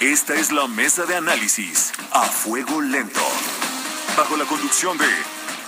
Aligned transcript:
Esta 0.00 0.34
es 0.34 0.52
la 0.52 0.68
mesa 0.68 1.06
de 1.06 1.16
análisis 1.16 1.92
a 2.12 2.22
fuego 2.22 2.80
lento. 2.80 3.20
Bajo 4.16 4.36
la 4.36 4.44
conducción 4.44 4.96
de 4.96 5.08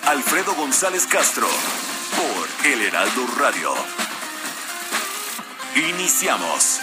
Alfredo 0.06 0.54
González 0.54 1.04
Castro 1.08 1.48
por 1.48 2.66
El 2.66 2.80
Heraldo 2.80 3.26
Radio. 3.36 3.74
Iniciamos. 5.74 6.78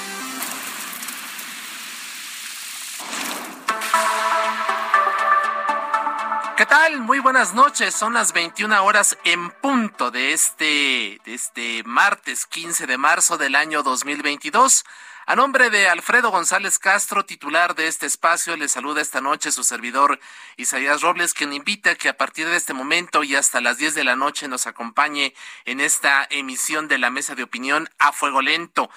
¿Qué 6.57 6.65
tal? 6.65 6.99
Muy 6.99 7.20
buenas 7.20 7.53
noches. 7.53 7.95
Son 7.95 8.13
las 8.13 8.34
21 8.34 8.84
horas 8.84 9.17
en 9.23 9.51
punto 9.51 10.11
de 10.11 10.34
este, 10.34 11.21
de 11.23 11.34
este 11.34 11.84
martes 11.85 12.45
15 12.45 12.87
de 12.87 12.98
marzo 12.98 13.37
del 13.37 13.55
año 13.55 13.84
2022. 13.84 14.84
A 15.30 15.36
nombre 15.36 15.70
de 15.70 15.90
Alfredo 15.90 16.31
González 16.31 16.80
Castro, 16.80 17.26
titular 17.26 17.76
de 17.76 17.88
este 17.88 18.05
espacio, 18.05 18.55
le 18.55 18.70
saluda 18.70 19.01
esta 19.01 19.20
noche 19.20 19.51
su 19.51 19.65
servidor 19.65 20.21
Isaías 20.55 21.01
Robles, 21.01 21.34
quien 21.34 21.51
invita 21.51 21.91
a 21.91 21.96
que 21.96 22.07
a 22.07 22.15
partir 22.15 22.48
de 22.48 22.55
este 22.55 22.74
momento 22.74 23.26
y 23.26 23.35
hasta 23.35 23.60
las 23.60 23.77
10 23.77 23.93
de 23.96 24.05
la 24.05 24.16
noche 24.16 24.48
nos 24.48 24.68
acompañe 24.68 25.34
en 25.66 25.82
esta 25.82 26.26
emisión 26.29 26.88
de 26.88 26.98
la 26.98 27.10
mesa 27.10 27.35
de 27.35 27.43
opinión 27.43 27.90
a 27.99 28.13
fuego 28.13 28.41
lento. 28.41 28.90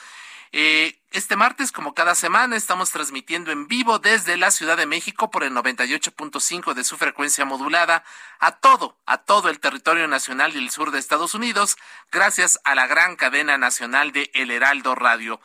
Eh, 0.52 1.00
este 1.10 1.34
martes, 1.34 1.72
como 1.72 1.94
cada 1.94 2.14
semana, 2.14 2.54
estamos 2.54 2.92
transmitiendo 2.92 3.50
en 3.50 3.66
vivo 3.66 3.98
desde 3.98 4.36
la 4.36 4.52
Ciudad 4.52 4.76
de 4.76 4.86
México 4.86 5.32
por 5.32 5.42
el 5.42 5.52
98.5 5.52 6.74
de 6.74 6.84
su 6.84 6.96
frecuencia 6.96 7.44
modulada 7.44 8.04
a 8.38 8.52
todo, 8.52 8.96
a 9.04 9.18
todo 9.18 9.48
el 9.48 9.58
territorio 9.58 10.06
nacional 10.06 10.54
y 10.54 10.58
el 10.58 10.70
sur 10.70 10.92
de 10.92 11.00
Estados 11.00 11.34
Unidos, 11.34 11.76
gracias 12.12 12.60
a 12.62 12.76
la 12.76 12.86
gran 12.86 13.16
cadena 13.16 13.58
nacional 13.58 14.12
de 14.12 14.30
El 14.32 14.52
Heraldo 14.52 14.94
Radio. 14.94 15.40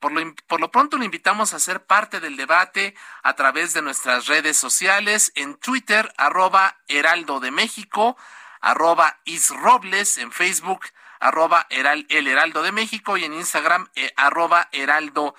Por 0.00 0.12
lo, 0.12 0.34
por 0.46 0.60
lo, 0.60 0.70
pronto 0.70 0.96
le 0.96 1.04
invitamos 1.04 1.52
a 1.52 1.58
ser 1.60 1.84
parte 1.84 2.20
del 2.20 2.36
debate 2.36 2.94
a 3.22 3.34
través 3.34 3.74
de 3.74 3.82
nuestras 3.82 4.26
redes 4.26 4.56
sociales 4.56 5.30
en 5.34 5.54
Twitter, 5.56 6.12
arroba 6.16 6.78
Heraldo 6.88 7.38
de 7.38 7.50
México, 7.50 8.16
arroba 8.60 9.18
Isrobles 9.24 10.18
en 10.18 10.32
Facebook, 10.32 10.86
arroba 11.20 11.66
El 11.68 12.26
Heraldo 12.26 12.62
de 12.62 12.72
México 12.72 13.16
y 13.16 13.24
en 13.24 13.34
Instagram, 13.34 13.88
eh, 13.94 14.12
arroba 14.16 14.68
Heraldo 14.72 15.34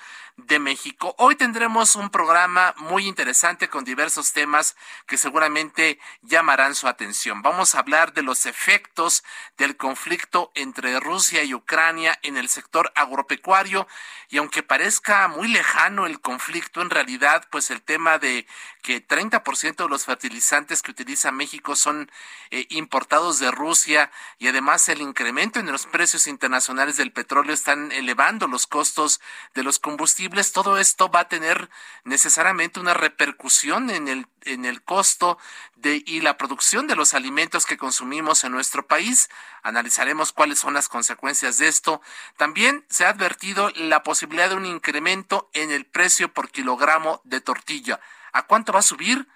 de 0.47 0.59
México. 0.59 1.15
Hoy 1.17 1.35
tendremos 1.35 1.95
un 1.95 2.09
programa 2.09 2.73
muy 2.77 3.07
interesante 3.07 3.69
con 3.69 3.83
diversos 3.83 4.33
temas 4.33 4.75
que 5.05 5.17
seguramente 5.17 5.99
llamarán 6.21 6.75
su 6.75 6.87
atención. 6.87 7.41
Vamos 7.41 7.75
a 7.75 7.79
hablar 7.79 8.13
de 8.13 8.23
los 8.23 8.45
efectos 8.45 9.23
del 9.57 9.77
conflicto 9.77 10.51
entre 10.55 10.99
Rusia 10.99 11.43
y 11.43 11.53
Ucrania 11.53 12.17
en 12.23 12.37
el 12.37 12.49
sector 12.49 12.91
agropecuario 12.95 13.87
y 14.29 14.37
aunque 14.37 14.63
parezca 14.63 15.27
muy 15.27 15.47
lejano 15.47 16.05
el 16.05 16.21
conflicto, 16.21 16.81
en 16.81 16.89
realidad, 16.89 17.47
pues 17.51 17.69
el 17.69 17.81
tema 17.81 18.17
de 18.17 18.47
que 18.81 19.05
30% 19.05 19.83
de 19.83 19.89
los 19.89 20.05
fertilizantes 20.05 20.81
que 20.81 20.91
utiliza 20.91 21.31
México 21.31 21.75
son 21.75 22.11
eh, 22.49 22.65
importados 22.69 23.39
de 23.39 23.51
Rusia 23.51 24.11
y 24.39 24.47
además 24.47 24.89
el 24.89 25.01
incremento 25.01 25.59
en 25.59 25.71
los 25.71 25.85
precios 25.85 26.27
internacionales 26.27 26.97
del 26.97 27.11
petróleo 27.11 27.53
están 27.53 27.91
elevando 27.91 28.47
los 28.47 28.67
costos 28.67 29.21
de 29.53 29.63
los 29.63 29.79
combustibles. 29.79 30.51
Todo 30.51 30.77
esto 30.77 31.09
va 31.09 31.21
a 31.21 31.29
tener 31.29 31.69
necesariamente 32.03 32.79
una 32.79 32.93
repercusión 32.93 33.89
en 33.89 34.07
el 34.07 34.27
en 34.45 34.65
el 34.65 34.81
costo 34.81 35.37
de 35.75 36.03
y 36.05 36.21
la 36.21 36.37
producción 36.37 36.87
de 36.87 36.95
los 36.95 37.13
alimentos 37.13 37.65
que 37.65 37.77
consumimos 37.77 38.43
en 38.43 38.51
nuestro 38.51 38.85
país. 38.85 39.29
Analizaremos 39.63 40.31
cuáles 40.31 40.59
son 40.59 40.73
las 40.73 40.89
consecuencias 40.89 41.57
de 41.57 41.67
esto. 41.67 42.01
También 42.37 42.85
se 42.89 43.05
ha 43.05 43.09
advertido 43.09 43.71
la 43.75 44.03
posibilidad 44.03 44.49
de 44.49 44.55
un 44.55 44.65
incremento 44.65 45.49
en 45.53 45.71
el 45.71 45.85
precio 45.85 46.33
por 46.33 46.49
kilogramo 46.49 47.21
de 47.23 47.41
tortilla. 47.41 47.99
¿A 48.31 48.43
cuánto 48.43 48.73
va 48.73 48.79
a 48.79 48.83
subir? 48.83 49.27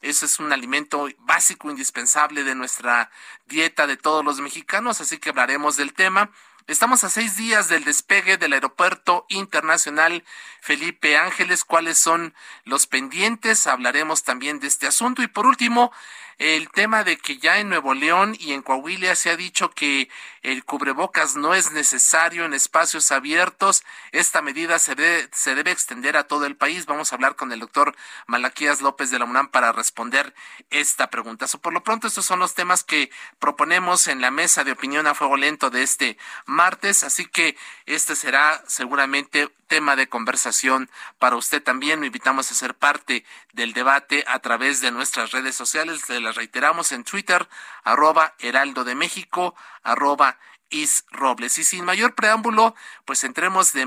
Ese 0.00 0.26
es 0.26 0.38
un 0.38 0.52
alimento 0.52 1.08
básico, 1.18 1.70
indispensable 1.70 2.44
de 2.44 2.54
nuestra 2.54 3.10
dieta 3.46 3.86
de 3.86 3.96
todos 3.96 4.24
los 4.24 4.40
mexicanos, 4.40 5.00
así 5.00 5.18
que 5.18 5.30
hablaremos 5.30 5.76
del 5.76 5.94
tema. 5.94 6.30
Estamos 6.66 7.04
a 7.04 7.10
seis 7.10 7.36
días 7.36 7.68
del 7.68 7.84
despegue 7.84 8.38
del 8.38 8.52
Aeropuerto 8.52 9.24
Internacional 9.28 10.24
Felipe 10.60 11.16
Ángeles. 11.16 11.64
¿Cuáles 11.64 11.96
son 11.96 12.34
los 12.64 12.88
pendientes? 12.88 13.68
Hablaremos 13.68 14.24
también 14.24 14.58
de 14.58 14.66
este 14.66 14.88
asunto. 14.88 15.22
Y 15.22 15.28
por 15.28 15.46
último, 15.46 15.92
el 16.38 16.68
tema 16.70 17.02
de 17.02 17.16
que 17.16 17.38
ya 17.38 17.58
en 17.58 17.70
Nuevo 17.70 17.94
León 17.94 18.36
y 18.38 18.52
en 18.52 18.62
Coahuila 18.62 19.14
se 19.14 19.30
ha 19.30 19.36
dicho 19.36 19.70
que 19.70 20.10
el 20.42 20.64
cubrebocas 20.64 21.34
no 21.34 21.54
es 21.54 21.72
necesario 21.72 22.44
en 22.44 22.52
espacios 22.52 23.10
abiertos. 23.10 23.84
Esta 24.12 24.42
medida 24.42 24.78
se 24.78 24.94
debe, 24.94 25.28
se 25.32 25.54
debe 25.54 25.70
extender 25.70 26.16
a 26.16 26.24
todo 26.24 26.44
el 26.44 26.56
país. 26.56 26.86
Vamos 26.86 27.10
a 27.10 27.16
hablar 27.16 27.36
con 27.36 27.52
el 27.52 27.60
doctor 27.60 27.96
Malaquías 28.26 28.82
López 28.82 29.10
de 29.10 29.18
la 29.18 29.24
UNAM 29.24 29.48
para 29.48 29.72
responder 29.72 30.34
esta 30.70 31.08
pregunta. 31.08 31.46
por 31.60 31.72
lo 31.72 31.82
pronto, 31.82 32.06
estos 32.06 32.26
son 32.26 32.38
los 32.38 32.54
temas 32.54 32.84
que 32.84 33.10
proponemos 33.38 34.06
en 34.06 34.20
la 34.20 34.30
mesa 34.30 34.62
de 34.62 34.72
opinión 34.72 35.06
a 35.06 35.14
fuego 35.14 35.36
lento 35.36 35.70
de 35.70 35.82
este 35.82 36.18
martes. 36.44 37.02
Así 37.02 37.26
que 37.26 37.56
este 37.86 38.14
será 38.14 38.62
seguramente 38.66 39.48
tema 39.66 39.96
de 39.96 40.08
conversación 40.08 40.90
para 41.18 41.36
usted 41.36 41.62
también. 41.62 42.00
Lo 42.00 42.06
invitamos 42.06 42.50
a 42.50 42.54
ser 42.54 42.74
parte 42.74 43.24
del 43.52 43.72
debate 43.72 44.24
a 44.26 44.38
través 44.38 44.80
de 44.80 44.90
nuestras 44.90 45.32
redes 45.32 45.56
sociales. 45.56 46.02
Las 46.26 46.36
reiteramos 46.36 46.92
en 46.92 47.04
Twitter, 47.04 47.48
arroba 47.84 48.34
Heraldo 48.40 48.84
de 48.84 48.94
México, 48.94 49.54
arroba 49.82 50.38
Is 50.70 51.04
Robles. 51.10 51.56
Y 51.58 51.64
sin 51.64 51.84
mayor 51.84 52.14
preámbulo, 52.14 52.74
pues 53.04 53.22
entremos 53.22 53.72
de, 53.72 53.82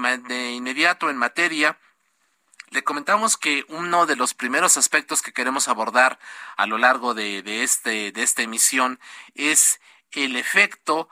inmediato 0.51 1.09
en 1.09 1.17
materia. 1.17 1.77
Le 2.69 2.83
comentamos 2.83 3.35
que 3.35 3.65
uno 3.67 4.05
de 4.05 4.15
los 4.15 4.33
primeros 4.33 4.77
aspectos 4.77 5.21
que 5.21 5.33
queremos 5.33 5.67
abordar 5.67 6.17
a 6.55 6.65
lo 6.65 6.77
largo 6.77 7.13
de, 7.13 7.63
este, 7.63 8.11
de 8.13 8.23
esta 8.23 8.41
emisión 8.41 8.99
es 9.35 9.81
el 10.11 10.37
efecto 10.37 11.09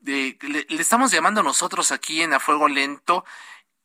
le, 0.00 0.36
estamos 0.70 1.12
llamando 1.12 1.44
nosotros 1.44 1.92
aquí 1.92 2.22
en 2.22 2.34
A 2.34 2.40
Fuego 2.40 2.66
Lento 2.66 3.24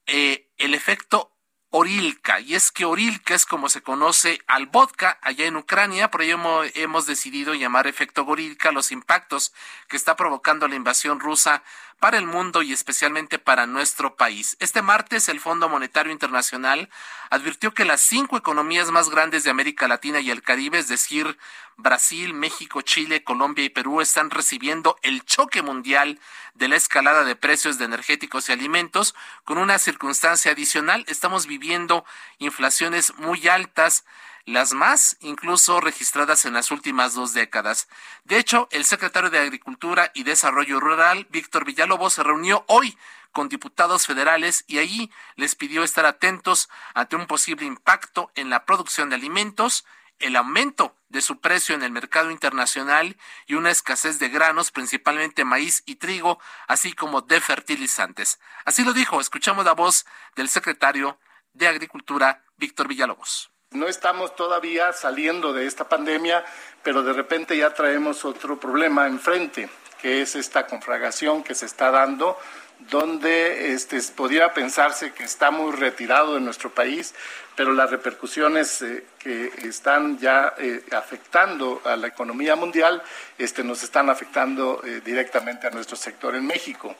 eh, 0.07 0.50
el 0.57 0.74
efecto 0.74 1.37
Orilka, 1.78 2.40
y 2.40 2.56
es 2.56 2.72
que 2.72 2.86
Orilka 2.86 3.36
es 3.36 3.46
como 3.46 3.70
se 3.70 3.84
conoce 3.84 4.42
al 4.48 4.66
vodka 4.66 5.20
allá 5.22 5.46
en 5.46 5.58
Ucrania, 5.58 6.10
por 6.10 6.24
ello 6.24 6.64
hemos, 6.74 7.06
decidido 7.06 7.54
llamar 7.54 7.86
efecto 7.86 8.26
Orilka 8.26 8.72
los 8.72 8.92
impactos 8.92 9.54
que 9.88 9.96
está 9.96 10.16
provocando 10.16 10.68
la 10.68 10.74
invasión 10.74 11.20
rusa 11.20 11.62
para 12.00 12.18
el 12.18 12.28
mundo 12.28 12.62
y 12.62 12.74
especialmente 12.74 13.40
para 13.40 13.66
nuestro 13.66 14.16
país. 14.16 14.56
Este 14.59 14.81
martes 14.81 15.30
el 15.30 15.40
Fondo 15.40 15.68
Monetario 15.68 16.12
Internacional 16.12 16.90
advirtió 17.30 17.74
que 17.74 17.85
las 17.85 18.02
cinco 18.02 18.38
economías 18.38 18.91
más 18.91 19.09
grandes 19.09 19.44
de 19.44 19.50
América 19.50 19.88
Latina 19.88 20.19
y 20.19 20.30
el 20.30 20.44
Caribe, 20.44 20.78
es 20.78 20.88
decir, 20.88 21.38
Brasil, 21.75 22.34
México, 22.34 22.81
Chile, 22.81 23.24
Colombia 23.24 23.66
y 23.66 23.69
Perú, 23.69 24.02
están 24.02 24.30
recibiendo 24.30 24.97
el 25.02 25.24
choque 25.25 25.62
mundial 25.62 26.19
de 26.53 26.68
la 26.68 26.75
escalada 26.75 27.24
de 27.24 27.36
precios 27.36 27.78
de 27.78 27.86
energéticos 27.86 28.50
y 28.50 28.52
alimentos 28.52 29.16
con 29.44 29.57
una 29.57 29.80
circunstancia 29.80 30.51
adicional. 30.51 31.04
Estamos 31.07 31.48
viviendo 31.48 32.06
inflaciones 32.39 33.13
muy 33.18 33.48
altas 33.48 34.06
las 34.48 34.74
más 34.74 35.18
incluso 35.20 35.82
registradas 35.82 36.46
en 36.46 36.54
las 36.54 36.72
últimas 36.72 37.14
dos 37.14 37.34
décadas. 37.34 37.90
De 38.24 38.40
hecho, 38.40 38.70
el 38.72 38.86
secretario 38.86 39.30
de 39.30 39.40
Agricultura 39.40 40.10
y 40.14 40.24
Desarrollo 40.24 40.80
Rural, 40.80 41.28
Víctor 41.30 41.66
Villalobos, 41.66 42.14
se 42.14 42.24
reunió 42.24 42.64
hoy 42.68 42.98
con 43.34 43.50
diputados 43.50 44.08
federales 44.08 44.64
y 44.66 44.80
allí 44.80 45.12
les 45.36 45.56
pidió 45.56 45.84
estar 45.84 46.06
atentos 46.06 46.70
ante 46.94 47.18
un 47.18 47.28
posible 47.28 47.66
impacto 47.66 48.32
en 48.36 48.50
la 48.50 48.64
producción 48.64 49.10
de 49.10 49.16
alimentos, 49.16 49.86
el 50.18 50.38
aumento 50.38 50.96
de 51.10 51.22
su 51.22 51.42
precio 51.42 51.76
en 51.76 51.84
el 51.84 51.92
mercado 51.92 52.32
internacional 52.32 53.18
y 53.48 53.56
una 53.56 53.70
escasez 53.70 54.18
de 54.18 54.30
granos, 54.30 54.72
principalmente 54.72 55.44
maíz 55.44 55.84
y 55.86 55.96
trigo, 55.96 56.40
así 56.70 56.94
como 56.94 57.20
de 57.22 57.42
fertilizantes. 57.42 58.40
Así 58.64 58.86
lo 58.86 58.94
dijo, 58.94 59.20
escuchamos 59.20 59.66
la 59.66 59.74
voz 59.74 60.06
del 60.38 60.48
secretario 60.48 61.20
de 61.52 61.68
Agricultura, 61.68 62.46
Víctor 62.56 62.88
Villalobos. 62.88 63.52
No 63.72 63.88
estamos 63.88 64.34
todavía 64.36 64.94
saliendo 64.94 65.52
de 65.52 65.66
esta 65.66 65.90
pandemia, 65.90 66.44
pero 66.84 67.04
de 67.04 67.12
repente 67.12 67.58
ya 67.58 67.74
traemos 67.74 68.24
otro 68.24 68.58
problema 68.58 69.08
enfrente, 69.08 69.69
que 70.02 70.22
es 70.22 70.36
esta 70.36 70.68
conflagración 70.68 71.44
que 71.44 71.54
se 71.54 71.66
está 71.66 71.92
dando 71.92 72.38
donde 72.80 73.74
este, 73.74 74.02
pudiera 74.16 74.54
pensarse 74.54 75.12
que 75.12 75.24
está 75.24 75.52
muy 75.52 75.72
retirado 75.74 76.36
de 76.36 76.42
nuestro 76.42 76.69
país, 76.69 77.14
pero 77.56 77.74
las 77.74 77.90
repercusiones 77.90 78.81
eh, 78.84 79.06
que 79.18 79.52
están 79.64 80.18
ya 80.20 80.54
eh, 80.58 80.84
afectando 80.92 81.81
a 81.84 81.96
la 81.96 82.08
economía 82.08 82.56
mundial 82.56 83.02
este, 83.38 83.63
nos 83.63 83.84
están 83.84 84.10
afectando 84.10 84.81
eh, 84.86 85.02
directamente 85.04 85.68
a 85.68 85.72
nuestro 85.72 85.98
sector 85.98 86.36
en 86.36 86.46
México, 86.46 86.96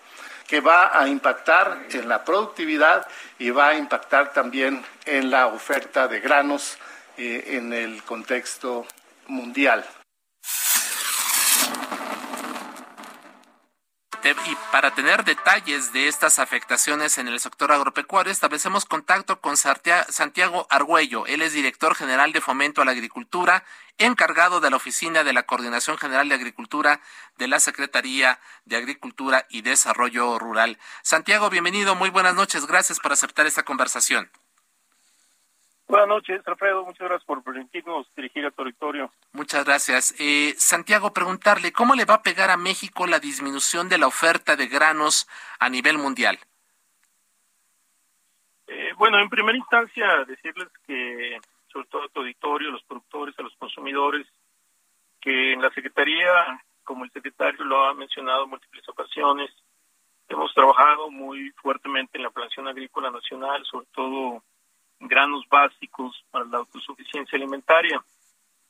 que 0.48 0.62
va 0.62 1.00
a 1.00 1.08
impactar 1.08 1.86
en 1.92 2.08
la 2.08 2.24
productividad 2.24 3.08
y 3.38 3.50
va 3.50 3.70
a 3.70 3.76
impactar 3.76 4.34
también 4.34 4.84
en 5.06 5.30
la 5.30 5.48
oferta 5.48 6.08
de 6.08 6.20
granos 6.20 6.78
en 7.18 7.74
el 7.74 8.04
contexto 8.04 8.86
mundial. 9.28 9.84
Y 14.24 14.58
para 14.72 14.94
tener 14.94 15.24
detalles 15.24 15.94
de 15.94 16.08
estas 16.08 16.40
afectaciones 16.40 17.18
en 17.18 17.28
el 17.28 17.40
sector 17.40 17.72
agropecuario, 17.72 18.32
establecemos 18.32 18.86
contacto 18.86 19.40
con 19.40 19.56
Santiago 19.58 20.68
Argüello. 20.70 21.26
Él 21.28 21.42
es 21.42 21.54
director 21.54 21.96
general 21.96 22.34
de 22.34 22.42
Fomento 22.42 22.82
a 22.82 22.86
la 22.86 22.92
Agricultura, 22.92 23.64
encargado 23.98 24.60
de 24.60 24.70
la 24.70 24.76
Oficina 24.76 25.24
de 25.24 25.34
la 25.34 25.44
Coordinación 25.44 25.98
General 25.98 26.28
de 26.30 26.36
Agricultura 26.36 27.00
de 27.38 27.48
la 27.48 27.60
Secretaría 27.60 28.40
de 28.66 28.78
Agricultura 28.78 29.46
y 29.50 29.62
Desarrollo 29.62 30.38
Rural. 30.40 30.78
Santiago, 31.04 31.50
bienvenido, 31.50 31.96
muy 31.96 32.10
buenas 32.10 32.36
noches, 32.36 32.66
gracias 32.66 33.00
por 33.00 33.14
aceptar 33.14 33.46
esta 33.46 33.64
conversación. 33.64 34.30
Buenas 35.88 36.10
noches, 36.10 36.42
Alfredo. 36.46 36.84
Muchas 36.84 37.08
gracias 37.08 37.24
por 37.24 37.42
permitirnos 37.44 38.14
dirigir 38.14 38.46
a 38.46 38.52
territorio. 38.52 39.10
Muchas 39.32 39.64
gracias. 39.64 40.14
Eh, 40.20 40.54
Santiago, 40.58 41.14
preguntarle, 41.14 41.72
¿cómo 41.72 41.96
le 41.96 42.04
va 42.04 42.16
a 42.16 42.24
pegar 42.24 42.50
a 42.50 42.58
México 42.58 43.08
la 43.08 43.20
disminución 43.20 43.88
de 43.88 43.98
la 43.98 44.08
oferta 44.08 44.58
de 44.58 44.68
granos 44.68 45.30
a 45.60 45.70
nivel 45.70 45.98
mundial? 45.98 46.40
Eh, 48.68 48.92
bueno, 48.98 49.18
en 49.20 49.30
primera 49.30 49.58
instancia, 49.58 50.26
decirles 50.26 50.68
que, 50.86 51.40
sobre 51.72 51.88
todo 51.88 52.04
a 52.04 52.10
tu 52.10 52.20
auditorio, 52.20 52.68
a 52.68 52.74
los 52.74 52.84
productores, 52.84 53.40
a 53.40 53.44
los 53.44 53.56
consumidores, 53.56 54.28
que 55.22 55.54
en 55.54 55.62
la 55.62 55.70
Secretaría, 55.70 56.62
como 56.84 57.06
el 57.06 57.12
secretario 57.12 57.64
lo 57.64 57.86
ha 57.86 57.94
mencionado 57.94 58.44
en 58.44 58.50
múltiples 58.50 58.88
ocasiones, 58.90 59.52
hemos 60.28 60.54
trabajado 60.54 61.10
muy 61.10 61.50
fuertemente 61.52 62.18
en 62.18 62.24
la 62.24 62.30
Planación 62.30 62.68
Agrícola 62.68 63.10
Nacional, 63.10 63.64
sobre 63.66 63.88
todo 63.94 64.44
granos 65.00 65.46
básicos 65.50 66.24
para 66.32 66.46
la 66.46 66.60
autosuficiencia 66.60 67.38
alimentaria. 67.38 68.04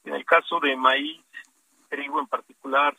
En 0.04 0.16
el 0.16 0.26
caso 0.26 0.60
de 0.60 0.76
maíz, 0.76 1.22
trigo 1.90 2.20
en 2.20 2.28
particular, 2.28 2.96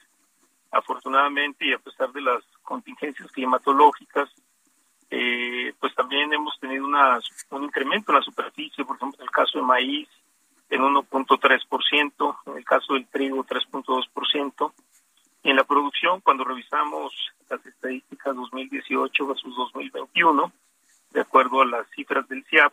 afortunadamente 0.71 1.67
y 1.67 1.73
a 1.73 1.79
pesar 1.79 2.13
de 2.13 2.21
las 2.21 2.45
contingencias 2.63 3.31
climatológicas, 3.33 4.29
eh, 5.11 5.73
pues 5.81 5.95
también 5.95 6.33
hemos 6.33 6.59
tenido 6.61 6.85
una, 6.85 7.19
un 7.51 7.65
incremento 7.65 8.13
en 8.13 8.19
la 8.19 8.25
superficie, 8.25 8.85
por 8.85 8.97
ejemplo, 8.97 9.19
en 9.21 9.25
el 9.25 9.31
caso 9.31 9.59
de 9.59 9.65
maíz, 9.65 10.09
en 10.69 10.83
1.3%, 10.83 12.39
en 12.47 12.57
el 12.57 12.65
caso 12.65 12.95
del 12.95 13.07
trigo, 13.07 13.45
3.2%. 13.45 14.73
Y 15.45 15.51
en 15.51 15.57
la 15.57 15.65
producción, 15.65 16.21
cuando 16.21 16.45
revisamos 16.45 17.15
las 17.49 17.65
estadísticas 17.65 18.37
2018 18.37 19.27
versus 19.27 19.57
2021, 19.57 20.53
de 21.11 21.21
acuerdo 21.21 21.63
a 21.63 21.67
las 21.67 21.89
cifras 21.91 22.29
del 22.29 22.45
CIAP, 22.45 22.73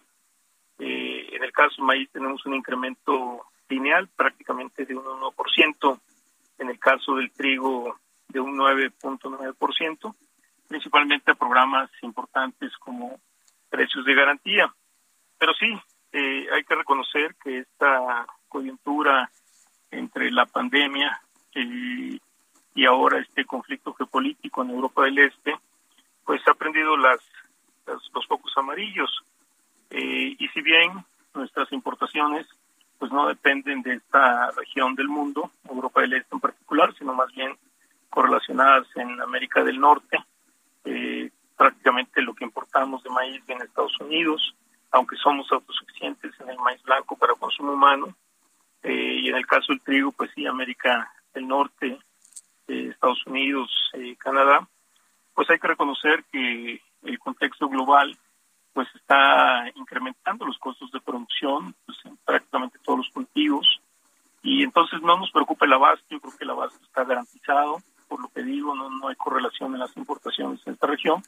eh, 0.80 1.30
en 1.32 1.44
el 1.44 1.52
caso 1.52 1.82
maíz 1.82 2.10
tenemos 2.12 2.46
un 2.46 2.56
incremento 2.56 3.46
lineal 3.70 4.08
prácticamente 4.10 4.86
de 4.86 4.96
un 4.96 5.06
1%, 5.06 6.00
en 6.60 6.70
el 6.70 6.80
caso 6.80 7.16
del 7.16 7.32
trigo 7.32 7.98
de 8.28 8.40
un 8.40 8.58
9.9%, 8.58 10.16
principalmente 10.68 11.32
a 11.32 11.36
programas 11.36 11.90
importantes 12.02 12.76
como 12.78 13.20
precios 13.70 14.06
de 14.06 14.14
garantía. 14.14 14.74
Pero 15.38 15.54
sí, 15.54 15.68
eh, 16.12 16.48
hay 16.52 16.64
que 16.64 16.76
reconocer 16.76 17.36
que 17.44 17.60
esta 17.60 18.26
coyuntura 18.48 19.30
entre 19.92 20.32
la 20.32 20.46
pandemia 20.46 21.22
y 21.54 22.86
ahora 22.86 23.20
este 23.20 23.46
conflicto 23.46 23.94
geopolítico 23.94 24.62
en 24.62 24.72
Europa 24.72 25.04
del 25.04 25.20
Este, 25.20 25.56
pues 26.26 26.46
ha 26.48 26.54
prendido 26.54 26.98
las, 26.98 27.20
los 27.86 28.28
focos 28.28 28.52
amarillos 28.58 29.10
eh, 29.98 30.36
y 30.38 30.48
si 30.50 30.62
bien 30.62 30.92
nuestras 31.34 31.72
importaciones 31.72 32.46
pues 33.00 33.14
no 33.14 33.30
dependen 33.30 33.82
de 33.82 33.94
esta 33.94 34.52
región 34.52 34.94
del 34.94 35.08
mundo, 35.08 35.52
Europa 35.70 36.02
del 36.02 36.14
Este 36.14 36.36
en 36.36 36.42
particular, 36.42 36.94
sino 36.98 37.14
más 37.14 37.32
bien 37.34 37.58
correlacionadas 38.10 38.88
en 38.96 39.22
América 39.22 39.64
del 39.64 39.80
Norte, 39.80 40.18
eh, 40.84 41.30
prácticamente 41.56 42.22
lo 42.22 42.34
que 42.34 42.44
importamos 42.44 43.04
de 43.04 43.10
maíz 43.10 43.42
viene 43.46 43.62
de 43.62 43.68
Estados 43.68 43.98
Unidos, 44.02 44.54
aunque 44.92 45.16
somos 45.16 45.50
autosuficientes 45.50 46.34
en 46.42 46.50
el 46.50 46.58
maíz 46.58 46.84
blanco 46.84 47.16
para 47.16 47.34
consumo 47.36 47.72
humano, 47.72 48.14
eh, 48.84 49.20
y 49.22 49.30
en 49.30 49.36
el 49.38 49.48
caso 49.48 49.68
del 49.70 49.82
trigo, 49.82 50.12
pues 50.12 50.30
sí, 50.36 50.46
América 50.46 51.10
del 51.34 51.48
Norte, 51.48 51.98
Estados 52.68 53.26
Unidos, 53.28 53.70
Canadá, 54.18 54.68
pues 55.34 55.50
hay 55.50 55.60
que 55.60 55.68
reconocer 55.68 56.26
que 56.32 56.82
el 57.04 57.20
contexto 57.20 57.70
global 57.70 58.18
pues 58.76 58.90
está 58.94 59.72
incrementando 59.76 60.46
los 60.46 60.58
costos 60.60 60.92
de 60.92 61.00
producción 61.00 61.74
pues, 61.86 61.98
en 62.04 62.18
prácticamente 62.18 62.78
todos 62.84 63.00
los 63.00 63.10
cultivos 63.10 63.66
y 64.44 64.64
entonces 64.64 65.02
no 65.02 65.18
nos 65.18 65.32
preocupa 65.32 65.66
el 65.66 65.72
abasto, 65.72 66.06
yo 66.10 66.20
creo 66.20 66.38
que 66.38 66.44
el 66.44 66.50
abasto 66.50 66.78
está 66.84 67.06
garantizado, 67.06 67.78
por 68.10 68.22
lo 68.22 68.28
que 68.28 68.44
digo, 68.44 68.76
no, 68.76 68.90
no 68.90 69.08
hay 69.08 69.16
correlación 69.16 69.74
en 69.74 69.80
las 69.80 69.96
importaciones 69.96 70.60
en 70.68 70.74
esta 70.74 70.88
región, 70.88 71.24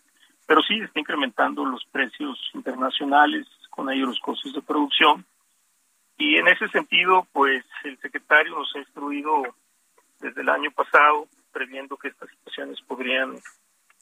pero 0.46 0.62
sí 0.62 0.78
está 0.82 1.00
incrementando 1.00 1.64
los 1.66 1.86
precios 1.86 2.38
internacionales, 2.54 3.48
con 3.70 3.90
ellos 3.90 4.10
los 4.10 4.20
costos 4.20 4.54
de 4.54 4.62
producción. 4.62 5.26
Y 6.18 6.36
en 6.36 6.50
ese 6.50 6.68
sentido, 6.68 7.26
pues 7.32 7.64
el 7.86 7.98
secretario 8.00 8.58
nos 8.58 8.76
ha 8.76 8.80
instruido 8.80 9.44
desde 10.20 10.42
el 10.42 10.50
año 10.50 10.72
pasado, 10.72 11.28
previendo 11.54 11.96
que 11.96 12.10
estas 12.10 12.30
situaciones 12.30 12.82
podrían 12.82 13.38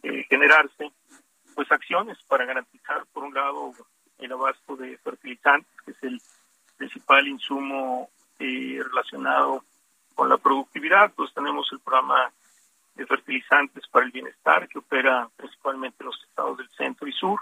eh, 0.01 0.23
generarse, 0.29 0.91
pues 1.55 1.71
acciones 1.71 2.17
para 2.27 2.45
garantizar, 2.45 3.05
por 3.13 3.23
un 3.23 3.33
lado, 3.33 3.73
el 4.19 4.31
abasto 4.31 4.75
de 4.75 4.97
fertilizantes, 4.97 5.71
que 5.83 5.91
es 5.91 6.03
el 6.03 6.21
principal 6.77 7.27
insumo 7.27 8.09
eh, 8.39 8.81
relacionado 8.83 9.63
con 10.13 10.29
la 10.29 10.37
productividad. 10.37 11.13
Pues 11.13 11.33
tenemos 11.33 11.67
el 11.71 11.79
programa 11.79 12.31
de 12.95 13.05
fertilizantes 13.05 13.87
para 13.87 14.05
el 14.05 14.11
bienestar, 14.11 14.67
que 14.67 14.79
opera 14.79 15.29
principalmente 15.35 15.97
en 16.01 16.07
los 16.07 16.23
estados 16.23 16.57
del 16.57 16.69
centro 16.71 17.07
y 17.07 17.13
sur. 17.13 17.39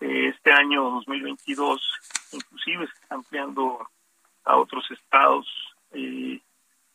Eh, 0.00 0.28
este 0.28 0.52
año 0.52 0.82
2022, 0.90 1.80
inclusive, 2.32 2.86
se 2.86 2.92
está 2.94 3.14
ampliando 3.14 3.88
a 4.44 4.56
otros 4.56 4.90
estados 4.90 5.46
eh, 5.92 6.40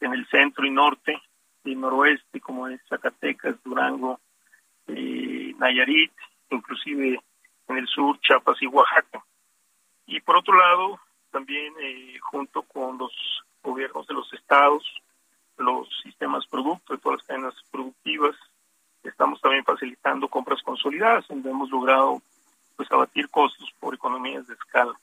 en 0.01 0.13
el 0.13 0.27
centro 0.27 0.65
y 0.65 0.71
norte 0.71 1.21
y 1.63 1.75
noroeste, 1.75 2.41
como 2.41 2.67
es 2.67 2.81
Zacatecas, 2.89 3.55
Durango, 3.63 4.19
Nayarit 4.85 6.11
inclusive 6.55 7.21
en 7.67 7.77
el 7.77 7.87
sur, 7.87 8.19
Chiapas 8.19 8.61
y 8.61 8.67
Oaxaca. 8.67 9.23
Y 10.05 10.19
por 10.21 10.37
otro 10.37 10.55
lado, 10.55 10.99
también 11.31 11.73
eh, 11.81 12.17
junto 12.21 12.63
con 12.63 12.97
los 12.97 13.11
gobiernos 13.63 14.05
de 14.07 14.13
los 14.13 14.31
estados, 14.33 14.83
los 15.57 15.87
sistemas 16.01 16.45
productos 16.47 16.99
todas 17.01 17.19
las 17.19 17.27
cadenas 17.27 17.55
productivas, 17.71 18.35
estamos 19.03 19.39
también 19.41 19.63
facilitando 19.63 20.27
compras 20.27 20.61
consolidadas, 20.63 21.27
donde 21.27 21.49
hemos 21.49 21.69
logrado 21.69 22.21
pues 22.75 22.91
abatir 22.91 23.29
costos 23.29 23.71
por 23.79 23.93
economías 23.93 24.47
de 24.47 24.53
escala. 24.53 24.93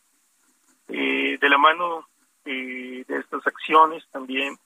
Eh, 0.89 1.39
de 1.41 1.49
la 1.49 1.59
mano 1.59 2.09
eh, 2.45 3.05
de 3.07 3.19
estas 3.19 3.47
acciones 3.47 4.05
también 4.11 4.57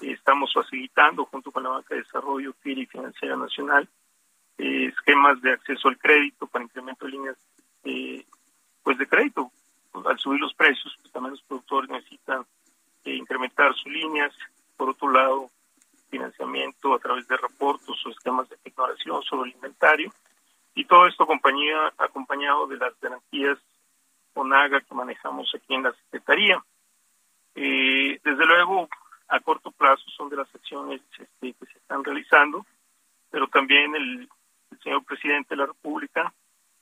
estamos 0.00 0.52
facilitando 0.52 1.24
junto 1.26 1.52
con 1.52 1.62
la 1.62 1.70
Banca 1.70 1.94
de 1.94 2.02
Desarrollo 2.02 2.52
FIRI 2.60 2.86
Financiera 2.86 3.36
Nacional 3.36 3.88
eh, 4.58 4.86
esquemas 4.86 5.40
de 5.42 5.52
acceso 5.52 5.88
al 5.88 5.98
crédito 5.98 6.46
para 6.46 6.64
incremento 6.64 7.06
de 7.06 7.12
líneas 7.12 7.36
eh, 7.84 8.24
pues 8.82 8.98
de 8.98 9.06
crédito. 9.06 9.50
Al 10.04 10.18
subir 10.18 10.40
los 10.40 10.54
precios, 10.54 10.96
pues 11.00 11.12
también 11.12 11.32
los 11.32 11.42
productores 11.42 11.90
necesitan 11.90 12.44
eh, 13.04 13.14
incrementar 13.14 13.74
sus 13.74 13.92
líneas. 13.92 14.32
Por 14.76 14.90
otro 14.90 15.10
lado, 15.10 15.50
financiamiento 16.08 16.94
a 16.94 16.98
través 16.98 17.26
de 17.28 17.36
reportos 17.36 18.04
o 18.04 18.10
esquemas 18.10 18.48
de 18.48 18.56
declaración 18.64 19.22
sobre 19.22 19.50
el 19.50 19.56
inventario. 19.56 20.12
Y 20.74 20.84
todo 20.86 21.06
esto 21.06 21.26
compañía, 21.26 21.92
acompañado 21.98 22.66
de 22.66 22.78
las 22.78 22.98
garantías 23.00 23.58
ONAGA 24.34 24.80
que 24.80 24.94
manejamos 24.94 25.52
aquí 25.54 25.74
en 25.74 25.82
la 25.82 25.92
Secretaría. 25.92 26.62
desde 27.54 28.46
luego, 28.46 28.88
a 29.32 29.40
corto 29.40 29.70
plazo 29.70 30.04
son 30.10 30.28
de 30.28 30.36
las 30.36 30.54
acciones 30.54 31.00
este, 31.18 31.54
que 31.54 31.66
se 31.66 31.78
están 31.78 32.04
realizando, 32.04 32.66
pero 33.30 33.48
también 33.48 33.94
el 33.96 34.28
el 34.72 34.80
señor 34.80 35.04
presidente 35.04 35.50
de 35.50 35.56
la 35.56 35.66
República 35.66 36.32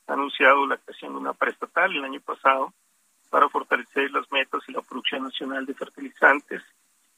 ha 0.07 0.13
anunciado 0.13 0.65
la 0.65 0.77
creación 0.77 1.13
de 1.13 1.19
una 1.19 1.33
preestatal 1.33 1.95
el 1.95 2.03
año 2.03 2.21
pasado 2.21 2.73
para 3.29 3.49
fortalecer 3.49 4.11
las 4.11 4.29
metas 4.31 4.61
y 4.67 4.71
la 4.71 4.81
producción 4.81 5.23
nacional 5.23 5.65
de 5.65 5.73
fertilizantes, 5.73 6.61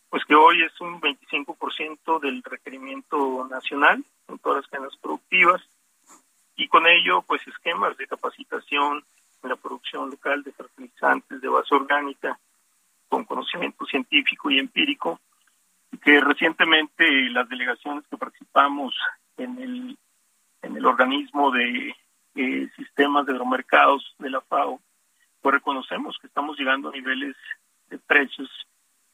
pues 0.09 0.23
que 0.25 0.35
hoy 0.35 0.61
es 0.63 0.79
un 0.81 1.01
25% 1.01 2.19
del 2.19 2.43
requerimiento 2.43 3.47
nacional 3.49 4.03
en 4.27 4.39
todas 4.39 4.61
las 4.61 4.67
cadenas 4.67 4.95
productivas 4.97 5.61
y 6.55 6.67
con 6.67 6.85
ello 6.85 7.23
pues 7.23 7.45
esquemas 7.47 7.97
de 7.97 8.07
capacitación 8.07 9.03
en 9.41 9.49
la 9.49 9.55
producción 9.55 10.09
local 10.09 10.43
de 10.43 10.51
fertilizantes 10.51 11.41
de 11.41 11.47
base 11.47 11.73
orgánica 11.73 12.39
con 13.09 13.25
conocimiento 13.25 13.85
científico 13.85 14.51
y 14.51 14.59
empírico 14.59 15.19
que 16.03 16.19
recientemente 16.19 17.29
las 17.29 17.47
delegaciones 17.49 18.05
que 18.07 18.17
participamos 18.17 18.95
en 19.37 19.61
el 19.61 19.97
en 20.63 20.75
el 20.75 20.85
organismo 20.85 21.51
de 21.51 21.95
eh, 22.35 22.69
sistemas 22.75 23.25
de 23.25 23.33
agromercados 23.33 24.15
de 24.19 24.29
la 24.29 24.41
FAO 24.41 24.79
pues 25.41 25.53
reconocemos 25.53 26.17
que 26.19 26.27
estamos 26.27 26.57
llegando 26.57 26.89
a 26.89 26.93
niveles 26.93 27.35
de 27.89 27.99
precios 27.99 28.49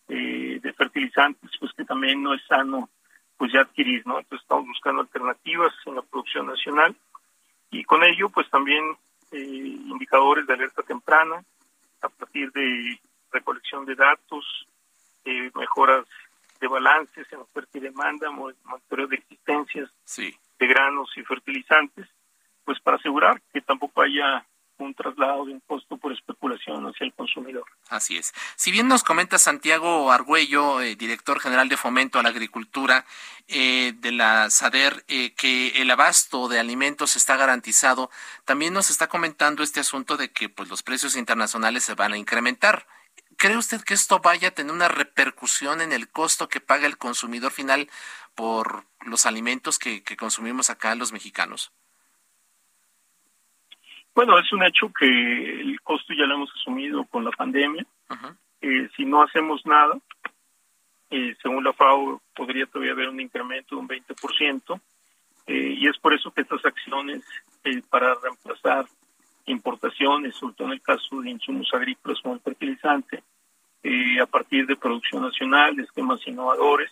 eh, 0.07 0.59
de 0.61 0.73
fertilizantes 0.73 1.51
pues 1.59 1.73
que 1.73 1.83
también 1.83 2.23
no 2.23 2.33
es 2.33 2.41
sano 2.47 2.89
pues 3.37 3.51
ya 3.51 3.61
adquirir 3.61 4.05
no 4.05 4.19
entonces 4.19 4.43
estamos 4.43 4.67
buscando 4.67 5.01
alternativas 5.01 5.73
en 5.85 5.95
la 5.95 6.01
producción 6.01 6.47
nacional 6.47 6.95
y 7.71 7.83
con 7.83 8.03
ello 8.03 8.29
pues 8.29 8.49
también 8.49 8.83
eh, 9.31 9.37
indicadores 9.37 10.47
de 10.47 10.53
alerta 10.53 10.81
temprana 10.83 11.43
a 12.01 12.09
partir 12.09 12.51
de 12.51 12.99
recolección 13.31 13.85
de 13.85 13.95
datos, 13.95 14.45
eh, 15.25 15.51
mejoras 15.55 16.05
de 16.59 16.67
balances 16.67 17.31
en 17.31 17.39
oferta 17.39 17.77
y 17.77 17.81
demanda, 17.81 18.31
monitoreo 18.31 19.07
de 19.07 19.17
existencias 19.17 19.89
de 20.59 20.67
granos 20.67 21.09
y 21.15 21.23
fertilizantes, 21.23 22.07
pues 22.65 22.79
para 22.81 22.97
asegurar 22.97 23.41
que 23.53 23.61
tampoco 23.61 24.01
haya 24.01 24.45
un 24.79 24.93
traslado 24.93 25.45
de 25.45 25.59
costo 25.67 25.97
por 25.97 26.11
especulación 26.13 26.85
hacia 26.85 27.05
el 27.05 27.13
consumidor. 27.13 27.65
Así 27.89 28.17
es. 28.17 28.33
Si 28.55 28.71
bien 28.71 28.87
nos 28.87 29.03
comenta 29.03 29.37
Santiago 29.37 30.11
Argüello, 30.11 30.81
eh, 30.81 30.95
director 30.95 31.39
general 31.39 31.69
de 31.69 31.77
Fomento 31.77 32.19
a 32.19 32.23
la 32.23 32.29
Agricultura 32.29 33.05
eh, 33.47 33.93
de 33.97 34.11
la 34.11 34.49
SADER, 34.49 35.03
eh, 35.07 35.33
que 35.33 35.81
el 35.81 35.91
abasto 35.91 36.47
de 36.47 36.59
alimentos 36.59 37.15
está 37.15 37.35
garantizado, 37.35 38.09
también 38.45 38.73
nos 38.73 38.89
está 38.89 39.07
comentando 39.07 39.63
este 39.63 39.79
asunto 39.79 40.17
de 40.17 40.31
que 40.31 40.49
pues, 40.49 40.69
los 40.69 40.83
precios 40.83 41.15
internacionales 41.15 41.83
se 41.83 41.95
van 41.95 42.13
a 42.13 42.17
incrementar. 42.17 42.87
¿Cree 43.39 43.57
usted 43.57 43.81
que 43.81 43.95
esto 43.95 44.19
vaya 44.19 44.49
a 44.49 44.51
tener 44.51 44.71
una 44.71 44.89
repercusión 44.89 45.81
en 45.81 45.93
el 45.93 46.09
costo 46.09 46.47
que 46.49 46.59
paga 46.59 46.85
el 46.85 46.97
consumidor 46.97 47.51
final 47.51 47.89
por 48.35 48.83
los 49.05 49.25
alimentos 49.25 49.79
que 49.79 50.03
consumimos 50.17 50.69
acá 50.69 50.93
los 50.93 51.11
mexicanos? 51.11 51.71
Bueno, 54.19 54.37
es 54.37 54.51
un 54.51 54.63
hecho 54.63 54.91
que 54.91 55.05
el 55.61 55.79
costo 55.81 56.13
ya 56.13 56.25
lo 56.25 56.35
hemos 56.35 56.51
asumido 56.53 57.05
con 57.05 57.23
la 57.23 57.31
pandemia. 57.31 57.85
Eh, 58.59 58.89
si 58.97 59.05
no 59.05 59.23
hacemos 59.23 59.65
nada, 59.65 59.97
eh, 61.09 61.37
según 61.41 61.63
la 61.63 61.71
FAO, 61.71 62.21
podría 62.35 62.65
todavía 62.65 62.91
haber 62.91 63.07
un 63.07 63.21
incremento 63.21 63.75
de 63.75 63.81
un 63.81 63.87
20%. 63.87 64.81
Eh, 65.47 65.75
y 65.77 65.87
es 65.87 65.97
por 65.99 66.13
eso 66.13 66.31
que 66.31 66.41
estas 66.41 66.65
acciones 66.65 67.23
para 67.89 68.13
reemplazar 68.15 68.87
importaciones, 69.49 70.35
sobre 70.35 70.55
todo 70.55 70.67
en 70.67 70.73
el 70.73 70.81
caso 70.81 71.21
de 71.21 71.29
insumos 71.31 71.69
agrícolas 71.73 72.19
como 72.21 72.35
el 72.35 72.41
fertilizante, 72.41 73.23
a 74.21 74.25
partir 74.25 74.65
de 74.67 74.75
producción 74.75 75.23
nacional, 75.23 75.75
de 75.75 75.83
esquemas 75.83 76.19
innovadores, 76.27 76.91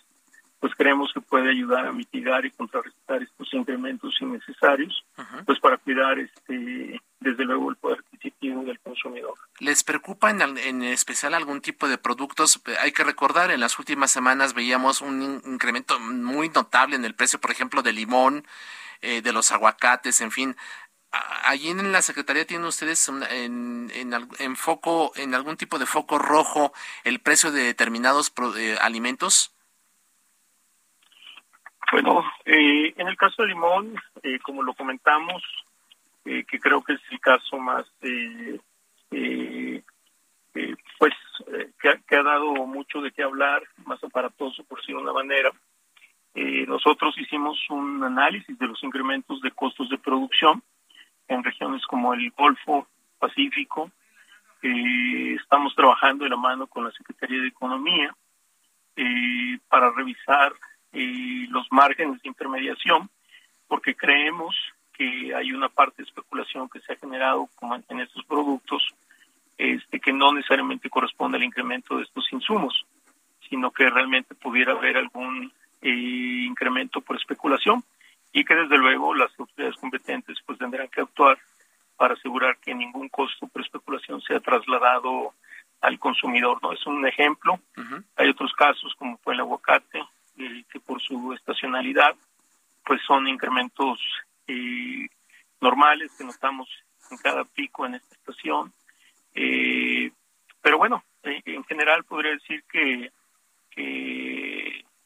pues 0.60 0.74
creemos 0.74 1.12
que 1.12 1.20
puede 1.20 1.50
ayudar 1.50 1.86
a 1.86 1.92
mitigar 1.92 2.44
y 2.44 2.50
contrarrestar 2.50 3.22
estos 3.22 3.52
incrementos 3.54 4.16
innecesarios, 4.20 5.04
pues 5.46 5.60
para 5.60 5.76
cuidar 5.76 6.18
este 6.18 7.00
desde 7.20 7.44
luego 7.44 7.70
el 7.70 7.76
poder 7.76 7.98
adquisitivo 7.98 8.62
del 8.62 8.78
consumidor. 8.80 9.34
¿Les 9.58 9.82
preocupa 9.82 10.30
en, 10.30 10.82
especial 10.82 11.34
algún 11.34 11.60
tipo 11.60 11.88
de 11.88 11.98
productos? 11.98 12.60
Hay 12.80 12.92
que 12.92 13.04
recordar, 13.04 13.50
en 13.50 13.60
las 13.60 13.78
últimas 13.78 14.10
semanas 14.10 14.54
veíamos 14.54 15.00
un 15.00 15.42
incremento 15.44 15.98
muy 16.00 16.48
notable 16.48 16.96
en 16.96 17.04
el 17.04 17.14
precio, 17.14 17.40
por 17.40 17.50
ejemplo, 17.50 17.82
del 17.82 17.96
limón, 17.96 18.44
eh, 19.00 19.20
de 19.22 19.32
los 19.32 19.50
aguacates, 19.52 20.20
en 20.20 20.30
fin. 20.30 20.56
Allí 21.10 21.70
en 21.70 21.90
la 21.90 22.02
Secretaría 22.02 22.46
tienen 22.46 22.66
ustedes 22.66 23.08
en, 23.08 23.90
en, 23.94 24.56
foco, 24.56 25.12
en 25.16 25.34
algún 25.34 25.56
tipo 25.56 25.78
de 25.78 25.86
foco 25.86 26.18
rojo, 26.18 26.72
el 27.04 27.20
precio 27.20 27.50
de 27.50 27.62
determinados 27.62 28.32
eh, 28.58 28.76
alimentos. 28.80 29.54
Bueno, 31.90 32.30
eh, 32.44 32.92
en 32.96 33.08
el 33.08 33.16
caso 33.16 33.42
de 33.42 33.48
limón, 33.48 33.94
como 34.42 34.62
lo 34.62 34.74
comentamos, 34.74 35.42
eh, 36.28 36.44
que 36.44 36.60
creo 36.60 36.82
que 36.82 36.92
es 36.92 37.00
el 37.10 37.20
caso 37.20 37.56
más, 37.58 37.86
eh, 38.02 38.60
eh, 39.12 39.82
pues, 40.98 41.14
que 41.80 42.16
ha, 42.16 42.22
dado 42.22 42.52
mucho 42.66 43.00
de 43.00 43.12
qué 43.12 43.22
hablar, 43.22 43.62
más 43.86 44.02
aparatoso 44.04 44.62
por 44.64 44.78
decirlo 44.78 45.00
de 45.00 45.04
una 45.04 45.14
manera. 45.14 45.50
nosotros 46.66 47.16
hicimos 47.16 47.58
un 47.70 48.04
análisis 48.04 48.58
de 48.58 48.66
los 48.66 48.82
incrementos 48.84 49.40
de 49.40 49.50
costos 49.52 49.88
de 49.88 49.96
producción 49.96 50.62
en 51.28 51.44
regiones 51.44 51.84
como 51.86 52.14
el 52.14 52.30
Golfo, 52.30 52.88
Pacífico. 53.18 53.90
estamos 54.62 55.74
trabajando 55.74 56.24
de 56.24 56.30
la 56.30 56.36
mano 56.36 56.66
con 56.66 56.84
la 56.84 56.90
Secretaría 56.92 57.40
de 57.42 57.48
Economía 57.48 58.14
para 59.68 59.90
revisar 59.90 60.52
los 60.92 61.66
márgenes 61.70 62.20
de 62.22 62.28
intermediación, 62.28 63.08
porque 63.68 63.94
creemos 63.94 64.56
que 64.92 65.34
hay 65.34 65.52
una 65.52 65.68
parte 65.68 66.02
de 66.02 66.08
especulación 66.08 66.68
que 66.68 66.80
se 66.80 66.92
ha 66.92 66.96
generado 66.96 67.48
en 67.88 68.00
estos 68.00 68.24
productos 68.24 68.82
este, 69.56 70.00
que 70.00 70.12
no 70.12 70.32
necesariamente 70.32 70.90
corresponde 70.90 71.36
al 71.36 71.44
incremento 71.44 71.96
de 71.96 72.04
estos 72.04 72.32
insumos, 72.32 72.86
sino 73.48 73.70
que 73.70 73.88
realmente 73.90 74.34
pudiera 74.34 74.72
haber 74.72 74.96
algún 74.96 75.52
eh, 75.82 76.44
incremento 76.46 77.00
por 77.00 77.16
especulación 77.16 77.82
y 78.38 78.44
que 78.44 78.54
desde 78.54 78.78
luego 78.78 79.14
las 79.14 79.32
autoridades 79.38 79.76
competentes 79.76 80.38
pues 80.46 80.58
tendrán 80.58 80.88
que 80.88 81.00
actuar 81.00 81.38
para 81.96 82.14
asegurar 82.14 82.56
que 82.58 82.72
ningún 82.72 83.08
costo 83.08 83.48
por 83.48 83.62
especulación 83.62 84.20
sea 84.22 84.38
trasladado 84.38 85.34
al 85.80 85.98
consumidor. 85.98 86.62
no 86.62 86.72
Es 86.72 86.86
un 86.86 87.04
ejemplo. 87.04 87.58
Hay 88.14 88.28
otros 88.28 88.52
casos 88.52 88.94
como 88.96 89.18
fue 89.18 89.34
el 89.34 89.40
aguacate, 89.40 89.98
eh, 90.38 90.64
que 90.70 90.78
por 90.78 91.02
su 91.02 91.32
estacionalidad 91.32 92.14
pues 92.86 93.02
son 93.06 93.26
incrementos 93.26 93.98
eh, 94.46 95.08
normales 95.60 96.12
que 96.16 96.24
notamos 96.24 96.68
en 97.10 97.18
cada 97.18 97.44
pico 97.44 97.86
en 97.86 97.96
esta 97.96 98.14
estación. 98.14 98.72
Eh, 99.34 100.12
pero 100.62 100.78
bueno, 100.78 101.02
eh, 101.24 101.42
en 101.44 101.64
general 101.64 102.04
podría 102.04 102.32
decir 102.32 102.62
que, 102.70 103.10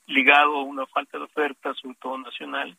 ligado 0.07 0.57
a 0.57 0.63
una 0.63 0.87
falta 0.87 1.17
de 1.17 1.25
oferta, 1.25 1.73
sobre 1.75 1.97
todo 1.97 2.19
nacional, 2.19 2.77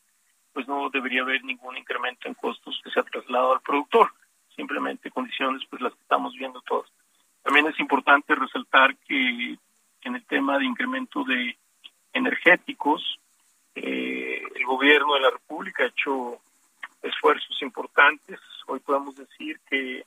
pues 0.54 0.66
no 0.68 0.88
debería 0.88 1.22
haber 1.22 1.44
ningún 1.44 1.76
incremento 1.76 2.28
en 2.28 2.34
costos 2.34 2.80
que 2.82 2.90
sea 2.90 3.02
trasladado 3.02 3.54
al 3.54 3.60
productor, 3.60 4.12
simplemente 4.56 5.10
condiciones 5.10 5.62
pues 5.68 5.82
las 5.82 5.92
que 5.92 6.00
estamos 6.00 6.32
viendo 6.34 6.62
todos. 6.62 6.90
También 7.42 7.66
es 7.66 7.78
importante 7.78 8.34
resaltar 8.34 8.96
que 9.06 9.58
en 10.02 10.14
el 10.14 10.24
tema 10.24 10.58
de 10.58 10.64
incremento 10.64 11.24
de 11.24 11.58
energéticos, 12.12 13.18
el 13.74 14.64
gobierno 14.64 15.14
de 15.14 15.20
la 15.20 15.30
República 15.30 15.82
ha 15.82 15.88
hecho 15.88 16.38
esfuerzos 17.02 17.60
importantes. 17.62 18.40
Hoy 18.66 18.80
podemos 18.80 19.16
decir 19.16 19.58
que 19.68 20.04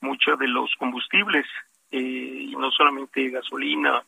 muchos 0.00 0.38
de 0.38 0.48
los 0.48 0.74
combustibles, 0.78 1.46
eh, 1.90 1.98
y 2.00 2.56
no 2.56 2.70
solamente 2.70 3.28
gasolina, 3.28 4.02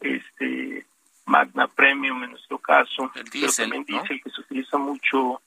este 0.00 0.86
Magna 1.28 1.68
Premium 1.68 2.24
en 2.24 2.30
nuestro 2.30 2.58
caso, 2.58 3.10
pero 3.14 3.52
también 3.54 3.84
diésel 3.84 4.20
que 4.22 4.30
se 4.30 4.40
utiliza 4.40 4.78
mucho 4.78 5.42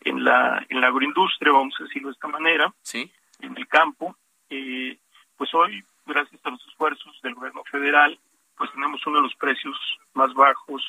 en 0.00 0.22
la 0.24 0.64
en 0.68 0.80
la 0.80 0.86
agroindustria, 0.86 1.52
vamos 1.52 1.74
a 1.80 1.84
decirlo 1.84 2.08
de 2.08 2.14
esta 2.14 2.28
manera, 2.28 2.72
¿Sí? 2.82 3.10
en 3.40 3.56
el 3.56 3.66
campo, 3.66 4.16
eh, 4.48 4.96
pues 5.36 5.52
hoy, 5.54 5.84
gracias 6.06 6.40
a 6.44 6.50
los 6.50 6.64
esfuerzos 6.68 7.20
del 7.22 7.34
gobierno 7.34 7.64
federal, 7.64 8.18
pues 8.56 8.70
tenemos 8.72 9.04
uno 9.06 9.16
de 9.16 9.22
los 9.22 9.34
precios 9.34 9.76
más 10.14 10.32
bajos 10.34 10.82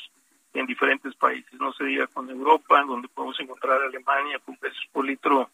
en 0.53 0.67
diferentes 0.67 1.15
países, 1.15 1.51
no 1.53 1.73
se 1.73 1.83
diga 1.83 2.07
con 2.07 2.29
Europa, 2.29 2.83
donde 2.83 3.07
podemos 3.09 3.39
encontrar 3.39 3.81
Alemania 3.81 4.39
con 4.39 4.55
precios 4.57 4.85
por 4.91 5.05
litro 5.05 5.49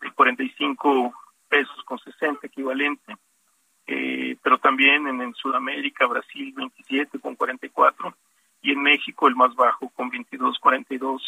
de 0.00 0.10
45 0.10 1.14
pesos 1.48 1.84
con 1.84 1.98
60 1.98 2.46
equivalente, 2.46 3.16
eh, 3.86 4.36
pero 4.42 4.58
también 4.58 5.06
en, 5.06 5.34
Sudamérica, 5.34 6.06
Brasil 6.06 6.52
27 6.56 7.18
con 7.18 7.36
44 7.36 8.16
y 8.62 8.72
en 8.72 8.82
México 8.82 9.28
el 9.28 9.36
más 9.36 9.54
bajo 9.54 9.90
con 9.90 10.10
22.42 10.10 11.20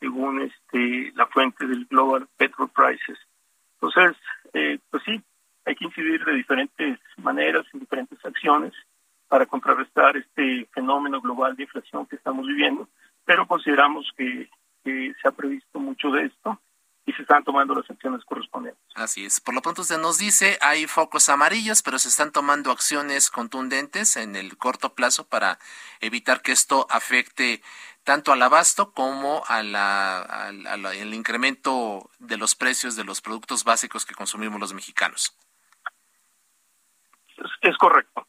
según 0.00 0.42
este 0.42 1.12
la 1.14 1.26
fuente 1.26 1.66
del 1.66 1.86
Global 1.86 2.26
Petrol 2.36 2.68
Prices. 2.70 3.18
Entonces, 3.74 4.16
eh, 4.52 4.78
pues 4.90 5.02
sí, 5.04 5.22
hay 5.64 5.74
que 5.76 5.84
incidir 5.84 6.24
de 6.24 6.34
diferentes 6.34 6.98
maneras, 7.18 7.64
en 7.72 7.80
diferentes 7.80 8.22
acciones 8.24 8.72
para 9.28 9.46
contrarrestar 9.46 10.16
este 10.16 10.66
fenómeno 10.72 11.20
global 11.20 11.56
de 11.56 11.64
inflación 11.64 12.06
que 12.06 12.16
estamos 12.16 12.46
viviendo, 12.46 12.88
pero 13.24 13.46
consideramos 13.46 14.10
que, 14.16 14.48
se 14.84 15.26
ha 15.26 15.32
previsto 15.32 15.80
mucho 15.80 16.10
de 16.10 16.26
esto 16.26 16.60
y 17.06 17.12
se 17.12 17.22
están 17.22 17.44
tomando 17.44 17.74
las 17.74 17.88
acciones 17.90 18.24
correspondientes. 18.24 18.82
Así 18.94 19.24
es. 19.24 19.40
Por 19.40 19.54
lo 19.54 19.62
pronto 19.62 19.82
usted 19.82 19.98
nos 19.98 20.18
dice, 20.18 20.58
hay 20.60 20.86
focos 20.86 21.28
amarillos, 21.28 21.82
pero 21.82 21.98
se 21.98 22.08
están 22.08 22.32
tomando 22.32 22.70
acciones 22.70 23.30
contundentes 23.30 24.16
en 24.16 24.36
el 24.36 24.56
corto 24.56 24.94
plazo 24.94 25.26
para 25.28 25.58
evitar 26.00 26.40
que 26.40 26.52
esto 26.52 26.86
afecte 26.90 27.62
tanto 28.04 28.32
al 28.32 28.42
abasto 28.42 28.92
como 28.92 29.42
al 29.48 29.74
el 30.94 31.14
incremento 31.14 32.10
de 32.18 32.36
los 32.36 32.54
precios 32.54 32.96
de 32.96 33.04
los 33.04 33.20
productos 33.20 33.64
básicos 33.64 34.04
que 34.04 34.14
consumimos 34.14 34.60
los 34.60 34.74
mexicanos. 34.74 35.36
Es, 37.62 37.76
correcto. 37.78 38.26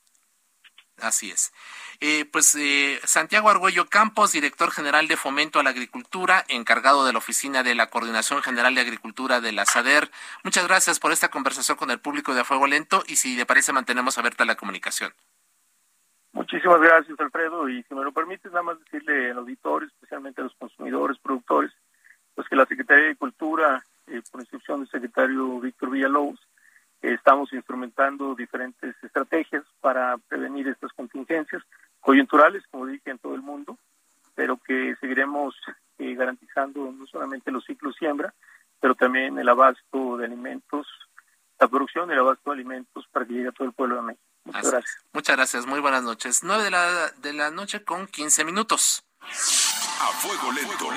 Así 0.98 1.29
es. 1.29 1.53
Eh, 2.01 2.25
pues 2.31 2.55
eh, 2.55 2.99
Santiago 3.03 3.49
Argüello 3.49 3.87
Campos, 3.87 4.31
director 4.31 4.71
general 4.71 5.07
de 5.07 5.17
Fomento 5.17 5.59
a 5.59 5.63
la 5.63 5.69
Agricultura, 5.69 6.43
encargado 6.47 7.05
de 7.05 7.13
la 7.13 7.19
Oficina 7.19 7.63
de 7.63 7.75
la 7.75 7.89
Coordinación 7.89 8.41
General 8.41 8.75
de 8.75 8.81
Agricultura 8.81 9.41
de 9.41 9.51
la 9.51 9.65
SADER. 9.65 10.09
Muchas 10.43 10.67
gracias 10.67 10.99
por 10.99 11.11
esta 11.11 11.29
conversación 11.29 11.77
con 11.77 11.91
el 11.91 11.99
público 11.99 12.33
de 12.33 12.41
A 12.41 12.43
Fuego 12.43 12.67
Lento 12.67 13.03
y 13.07 13.15
si 13.15 13.35
le 13.35 13.45
parece 13.45 13.73
mantenemos 13.73 14.17
abierta 14.17 14.45
la 14.45 14.55
comunicación. 14.55 15.13
Muchísimas 16.33 16.81
gracias, 16.81 17.17
Alfredo. 17.17 17.69
Y 17.69 17.81
si 17.83 17.95
me 17.95 18.03
lo 18.03 18.11
permites, 18.11 18.51
nada 18.51 18.63
más 18.63 18.79
decirle 18.79 19.31
al 19.31 19.37
auditorio, 19.37 19.87
especialmente 19.87 20.41
a 20.41 20.43
los 20.43 20.55
consumidores, 20.55 21.17
productores, 21.19 21.71
pues 22.35 22.47
que 22.49 22.57
la 22.57 22.65
Secretaría 22.65 23.03
de 23.03 23.09
Agricultura, 23.11 23.85
eh, 24.07 24.21
por 24.29 24.41
instrucción 24.41 24.81
del 24.81 24.89
secretario 24.89 25.59
Víctor 25.61 25.91
Villalobos, 25.91 26.39
estamos 27.13 27.51
instrumentando 27.53 28.35
diferentes 28.35 28.95
estrategias 29.03 29.63
para 29.81 30.17
prevenir 30.17 30.67
estas 30.67 30.91
contingencias 30.93 31.63
coyunturales, 32.01 32.63
como 32.71 32.85
dije, 32.85 33.09
en 33.09 33.19
todo 33.19 33.35
el 33.35 33.41
mundo, 33.41 33.77
pero 34.35 34.57
que 34.57 34.95
seguiremos 35.00 35.55
eh, 35.97 36.13
garantizando 36.15 36.91
no 36.91 37.05
solamente 37.07 37.51
los 37.51 37.65
ciclos 37.65 37.95
siembra, 37.95 38.33
pero 38.79 38.95
también 38.95 39.38
el 39.39 39.50
abasto 39.50 40.17
de 40.17 40.25
alimentos, 40.25 40.88
la 41.59 41.67
producción 41.67 42.09
y 42.09 42.13
el 42.13 42.19
abasto 42.19 42.50
de 42.50 42.55
alimentos 42.55 43.07
para 43.12 43.25
que 43.25 43.33
llegue 43.33 43.50
a 43.50 43.51
todo 43.51 43.67
el 43.67 43.74
pueblo 43.74 43.95
de 43.95 44.01
México. 44.01 44.24
Muchas 44.43 44.71
gracias. 44.71 45.05
Muchas 45.13 45.35
gracias. 45.35 45.65
Muy 45.65 45.79
buenas 45.79 46.03
noches. 46.03 46.43
Nueve 46.43 46.63
de 46.63 46.71
la, 46.71 47.12
de 47.17 47.33
la 47.33 47.50
noche 47.50 47.83
con 47.83 48.05
quince 48.07 48.45
minutos. 48.45 49.03
A 49.21 50.12
fuego 50.19 50.51
lento. 50.51 50.89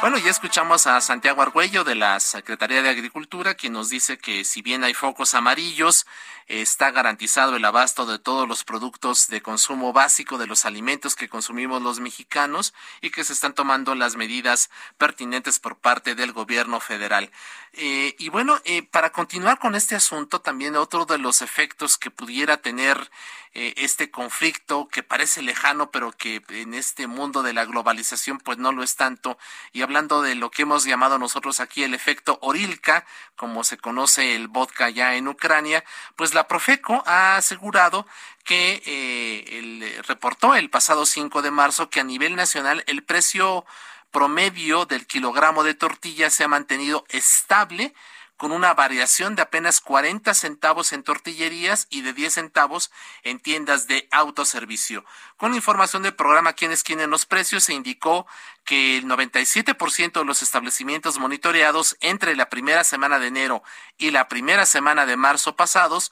Bueno, 0.00 0.16
ya 0.16 0.30
escuchamos 0.30 0.86
a 0.86 0.98
Santiago 1.02 1.42
Argüello 1.42 1.84
de 1.84 1.94
la 1.94 2.18
Secretaría 2.20 2.80
de 2.80 2.88
Agricultura, 2.88 3.54
quien 3.54 3.74
nos 3.74 3.90
dice 3.90 4.16
que 4.16 4.44
si 4.44 4.62
bien 4.62 4.82
hay 4.82 4.94
focos 4.94 5.34
amarillos, 5.34 6.06
está 6.46 6.90
garantizado 6.90 7.54
el 7.54 7.64
abasto 7.64 8.06
de 8.06 8.18
todos 8.18 8.48
los 8.48 8.64
productos 8.64 9.28
de 9.28 9.40
consumo 9.40 9.92
básico 9.92 10.36
de 10.36 10.48
los 10.48 10.64
alimentos 10.64 11.14
que 11.14 11.28
consumimos 11.28 11.80
los 11.80 12.00
mexicanos 12.00 12.74
y 13.00 13.10
que 13.10 13.24
se 13.24 13.32
están 13.32 13.54
tomando 13.54 13.94
las 13.94 14.16
medidas 14.16 14.68
pertinentes 14.98 15.60
por 15.60 15.76
parte 15.76 16.14
del 16.14 16.32
gobierno 16.32 16.80
federal. 16.80 17.30
Eh, 17.74 18.16
y 18.18 18.30
bueno, 18.30 18.60
eh, 18.64 18.82
para 18.82 19.10
continuar 19.10 19.60
con 19.60 19.76
este 19.76 19.94
asunto, 19.94 20.40
también 20.40 20.74
otro 20.74 21.04
de 21.04 21.18
los 21.18 21.40
efectos 21.40 21.98
que 21.98 22.10
pudiera 22.10 22.56
tener 22.56 23.10
eh, 23.54 23.74
este 23.76 24.10
conflicto 24.10 24.88
que 24.88 25.04
parece 25.04 25.42
lejano, 25.42 25.92
pero 25.92 26.10
que 26.10 26.42
en 26.48 26.74
este 26.74 27.06
mundo 27.06 27.42
de 27.44 27.52
la 27.52 27.64
globalización 27.64 28.38
pues 28.38 28.58
no 28.58 28.72
lo 28.72 28.82
es 28.82 28.96
tanto. 28.96 29.38
Y 29.72 29.82
hablando 29.90 30.22
de 30.22 30.36
lo 30.36 30.52
que 30.52 30.62
hemos 30.62 30.84
llamado 30.84 31.18
nosotros 31.18 31.58
aquí 31.58 31.82
el 31.82 31.94
efecto 31.94 32.38
Orilka, 32.42 33.04
como 33.34 33.64
se 33.64 33.76
conoce 33.76 34.36
el 34.36 34.46
vodka 34.46 34.88
ya 34.88 35.16
en 35.16 35.26
Ucrania, 35.26 35.82
pues 36.14 36.32
la 36.32 36.46
Profeco 36.46 37.02
ha 37.06 37.34
asegurado 37.34 38.06
que 38.44 38.80
eh, 38.86 39.58
el, 39.58 40.04
reportó 40.04 40.54
el 40.54 40.70
pasado 40.70 41.06
5 41.06 41.42
de 41.42 41.50
marzo 41.50 41.90
que 41.90 41.98
a 41.98 42.04
nivel 42.04 42.36
nacional 42.36 42.84
el 42.86 43.02
precio 43.02 43.64
promedio 44.12 44.86
del 44.86 45.08
kilogramo 45.08 45.64
de 45.64 45.74
tortilla 45.74 46.30
se 46.30 46.44
ha 46.44 46.48
mantenido 46.48 47.04
estable 47.08 47.92
con 48.40 48.52
una 48.52 48.72
variación 48.72 49.36
de 49.36 49.42
apenas 49.42 49.82
40 49.82 50.32
centavos 50.32 50.94
en 50.94 51.02
tortillerías 51.02 51.86
y 51.90 52.00
de 52.00 52.14
10 52.14 52.32
centavos 52.32 52.90
en 53.22 53.38
tiendas 53.38 53.86
de 53.86 54.08
autoservicio. 54.10 55.04
Con 55.36 55.54
información 55.54 56.02
del 56.02 56.14
programa 56.14 56.54
Quienes 56.54 56.82
quieren 56.82 57.10
los 57.10 57.26
precios, 57.26 57.64
se 57.64 57.74
indicó 57.74 58.26
que 58.64 58.96
el 58.96 59.04
97% 59.04 60.20
de 60.20 60.24
los 60.24 60.40
establecimientos 60.40 61.18
monitoreados 61.18 61.98
entre 62.00 62.34
la 62.34 62.48
primera 62.48 62.82
semana 62.82 63.18
de 63.18 63.26
enero 63.26 63.62
y 63.98 64.10
la 64.10 64.26
primera 64.26 64.64
semana 64.64 65.04
de 65.04 65.18
marzo 65.18 65.54
pasados 65.54 66.10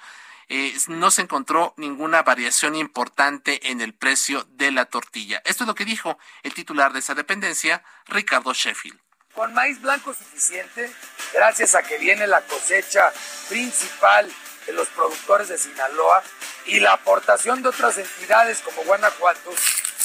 eh, 0.50 0.76
no 0.88 1.10
se 1.10 1.22
encontró 1.22 1.72
ninguna 1.78 2.24
variación 2.24 2.74
importante 2.74 3.70
en 3.70 3.80
el 3.80 3.94
precio 3.94 4.46
de 4.50 4.70
la 4.70 4.84
tortilla. 4.84 5.40
Esto 5.46 5.64
es 5.64 5.68
lo 5.68 5.74
que 5.74 5.86
dijo 5.86 6.18
el 6.42 6.52
titular 6.52 6.92
de 6.92 6.98
esa 6.98 7.14
dependencia, 7.14 7.82
Ricardo 8.04 8.52
Sheffield 8.52 9.00
con 9.38 9.54
maíz 9.54 9.80
blanco 9.80 10.12
suficiente, 10.12 10.92
gracias 11.32 11.76
a 11.76 11.84
que 11.84 11.96
viene 11.98 12.26
la 12.26 12.40
cosecha 12.40 13.12
principal 13.48 14.28
de 14.66 14.72
los 14.72 14.88
productores 14.88 15.46
de 15.46 15.56
Sinaloa 15.56 16.24
y 16.66 16.80
la 16.80 16.94
aportación 16.94 17.62
de 17.62 17.68
otras 17.68 17.98
entidades 17.98 18.60
como 18.62 18.82
Guanajuato, 18.82 19.52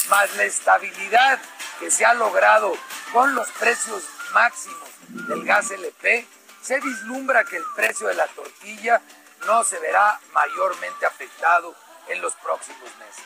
más 0.08 0.36
la 0.36 0.44
estabilidad 0.44 1.40
que 1.80 1.90
se 1.90 2.04
ha 2.04 2.14
logrado 2.14 2.76
con 3.12 3.34
los 3.34 3.48
precios 3.58 4.04
máximos 4.34 4.88
del 5.08 5.44
gas 5.44 5.68
LP, 5.72 6.28
se 6.62 6.78
vislumbra 6.78 7.42
que 7.42 7.56
el 7.56 7.64
precio 7.74 8.06
de 8.06 8.14
la 8.14 8.28
tortilla 8.28 9.02
no 9.46 9.64
se 9.64 9.80
verá 9.80 10.20
mayormente 10.32 11.06
afectado 11.06 11.74
en 12.06 12.22
los 12.22 12.34
próximos 12.36 12.88
meses. 13.00 13.24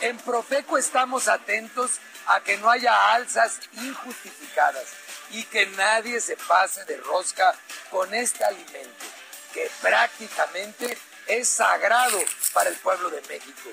En 0.00 0.18
Profeco 0.18 0.76
estamos 0.76 1.26
atentos 1.26 2.00
a 2.26 2.40
que 2.40 2.58
no 2.58 2.68
haya 2.68 3.14
alzas 3.14 3.60
injustificadas 3.72 4.92
y 5.30 5.42
que 5.44 5.66
nadie 5.68 6.20
se 6.20 6.36
pase 6.36 6.84
de 6.84 6.98
rosca 6.98 7.54
con 7.90 8.12
este 8.14 8.44
alimento 8.44 9.06
que 9.54 9.70
prácticamente 9.80 10.98
es 11.26 11.48
sagrado 11.48 12.18
para 12.52 12.68
el 12.68 12.76
pueblo 12.76 13.08
de 13.08 13.22
México. 13.22 13.70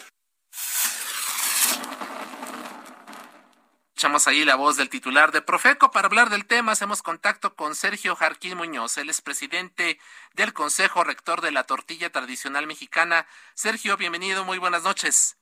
Escuchamos 3.90 4.28
ahí 4.28 4.46
la 4.46 4.56
voz 4.56 4.78
del 4.78 4.90
titular 4.90 5.32
de 5.34 5.42
Profeco. 5.42 5.92
Para 5.92 6.08
hablar 6.08 6.30
del 6.30 6.46
tema, 6.46 6.72
hacemos 6.72 7.02
contacto 7.02 7.56
con 7.56 7.76
Sergio 7.76 8.16
Jarquín 8.16 8.58
Muñoz. 8.58 8.98
Él 8.98 9.10
es 9.10 9.22
presidente 9.22 10.00
del 10.34 10.54
Consejo 10.54 11.04
Rector 11.04 11.42
de 11.42 11.52
la 11.52 11.66
Tortilla 11.66 12.10
Tradicional 12.12 12.66
Mexicana. 12.66 13.28
Sergio, 13.56 13.98
bienvenido, 13.98 14.46
muy 14.46 14.58
buenas 14.58 14.84
noches. 14.84 15.38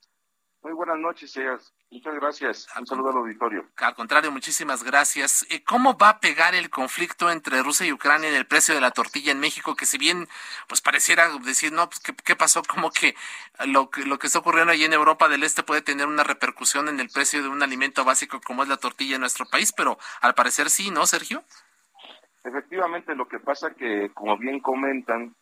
Muy 0.62 0.74
buenas 0.74 0.98
noches, 0.98 1.32
señores. 1.32 1.74
Muchas 1.90 2.14
gracias. 2.14 2.68
Un 2.78 2.86
saludo 2.86 3.10
al 3.10 3.16
auditorio. 3.16 3.66
Al 3.78 3.96
contrario, 3.96 4.30
muchísimas 4.30 4.84
gracias. 4.84 5.44
Eh, 5.50 5.64
¿Cómo 5.64 5.98
va 5.98 6.10
a 6.10 6.20
pegar 6.20 6.54
el 6.54 6.70
conflicto 6.70 7.32
entre 7.32 7.62
Rusia 7.64 7.84
y 7.84 7.92
Ucrania 7.92 8.28
en 8.28 8.36
el 8.36 8.46
precio 8.46 8.72
de 8.72 8.80
la 8.80 8.92
tortilla 8.92 9.32
en 9.32 9.40
México? 9.40 9.74
Que 9.74 9.86
si 9.86 9.98
bien, 9.98 10.28
pues 10.68 10.80
pareciera 10.80 11.28
decir, 11.38 11.72
no, 11.72 11.88
pues 11.88 12.00
¿qué, 12.00 12.36
pasó? 12.36 12.62
Como 12.68 12.92
que 12.92 13.16
lo, 13.66 13.90
que 13.90 14.04
lo 14.04 14.20
que 14.20 14.28
está 14.28 14.38
ocurriendo 14.38 14.72
allí 14.72 14.84
en 14.84 14.92
Europa 14.92 15.28
del 15.28 15.42
Este 15.42 15.64
puede 15.64 15.82
tener 15.82 16.06
una 16.06 16.22
repercusión 16.22 16.88
en 16.88 17.00
el 17.00 17.10
precio 17.10 17.42
de 17.42 17.48
un 17.48 17.62
alimento 17.62 18.04
básico 18.04 18.40
como 18.40 18.62
es 18.62 18.68
la 18.68 18.76
tortilla 18.76 19.16
en 19.16 19.20
nuestro 19.20 19.46
país, 19.46 19.72
pero 19.72 19.98
al 20.20 20.34
parecer 20.34 20.70
sí, 20.70 20.90
¿no, 20.90 21.06
Sergio? 21.06 21.42
Efectivamente, 22.44 23.14
lo 23.16 23.26
que 23.26 23.40
pasa 23.40 23.74
que, 23.74 24.10
como 24.14 24.36
bien 24.38 24.60
comentan, 24.60 25.34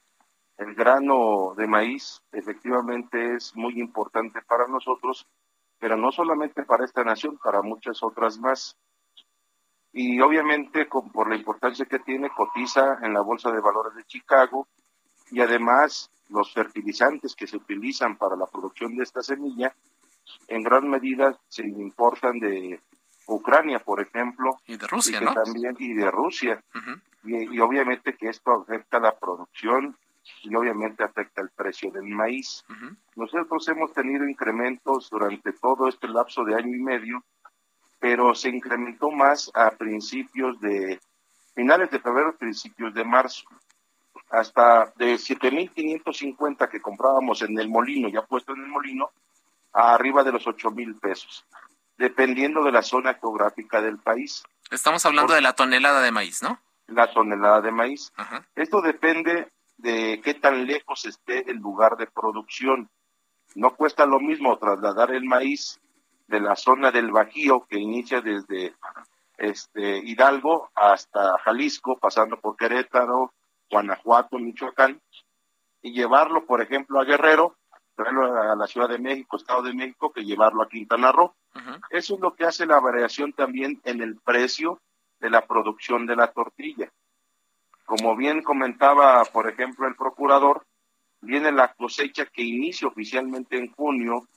el 0.61 0.75
grano 0.75 1.55
de 1.57 1.66
maíz 1.66 2.20
efectivamente 2.33 3.35
es 3.35 3.57
muy 3.57 3.81
importante 3.81 4.42
para 4.42 4.66
nosotros, 4.66 5.27
pero 5.79 5.96
no 5.96 6.12
solamente 6.12 6.64
para 6.64 6.85
esta 6.85 7.03
nación, 7.03 7.38
para 7.42 7.62
muchas 7.62 8.03
otras 8.03 8.38
más. 8.38 8.77
Y 9.92 10.20
obviamente 10.20 10.87
por 10.87 11.29
la 11.29 11.37
importancia 11.37 11.87
que 11.87 11.99
tiene, 11.99 12.29
cotiza 12.31 12.99
en 13.03 13.14
la 13.14 13.23
Bolsa 13.23 13.51
de 13.51 13.61
Valores 13.61 13.94
de 13.94 14.05
Chicago 14.05 14.68
y 15.31 15.40
además 15.40 16.11
los 16.29 16.53
fertilizantes 16.53 17.35
que 17.35 17.46
se 17.46 17.57
utilizan 17.57 18.16
para 18.16 18.37
la 18.37 18.46
producción 18.46 18.94
de 18.96 19.03
esta 19.03 19.23
semilla 19.23 19.75
en 20.49 20.62
gran 20.62 20.88
medida 20.88 21.38
se 21.49 21.66
importan 21.66 22.38
de 22.38 22.81
Ucrania, 23.27 23.79
por 23.79 24.01
ejemplo. 24.01 24.59
Y 24.66 24.77
de 24.77 24.87
Rusia, 24.87 25.20
y 25.23 25.35
También, 25.35 25.75
y 25.79 25.94
de 25.94 26.11
Rusia. 26.11 26.62
y, 27.25 27.57
y, 27.57 27.61
obviamente 27.61 28.14
que 28.14 28.29
esto 28.29 28.53
afecta 28.53 28.99
la 28.99 29.16
producción 29.16 29.96
y 30.43 30.55
obviamente 30.55 31.05
afecta 31.05 31.40
el 31.43 31.51
precio 31.51 31.90
del 31.90 32.05
maíz. 32.05 32.64
Nosotros 33.16 33.69
hemos 33.69 33.93
tenido 33.93 34.29
incrementos 34.29 35.11
durante 35.11 35.53
todo 35.53 35.88
este 35.88 36.09
lapso 36.09 36.45
de 36.45 36.55
año 36.55 36.75
y 36.75 36.81
medio, 36.81 37.25
pero 37.99 38.35
se 38.35 38.49
incrementó 38.49 39.11
más 39.11 39.51
a 39.55 39.71
principios 39.71 40.61
de 40.61 41.01
finales 41.55 41.90
de 41.90 42.01
febrero, 42.01 42.37
principios 42.37 42.95
de 42.95 43.05
marzo. 43.05 43.45
Hasta 44.31 44.93
de 44.97 45.14
7.550 45.14 46.69
que 46.69 46.81
comprábamos 46.81 47.43
en 47.43 47.59
el 47.59 47.69
molino, 47.69 48.09
ya 48.09 48.23
puesto 48.23 48.53
en 48.53 48.62
el 48.62 48.69
molino, 48.69 49.11
a 49.73 49.95
arriba 49.95 50.23
de 50.23 50.33
los 50.33 50.47
8.000 50.47 51.01
pesos, 51.01 51.45
dependiendo 51.99 52.62
de 52.62 52.73
la 52.73 52.83
zona 52.83 53.14
geográfica 53.14 53.81
del 53.81 53.99
país. 53.99 54.45
Estamos 54.71 55.05
hablando 55.05 55.35
de 55.35 55.40
la 55.40 55.55
tonelada 55.55 56.01
de 56.01 56.12
maíz, 56.12 56.43
¿no? 56.43 56.61
La 56.87 57.12
tonelada 57.12 57.61
de 57.61 57.73
maíz. 57.73 58.12
Esto 58.55 58.81
depende 58.81 59.49
de 59.81 60.21
qué 60.23 60.35
tan 60.35 60.66
lejos 60.66 61.05
esté 61.05 61.51
el 61.51 61.59
lugar 61.59 61.97
de 61.97 62.07
producción. 62.07 62.88
No 63.55 63.75
cuesta 63.75 64.07
lo 64.07 64.21
mismo 64.21 64.59
trasladar 64.59 65.12
el 65.12 65.25
maíz 65.25 65.81
de 66.29 66.40
la 66.40 66.55
zona 66.57 66.90
del 66.90 67.11
Bajío 67.11 67.66
que 67.69 67.79
inicia 67.79 68.21
desde 68.21 68.75
este 69.37 69.99
Hidalgo 69.99 70.71
hasta 70.75 71.38
Jalisco, 71.38 71.99
pasando 71.99 72.38
por 72.38 72.57
Querétaro, 72.57 73.33
Guanajuato, 73.71 74.38
Michoacán, 74.38 75.01
y 75.83 75.93
llevarlo, 75.93 76.45
por 76.45 76.61
ejemplo, 76.61 77.01
a 77.01 77.05
Guerrero, 77.05 77.57
traerlo 77.97 78.40
a 78.40 78.55
la 78.55 78.66
Ciudad 78.66 78.88
de 78.88 78.99
México, 78.99 79.37
Estado 79.37 79.62
de 79.62 79.75
México, 79.75 80.12
que 80.12 80.25
llevarlo 80.25 80.62
a 80.62 80.69
Quintana 80.69 81.11
Roo. 81.11 81.35
Eso 81.90 82.14
es 82.14 82.21
lo 82.21 82.35
que 82.35 82.45
hace 82.45 82.66
la 82.66 82.81
variación 82.81 83.33
también 83.33 83.81
en 83.85 84.03
el 84.03 84.16
precio 84.16 84.81
de 85.21 85.31
la 85.31 85.47
producción 85.47 86.07
de 86.07 86.16
la 86.16 86.33
tortilla. 86.33 86.90
Como 87.90 88.14
bien 88.14 88.44
comentaba, 88.44 89.24
por 89.24 89.50
ejemplo, 89.50 89.88
el 89.88 89.96
procurador, 89.96 90.64
viene 91.22 91.50
la 91.50 91.74
cosecha 91.74 92.24
que 92.24 92.40
inicia 92.40 92.87
oficialmente 92.87 93.59
en 93.59 93.72
junio 93.72 94.29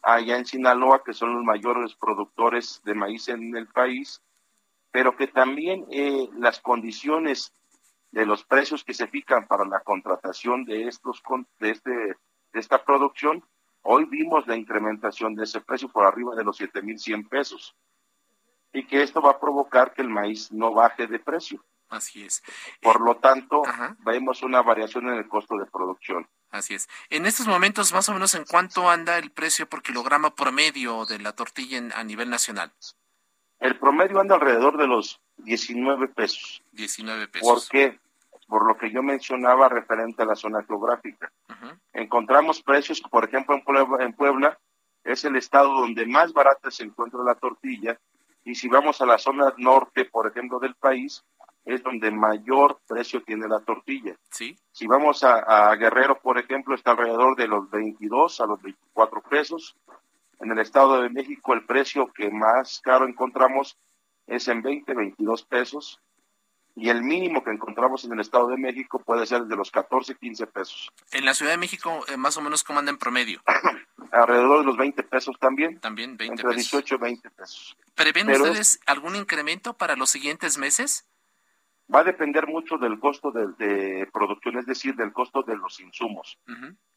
allá 0.00 0.38
en 0.38 0.46
Sinaloa, 0.46 1.04
que 1.04 1.12
son 1.12 1.34
los 1.34 1.44
mayores 1.44 1.94
productores 1.96 2.80
de 2.82 2.94
maíz 2.94 3.28
en 3.28 3.54
el 3.58 3.66
país, 3.66 4.22
pero 4.90 5.14
que 5.18 5.26
también 5.26 5.84
eh, 5.90 6.30
las 6.38 6.60
condiciones 6.60 7.52
de 8.10 8.24
los 8.24 8.42
precios 8.42 8.82
que 8.82 8.94
se 8.94 9.06
fijan 9.06 9.46
para 9.48 9.66
la 9.66 9.80
contratación 9.80 10.64
de 10.64 10.88
estos 10.88 11.22
de 11.60 11.72
este 11.72 11.90
de 11.90 12.58
esta 12.58 12.82
producción, 12.82 13.44
hoy 13.82 14.06
vimos 14.06 14.46
la 14.46 14.56
incrementación 14.56 15.34
de 15.34 15.44
ese 15.44 15.60
precio 15.60 15.90
por 15.90 16.06
arriba 16.06 16.34
de 16.34 16.44
los 16.44 16.58
7.100 16.58 17.28
pesos 17.28 17.76
y 18.72 18.86
que 18.86 19.02
esto 19.02 19.20
va 19.20 19.32
a 19.32 19.40
provocar 19.40 19.92
que 19.92 20.00
el 20.00 20.08
maíz 20.08 20.50
no 20.50 20.72
baje 20.72 21.06
de 21.06 21.18
precio. 21.18 21.62
Así 21.94 22.24
es. 22.24 22.42
Por 22.82 23.00
lo 23.00 23.16
tanto, 23.18 23.62
vemos 24.00 24.42
una 24.42 24.62
variación 24.62 25.08
en 25.08 25.14
el 25.14 25.28
costo 25.28 25.56
de 25.56 25.66
producción. 25.66 26.26
Así 26.50 26.74
es. 26.74 26.88
En 27.08 27.24
estos 27.24 27.46
momentos, 27.46 27.92
más 27.92 28.08
o 28.08 28.12
menos, 28.12 28.34
¿en 28.34 28.44
cuánto 28.44 28.90
anda 28.90 29.16
el 29.16 29.30
precio 29.30 29.68
por 29.68 29.80
kilogramo 29.80 30.34
promedio 30.34 31.06
de 31.06 31.20
la 31.20 31.32
tortilla 31.32 31.80
a 31.94 32.02
nivel 32.02 32.30
nacional? 32.30 32.72
El 33.60 33.78
promedio 33.78 34.18
anda 34.18 34.34
alrededor 34.34 34.76
de 34.76 34.88
los 34.88 35.20
19 35.36 36.08
pesos. 36.08 36.62
19 36.72 37.28
pesos. 37.28 37.48
¿Por 37.48 37.68
qué? 37.68 37.98
Por 38.48 38.66
lo 38.66 38.76
que 38.76 38.90
yo 38.90 39.02
mencionaba 39.02 39.68
referente 39.68 40.22
a 40.22 40.26
la 40.26 40.34
zona 40.34 40.64
geográfica. 40.64 41.30
Encontramos 41.92 42.60
precios, 42.60 43.00
por 43.00 43.24
ejemplo, 43.24 43.54
en 43.54 43.62
Puebla, 43.62 44.04
en 44.04 44.12
Puebla 44.12 44.58
es 45.04 45.24
el 45.24 45.36
estado 45.36 45.72
donde 45.72 46.06
más 46.06 46.32
barata 46.32 46.70
se 46.70 46.82
encuentra 46.82 47.22
la 47.22 47.36
tortilla. 47.36 47.98
Y 48.44 48.56
si 48.56 48.68
vamos 48.68 49.00
a 49.00 49.06
la 49.06 49.18
zona 49.18 49.54
norte, 49.58 50.06
por 50.06 50.26
ejemplo, 50.26 50.58
del 50.58 50.74
país, 50.74 51.24
es 51.64 51.82
donde 51.82 52.10
mayor 52.10 52.80
precio 52.86 53.22
tiene 53.22 53.48
la 53.48 53.60
tortilla. 53.60 54.14
¿Sí? 54.30 54.56
Si 54.72 54.86
vamos 54.86 55.24
a, 55.24 55.74
Guerrero, 55.76 56.18
por 56.20 56.38
ejemplo, 56.38 56.74
está 56.74 56.92
alrededor 56.92 57.36
de 57.36 57.48
los 57.48 57.70
22 57.70 58.40
a 58.40 58.46
los 58.46 58.62
24 58.62 59.22
pesos. 59.22 59.76
En 60.40 60.50
el 60.50 60.58
Estado 60.58 61.00
de 61.00 61.08
México 61.08 61.54
el 61.54 61.64
precio 61.64 62.12
que 62.12 62.30
más 62.30 62.80
caro 62.82 63.08
encontramos 63.08 63.78
es 64.26 64.48
en 64.48 64.62
20, 64.62 64.92
22 64.92 65.44
pesos. 65.44 66.00
Y 66.76 66.88
el 66.88 67.02
mínimo 67.02 67.44
que 67.44 67.52
encontramos 67.52 68.04
en 68.04 68.12
el 68.12 68.20
Estado 68.20 68.48
de 68.48 68.56
México 68.56 68.98
puede 68.98 69.26
ser 69.26 69.44
de 69.44 69.56
los 69.56 69.70
14, 69.70 70.16
15 70.16 70.46
pesos. 70.48 70.92
En 71.12 71.24
la 71.24 71.32
Ciudad 71.32 71.52
de 71.52 71.58
México, 71.58 72.04
eh, 72.08 72.16
más 72.16 72.36
o 72.36 72.42
menos, 72.42 72.64
¿cómo 72.64 72.80
anda 72.80 72.90
en 72.90 72.98
promedio? 72.98 73.40
alrededor 74.10 74.60
de 74.60 74.64
los 74.66 74.76
20 74.76 75.02
pesos 75.04 75.36
también. 75.38 75.78
También 75.78 76.16
20 76.16 76.42
entre 76.42 76.56
18 76.56 76.94
y 76.94 76.98
20 76.98 77.30
pesos. 77.30 77.76
¿Prevén 77.94 78.28
ustedes 78.28 78.80
algún 78.86 79.16
incremento 79.16 79.74
para 79.74 79.96
los 79.96 80.10
siguientes 80.10 80.58
meses? 80.58 81.06
Va 81.92 82.00
a 82.00 82.04
depender 82.04 82.46
mucho 82.46 82.78
del 82.78 82.98
costo 82.98 83.30
de, 83.30 84.08
producción, 84.12 84.58
es 84.58 84.66
decir, 84.66 84.94
del 84.94 85.12
costo 85.12 85.42
de 85.42 85.56
los 85.56 85.80
insumos, 85.80 86.38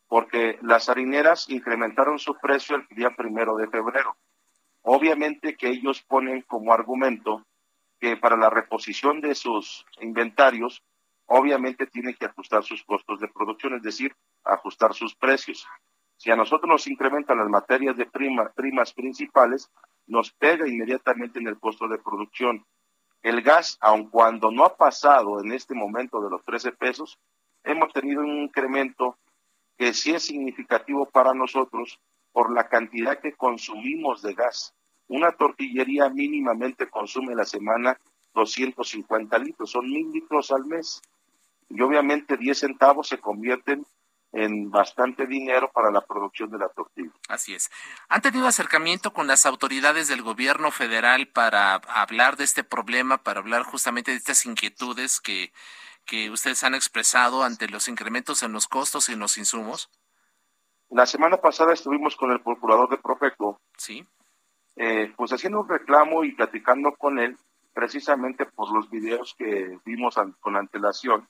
porque 0.08 0.58
las 0.62 0.90
harineras 0.90 1.50
incrementaron 1.50 2.20
su 2.20 2.36
precio 2.36 2.78
el 2.78 2.88
día 2.96 3.10
primero 3.12 3.56
de 3.56 3.68
febrero. 3.68 4.16
Obviamente 4.84 5.56
que 5.56 5.68
ellos 5.68 6.02
ponen 6.02 6.44
como 6.44 6.74
argumento 6.74 7.46
que 8.00 8.16
para 8.16 8.38
la 8.38 8.50
reposición 8.50 9.22
de 9.22 9.36
sus 9.36 9.86
inventarios, 10.00 10.84
obviamente 11.26 11.88
tienen 11.88 12.16
que 12.16 12.26
ajustar 12.26 12.64
sus 12.64 12.84
costos 12.84 13.20
de 13.20 13.28
producción, 13.28 13.76
es 13.76 13.82
decir, 13.82 14.16
ajustar 14.44 14.94
sus 14.94 15.16
precios. 15.16 15.68
Si 16.16 16.32
a 16.32 16.36
nosotros 16.36 16.70
nos 16.70 16.88
incrementan 16.88 17.38
las 17.38 17.50
materias 17.50 17.98
de 17.98 18.06
prima, 18.06 18.50
primas 18.56 18.94
principales, 18.94 19.70
nos 20.08 20.32
pega 20.32 20.68
inmediatamente 20.68 21.40
en 21.40 21.48
el 21.48 21.60
costo 21.60 21.88
de 21.88 22.00
producción. 22.00 22.66
El 23.24 23.42
gas, 23.42 23.78
aun 23.82 24.10
cuando 24.10 24.52
no 24.52 24.64
ha 24.66 24.76
pasado 24.76 25.42
en 25.42 25.52
este 25.52 25.74
momento 25.74 26.22
de 26.22 26.30
los 26.30 26.44
13 26.46 26.72
pesos, 26.74 27.18
hemos 27.64 27.92
tenido 27.92 28.22
un 28.22 28.44
incremento 28.44 29.18
que 29.78 29.94
sí 29.94 30.14
es 30.14 30.24
significativo 30.24 31.06
para 31.06 31.34
nosotros 31.34 32.00
por 32.32 32.54
la 32.54 32.68
cantidad 32.68 33.20
que 33.20 33.34
consumimos 33.34 34.22
de 34.22 34.34
gas. 34.34 34.74
Una 35.08 35.32
tortillería 35.32 36.10
mínimamente 36.10 36.90
consume 36.90 37.36
la 37.36 37.46
semana 37.46 38.00
250 38.34 39.38
litros, 39.40 39.72
son 39.72 39.86
mil 39.90 40.12
litros 40.12 40.52
al 40.52 40.66
mes. 40.66 41.02
Y 41.70 41.82
obviamente 41.82 42.38
10 42.38 42.58
centavos 42.58 43.08
se 43.08 43.18
convierten 43.18 43.86
en 44.38 44.70
bastante 44.70 45.26
dinero 45.26 45.72
para 45.74 45.90
la 45.90 46.02
producción 46.02 46.52
de 46.52 46.60
la 46.60 46.70
tortilla. 46.70 47.10
Así 47.28 47.56
es. 47.56 47.72
¿Han 48.08 48.22
tenido 48.22 48.48
acercamiento 48.48 49.12
con 49.12 49.26
las 49.26 49.48
autoridades 49.48 50.08
del 50.08 50.22
gobierno 50.22 50.70
federal 50.70 51.28
para 51.28 51.74
hablar 51.74 52.38
de 52.38 52.44
este 52.44 52.64
problema, 52.64 53.18
para 53.18 53.40
hablar 53.40 53.64
justamente 53.64 54.12
de 54.12 54.18
estas 54.18 54.46
inquietudes 54.46 55.20
que, 55.20 55.52
que 56.06 56.30
ustedes 56.30 56.64
han 56.64 56.76
expresado 56.76 57.44
ante 57.44 57.68
los 57.68 57.88
incrementos 57.88 58.44
en 58.44 58.52
los 58.54 58.68
costos 58.68 59.10
y 59.10 59.14
en 59.14 59.20
los 59.20 59.40
insumos? 59.40 59.90
La 60.92 61.08
semana 61.08 61.38
pasada 61.38 61.74
estuvimos 61.74 62.16
con 62.16 62.32
el 62.32 62.40
procurador 62.40 62.90
de 62.90 62.98
Profeco. 62.98 63.60
Sí. 63.76 64.06
Eh, 64.76 65.12
pues 65.18 65.34
haciendo 65.34 65.62
un 65.62 65.70
reclamo 65.70 66.24
y 66.24 66.34
platicando 66.34 66.92
con 66.92 67.18
él, 67.18 67.36
precisamente 67.74 68.46
por 68.46 68.72
los 68.72 68.88
videos 68.92 69.34
que 69.36 69.80
vimos 69.84 70.16
con 70.40 70.56
antelación 70.56 71.28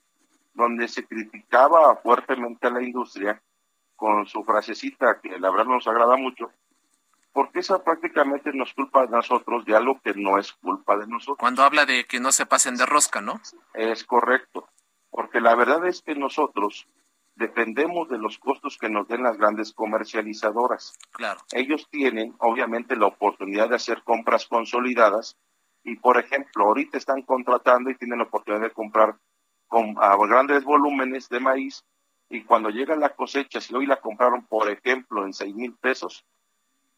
donde 0.58 0.88
se 0.88 1.06
criticaba 1.06 1.96
fuertemente 1.98 2.66
a 2.66 2.72
la 2.72 2.82
industria 2.82 3.40
con 3.96 4.26
su 4.26 4.44
frasecita 4.44 5.20
que 5.22 5.40
la 5.40 5.52
verdad 5.52 5.66
nos 5.66 5.88
agrada 5.88 6.18
mucho, 6.18 6.52
porque 7.32 7.60
esa 7.60 7.84
prácticamente 7.84 8.52
nos 8.54 8.74
culpa 8.74 9.06
de 9.06 9.10
nosotros 9.10 9.66
de 9.66 9.76
algo 9.76 10.02
que 10.02 10.16
no 10.16 10.40
es 10.40 10.54
culpa 10.54 10.98
de 10.98 11.06
nosotros. 11.06 11.38
Cuando 11.38 11.64
habla 11.64 11.86
de 11.86 12.06
que 12.06 12.20
no 12.20 12.32
se 12.32 12.48
pasen 12.48 12.76
de 12.76 12.88
rosca, 12.88 13.22
¿no? 13.22 13.40
Es 13.76 14.04
correcto, 14.04 14.68
porque 15.12 15.42
la 15.42 15.54
verdad 15.54 15.86
es 15.86 16.02
que 16.02 16.16
nosotros 16.16 16.88
dependemos 17.36 18.10
de 18.10 18.18
los 18.18 18.40
costos 18.40 18.80
que 18.80 18.90
nos 18.90 19.08
den 19.08 19.22
las 19.22 19.38
grandes 19.38 19.74
comercializadoras. 19.74 20.98
Claro. 21.12 21.40
Ellos 21.52 21.88
tienen, 21.92 22.34
obviamente, 22.40 22.96
la 22.96 23.06
oportunidad 23.06 23.70
de 23.70 23.76
hacer 23.76 24.02
compras 24.02 24.48
consolidadas 24.48 25.38
y, 25.84 25.98
por 25.98 26.18
ejemplo, 26.18 26.66
ahorita 26.66 26.98
están 26.98 27.22
contratando 27.22 27.92
y 27.92 27.96
tienen 27.96 28.18
la 28.18 28.26
oportunidad 28.26 28.64
de 28.64 28.74
comprar 28.74 29.18
con, 29.68 29.96
a 30.00 30.16
grandes 30.18 30.64
volúmenes 30.64 31.30
de 31.30 31.40
maíz 31.40 31.84
y 32.30 32.44
cuando 32.44 32.70
llega 32.70 32.96
la 32.96 33.16
cosecha, 33.16 33.62
si 33.62 33.74
hoy 33.74 33.86
la 33.86 33.98
compraron, 33.98 34.46
por 34.46 34.70
ejemplo, 34.70 35.26
en 35.26 35.34
seis 35.34 35.56
mil 35.56 35.74
pesos, 35.76 36.26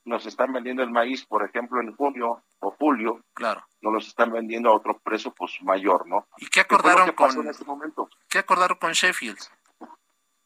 nos 0.06 0.26
están 0.26 0.52
vendiendo 0.54 0.82
el 0.82 0.90
maíz, 0.90 1.26
por 1.26 1.44
ejemplo, 1.44 1.80
en 1.82 1.96
junio 1.96 2.42
o 2.60 2.72
julio, 2.72 3.22
claro. 3.34 3.64
nos 3.82 3.94
los 3.94 4.08
están 4.08 4.32
vendiendo 4.32 4.70
a 4.70 4.76
otro 4.76 4.98
precio 4.98 5.32
pues 5.32 5.62
mayor, 5.62 6.08
¿no? 6.08 6.28
¿Y 6.38 6.48
qué 6.48 6.62
acordaron 6.62 7.12
con 7.12 7.32
en 7.42 7.48
este 7.48 7.66
momento? 7.66 8.10
¿Qué 8.28 8.40
acordaron 8.40 8.78
con 8.78 8.92
Sheffield? 8.94 9.38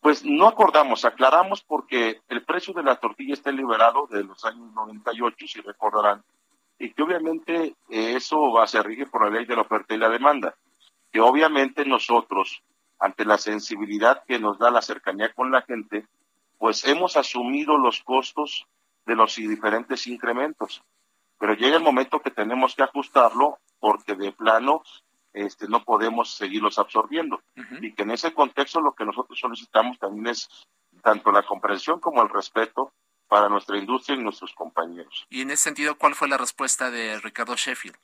Pues 0.02 0.26
no 0.26 0.50
acordamos, 0.50 1.06
aclaramos 1.06 1.64
porque 1.64 2.20
el 2.28 2.44
precio 2.44 2.74
de 2.74 2.84
la 2.84 2.98
tortilla 2.98 3.34
está 3.34 3.52
liberado 3.54 4.06
de 4.08 4.24
los 4.26 4.44
años 4.44 4.74
98, 4.74 5.48
si 5.48 5.62
recordarán, 5.62 6.22
y 6.78 6.92
que 6.92 7.04
obviamente 7.04 7.76
eh, 7.90 8.16
eso 8.18 8.52
va 8.52 8.66
a 8.66 8.68
ser 8.68 8.86
rige 8.86 9.06
por 9.06 9.24
la 9.24 9.30
ley 9.30 9.46
de 9.46 9.56
la 9.56 9.62
oferta 9.62 9.94
y 9.94 9.98
la 9.98 10.10
demanda 10.10 10.54
que 11.13 11.21
obviamente 11.21 11.86
nosotros, 11.86 12.63
ante 12.99 13.23
la 13.23 13.38
sensibilidad 13.38 14.23
que 14.28 14.39
nos 14.39 14.58
da 14.58 14.71
la 14.71 14.82
cercanía 14.82 15.32
con 15.32 15.52
la 15.52 15.62
gente, 15.62 16.08
pues 16.58 16.84
hemos 16.86 17.15
asumido 17.15 17.78
los 17.78 18.02
costos 18.02 18.65
de 19.06 19.15
los 19.15 19.36
diferentes 19.36 20.08
incrementos. 20.08 20.82
Pero 21.38 21.54
llega 21.54 21.78
el 21.78 21.84
momento 21.84 22.21
que 22.21 22.32
tenemos 22.32 22.73
que 22.73 22.82
ajustarlo 22.82 23.60
porque 23.80 24.15
de 24.15 24.32
plano 24.32 24.82
este, 25.34 25.67
no 25.67 25.84
podemos 25.84 26.36
seguirlos 26.36 26.80
absorbiendo. 26.80 27.41
Y 27.82 27.93
que 27.93 28.04
en 28.04 28.12
ese 28.12 28.34
contexto 28.34 28.82
lo 28.82 28.93
que 28.93 29.06
nosotros 29.06 29.38
solicitamos 29.39 29.99
también 29.99 30.28
es 30.28 30.49
tanto 31.04 31.32
la 31.32 31.43
comprensión 31.43 31.99
como 31.99 32.23
el 32.23 32.30
respeto 32.30 32.91
para 33.28 33.49
nuestra 33.49 33.78
industria 33.78 34.15
y 34.15 34.23
nuestros 34.23 34.54
compañeros. 34.54 35.28
Y 35.30 35.41
en 35.41 35.52
ese 35.52 35.63
sentido, 35.63 35.97
¿cuál 35.97 36.15
fue 36.15 36.28
la 36.28 36.38
respuesta 36.38 36.89
de 36.89 37.19
Ricardo 37.19 37.56
Sheffield? 37.56 37.97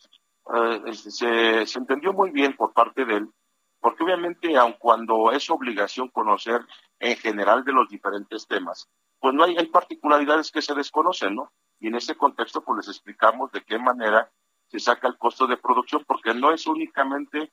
Eh, 0.53 0.81
este, 0.87 1.11
se, 1.11 1.65
se, 1.65 1.79
entendió 1.79 2.13
muy 2.13 2.31
bien 2.31 2.55
por 2.55 2.73
parte 2.73 3.05
de 3.05 3.17
él, 3.17 3.29
porque 3.79 4.03
obviamente, 4.03 4.57
aun 4.57 4.73
cuando 4.79 5.31
es 5.31 5.49
obligación 5.49 6.09
conocer 6.09 6.61
en 6.99 7.15
general 7.17 7.63
de 7.63 7.71
los 7.71 7.87
diferentes 7.87 8.47
temas, 8.47 8.89
pues 9.19 9.33
no 9.33 9.43
hay, 9.43 9.55
hay 9.57 9.67
particularidades 9.67 10.51
que 10.51 10.61
se 10.61 10.73
desconocen, 10.73 11.35
¿no? 11.35 11.51
Y 11.79 11.87
en 11.87 11.95
ese 11.95 12.15
contexto, 12.15 12.61
pues 12.61 12.77
les 12.77 12.95
explicamos 12.95 13.51
de 13.51 13.63
qué 13.63 13.77
manera 13.77 14.29
se 14.67 14.79
saca 14.79 15.07
el 15.07 15.17
costo 15.17 15.47
de 15.47 15.57
producción, 15.57 16.03
porque 16.05 16.33
no 16.33 16.51
es 16.51 16.67
únicamente 16.67 17.51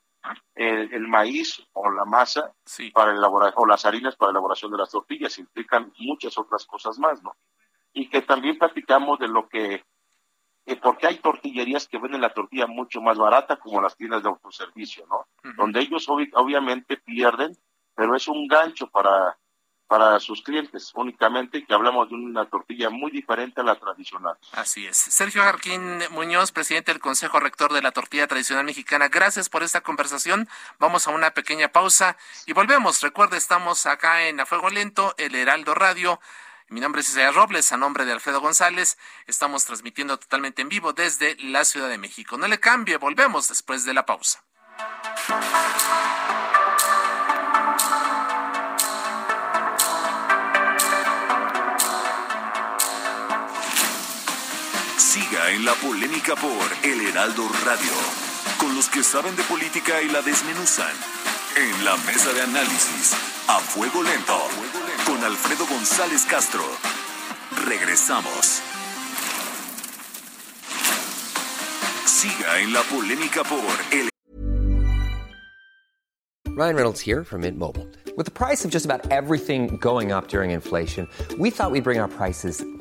el, 0.55 1.07
maíz 1.07 1.63
o 1.73 1.89
la 1.89 2.05
masa 2.05 2.53
para 2.93 3.11
elaborar, 3.11 3.53
o 3.55 3.65
las 3.65 3.85
harinas 3.85 4.15
para 4.15 4.31
elaboración 4.31 4.71
de 4.71 4.77
las 4.77 4.91
tortillas, 4.91 5.39
implican 5.39 5.91
muchas 5.99 6.37
otras 6.37 6.65
cosas 6.65 6.99
más, 6.99 7.23
¿no? 7.23 7.35
Y 7.93 8.09
que 8.09 8.21
también 8.21 8.57
platicamos 8.57 9.17
de 9.17 9.27
lo 9.27 9.47
que 9.47 9.83
porque 10.75 11.07
hay 11.07 11.17
tortillerías 11.17 11.87
que 11.87 11.97
venden 11.97 12.21
la 12.21 12.33
tortilla 12.33 12.67
mucho 12.67 13.01
más 13.01 13.17
barata, 13.17 13.55
como 13.55 13.81
las 13.81 13.95
tiendas 13.95 14.21
de 14.21 14.29
autoservicio, 14.29 15.05
¿no? 15.07 15.27
Donde 15.55 15.79
ellos 15.79 16.07
obviamente 16.09 16.97
pierden, 16.97 17.57
pero 17.95 18.15
es 18.15 18.27
un 18.27 18.47
gancho 18.47 18.87
para 18.87 19.37
para 19.87 20.19
sus 20.19 20.41
clientes 20.41 20.91
únicamente, 20.95 21.65
que 21.65 21.73
hablamos 21.73 22.09
de 22.09 22.15
una 22.15 22.45
tortilla 22.45 22.89
muy 22.89 23.09
diferente 23.09 23.61
a 23.61 23.63
la 23.63 23.75
tradicional. 23.75 24.37
Así 24.51 24.85
es. 24.85 24.97
Sergio 24.97 25.41
Jarquín 25.41 26.03
Muñoz, 26.11 26.51
presidente 26.51 26.91
del 26.91 27.01
Consejo 27.01 27.39
Rector 27.39 27.71
de 27.71 27.81
la 27.81 27.91
Tortilla 27.91 28.27
Tradicional 28.27 28.65
Mexicana, 28.65 29.07
gracias 29.07 29.49
por 29.49 29.63
esta 29.63 29.81
conversación. 29.81 30.49
Vamos 30.77 31.07
a 31.07 31.11
una 31.11 31.31
pequeña 31.31 31.69
pausa 31.69 32.17
y 32.45 32.53
volvemos. 32.53 33.01
Recuerde, 33.01 33.37
estamos 33.37 33.85
acá 33.85 34.27
en 34.27 34.41
A 34.41 34.45
Fuego 34.45 34.69
Lento, 34.69 35.15
el 35.17 35.35
Heraldo 35.35 35.73
Radio. 35.73 36.19
Mi 36.69 36.81
nombre 36.81 36.99
es 36.99 37.09
Isaiah 37.09 37.31
Robles, 37.31 37.71
a 37.71 37.77
nombre 37.77 38.03
de 38.03 38.11
Alfredo 38.11 38.41
González. 38.41 38.97
Estamos 39.25 39.63
transmitiendo 39.63 40.19
totalmente 40.19 40.61
en 40.61 40.67
vivo 40.67 40.91
desde 40.91 41.37
la 41.37 41.63
Ciudad 41.63 41.87
de 41.87 41.97
México. 41.97 42.37
No 42.37 42.45
le 42.47 42.59
cambie, 42.59 42.97
volvemos 42.97 43.47
después 43.47 43.85
de 43.85 43.93
la 43.93 44.05
pausa. 44.05 44.43
Siga 54.97 55.51
en 55.51 55.63
la 55.63 55.73
polémica 55.75 56.35
por 56.35 56.67
El 56.83 56.99
Heraldo 57.07 57.47
Radio, 57.63 57.93
con 58.57 58.75
los 58.75 58.89
que 58.89 59.03
saben 59.03 59.37
de 59.37 59.43
política 59.43 60.01
y 60.01 60.09
la 60.09 60.21
desmenuzan. 60.21 60.93
En 61.55 61.85
la 61.85 61.95
mesa 61.97 62.33
de 62.33 62.41
análisis, 62.41 63.15
a 63.47 63.57
fuego 63.59 64.03
lento, 64.03 64.49
con 65.07 65.23
Alfredo 65.23 65.65
González 65.65 66.25
Castro. 66.25 66.61
Regresamos. 67.65 68.61
Siga 72.05 72.59
en 72.59 72.73
la 72.73 72.81
polémica 72.83 73.43
por 73.43 73.59
El 73.91 74.09
Ryan 76.57 76.75
Reynolds 76.75 76.99
here 76.99 77.23
from 77.23 77.41
Mint 77.41 77.57
Mobile. 77.57 77.87
With 78.17 78.25
the 78.25 78.31
price 78.31 78.65
of 78.65 78.71
just 78.71 78.85
about 78.85 79.09
everything 79.09 79.77
going 79.77 80.11
up 80.11 80.27
during 80.27 80.51
inflation, 80.51 81.07
we 81.37 81.51
thought 81.51 81.71
we'd 81.71 81.83
bring 81.83 81.99
our 81.99 82.09
prices 82.09 82.65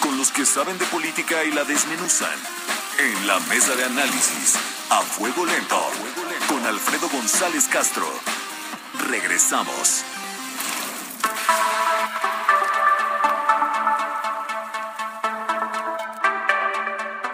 con 0.00 0.16
los 0.18 0.30
que 0.32 0.46
saben 0.46 0.78
de 0.78 0.86
política 0.86 1.44
y 1.44 1.52
la 1.52 1.64
desmenuzan. 1.64 2.38
En 2.98 3.26
la 3.26 3.38
mesa 3.40 3.74
de 3.74 3.84
análisis, 3.84 4.54
a 4.90 5.00
fuego 5.02 5.44
lento, 5.46 5.80
con 6.48 6.64
Alfredo 6.66 7.08
González 7.08 7.66
Castro. 7.68 8.06
Regresamos. 9.08 10.04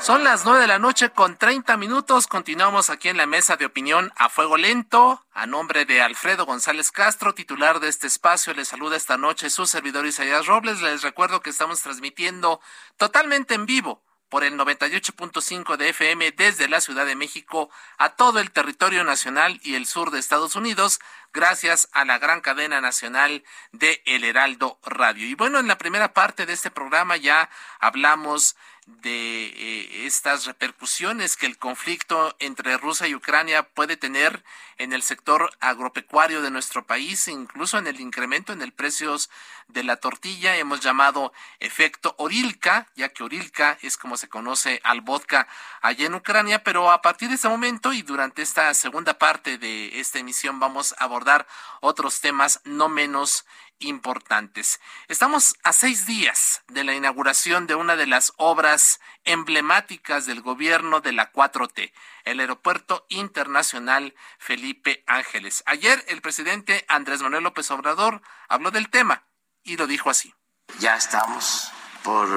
Son 0.08 0.24
las 0.24 0.46
nueve 0.46 0.62
de 0.62 0.66
la 0.66 0.78
noche 0.78 1.10
con 1.10 1.36
30 1.36 1.76
minutos. 1.76 2.28
Continuamos 2.28 2.88
aquí 2.88 3.10
en 3.10 3.18
la 3.18 3.26
mesa 3.26 3.58
de 3.58 3.66
opinión 3.66 4.10
a 4.16 4.30
fuego 4.30 4.56
lento. 4.56 5.26
A 5.34 5.44
nombre 5.44 5.84
de 5.84 6.00
Alfredo 6.00 6.46
González 6.46 6.90
Castro, 6.90 7.34
titular 7.34 7.78
de 7.78 7.88
este 7.88 8.06
espacio, 8.06 8.54
les 8.54 8.68
saluda 8.68 8.96
esta 8.96 9.18
noche 9.18 9.50
su 9.50 9.66
servidor 9.66 10.06
Isaías 10.06 10.46
Robles. 10.46 10.80
Les 10.80 11.02
recuerdo 11.02 11.42
que 11.42 11.50
estamos 11.50 11.82
transmitiendo 11.82 12.62
totalmente 12.96 13.52
en 13.52 13.66
vivo 13.66 14.02
por 14.30 14.44
el 14.44 14.54
98.5 14.54 15.76
de 15.76 15.90
FM 15.90 16.32
desde 16.32 16.68
la 16.68 16.80
Ciudad 16.80 17.04
de 17.04 17.14
México 17.14 17.68
a 17.98 18.16
todo 18.16 18.40
el 18.40 18.50
territorio 18.50 19.04
nacional 19.04 19.60
y 19.62 19.74
el 19.74 19.86
sur 19.86 20.10
de 20.10 20.20
Estados 20.20 20.56
Unidos, 20.56 21.00
gracias 21.34 21.88
a 21.92 22.06
la 22.06 22.18
gran 22.18 22.40
cadena 22.40 22.80
nacional 22.80 23.44
de 23.72 24.02
El 24.06 24.24
Heraldo 24.24 24.78
Radio. 24.84 25.26
Y 25.26 25.34
bueno, 25.34 25.58
en 25.58 25.68
la 25.68 25.76
primera 25.76 26.14
parte 26.14 26.46
de 26.46 26.54
este 26.54 26.70
programa 26.70 27.18
ya 27.18 27.50
hablamos 27.78 28.56
de 29.02 29.46
eh, 29.46 30.06
estas 30.06 30.46
repercusiones 30.46 31.36
que 31.36 31.46
el 31.46 31.58
conflicto 31.58 32.34
entre 32.38 32.76
Rusia 32.78 33.06
y 33.06 33.14
Ucrania 33.14 33.62
puede 33.62 33.96
tener 33.96 34.42
en 34.78 34.92
el 34.92 35.02
sector 35.02 35.50
agropecuario 35.60 36.40
de 36.40 36.50
nuestro 36.50 36.86
país, 36.86 37.28
incluso 37.28 37.78
en 37.78 37.86
el 37.86 38.00
incremento 38.00 38.52
en 38.52 38.62
el 38.62 38.72
precios 38.72 39.30
de 39.68 39.84
la 39.84 39.96
tortilla. 39.96 40.56
Hemos 40.56 40.80
llamado 40.80 41.32
efecto 41.60 42.14
Orilka, 42.18 42.88
ya 42.96 43.10
que 43.10 43.22
Orilka 43.22 43.78
es 43.82 43.96
como 43.96 44.16
se 44.16 44.28
conoce 44.28 44.80
al 44.84 45.00
vodka 45.00 45.46
allá 45.80 46.06
en 46.06 46.14
Ucrania, 46.14 46.64
pero 46.64 46.90
a 46.90 47.02
partir 47.02 47.28
de 47.28 47.36
ese 47.36 47.48
momento 47.48 47.92
y 47.92 48.02
durante 48.02 48.42
esta 48.42 48.72
segunda 48.74 49.18
parte 49.18 49.58
de 49.58 50.00
esta 50.00 50.18
emisión 50.18 50.58
vamos 50.58 50.94
a 50.98 51.04
abordar 51.04 51.46
otros 51.80 52.20
temas 52.20 52.60
no 52.64 52.88
menos 52.88 53.44
importantes. 53.80 54.80
Estamos 55.06 55.56
a 55.62 55.72
seis 55.72 56.06
días 56.06 56.62
de 56.68 56.84
la 56.84 56.94
inauguración 56.94 57.66
de 57.66 57.74
una 57.74 57.96
de 57.96 58.06
las 58.06 58.32
obras 58.36 59.00
emblemáticas 59.24 60.26
del 60.26 60.40
gobierno 60.40 61.00
de 61.00 61.12
la 61.12 61.32
4T, 61.32 61.92
el 62.24 62.40
Aeropuerto 62.40 63.06
Internacional 63.08 64.14
Felipe 64.38 65.04
Ángeles. 65.06 65.62
Ayer 65.66 66.04
el 66.08 66.22
presidente 66.22 66.84
Andrés 66.88 67.22
Manuel 67.22 67.44
López 67.44 67.70
Obrador 67.70 68.20
habló 68.48 68.70
del 68.70 68.90
tema 68.90 69.27
y 69.68 69.76
lo 69.76 69.86
dijo 69.86 70.10
así. 70.10 70.34
Ya 70.80 70.96
estamos 70.96 71.70
por 72.02 72.28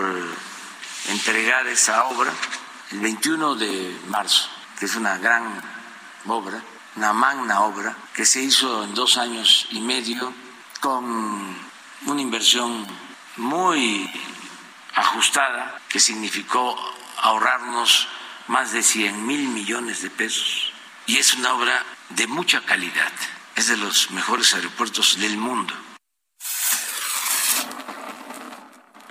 entregar 1.07 1.65
esa 1.67 2.05
obra 2.05 2.31
el 2.91 2.99
21 2.99 3.55
de 3.55 3.99
marzo, 4.07 4.49
que 4.77 4.85
es 4.85 4.95
una 4.95 5.17
gran 5.17 5.61
obra, 6.27 6.61
una 6.97 7.13
magna 7.13 7.61
obra 7.61 7.95
que 8.13 8.25
se 8.25 8.41
hizo 8.41 8.83
en 8.83 8.93
dos 8.93 9.17
años 9.17 9.67
y 9.71 9.79
medio 9.79 10.33
con 10.81 11.55
una 12.05 12.21
inversión 12.21 12.85
muy 13.37 14.11
ajustada 14.95 15.79
que 15.87 16.01
significó 16.01 16.77
ahorrarnos 17.21 18.09
más 18.47 18.73
de 18.73 18.83
100 18.83 19.25
mil 19.25 19.47
millones 19.47 20.01
de 20.01 20.09
pesos 20.09 20.73
y 21.05 21.17
es 21.17 21.33
una 21.33 21.53
obra 21.53 21.85
de 22.09 22.27
mucha 22.27 22.61
calidad. 22.65 23.11
Es 23.55 23.67
de 23.67 23.77
los 23.77 24.11
mejores 24.11 24.53
aeropuertos 24.53 25.17
del 25.19 25.37
mundo. 25.37 25.73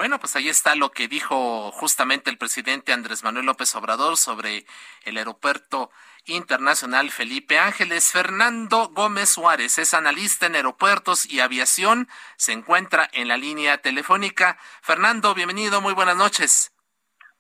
Bueno, 0.01 0.19
pues 0.19 0.35
ahí 0.35 0.49
está 0.49 0.77
lo 0.77 0.93
que 0.93 1.09
dijo 1.09 1.71
justamente 1.73 2.31
el 2.31 2.39
presidente 2.39 2.95
Andrés 2.95 3.23
Manuel 3.23 3.45
López 3.45 3.75
Obrador 3.75 4.17
sobre 4.17 4.65
el 5.03 5.19
aeropuerto 5.19 5.91
internacional 6.25 7.11
Felipe 7.11 7.59
Ángeles. 7.59 8.11
Fernando 8.11 8.89
Gómez 8.95 9.29
Suárez 9.29 9.77
es 9.77 9.93
analista 9.93 10.47
en 10.47 10.55
aeropuertos 10.55 11.27
y 11.27 11.41
aviación. 11.41 12.09
Se 12.39 12.53
encuentra 12.53 13.11
en 13.13 13.29
la 13.29 13.37
línea 13.37 13.83
telefónica. 13.83 14.57
Fernando, 14.81 15.35
bienvenido, 15.35 15.83
muy 15.83 15.93
buenas 15.93 16.17
noches. 16.17 16.73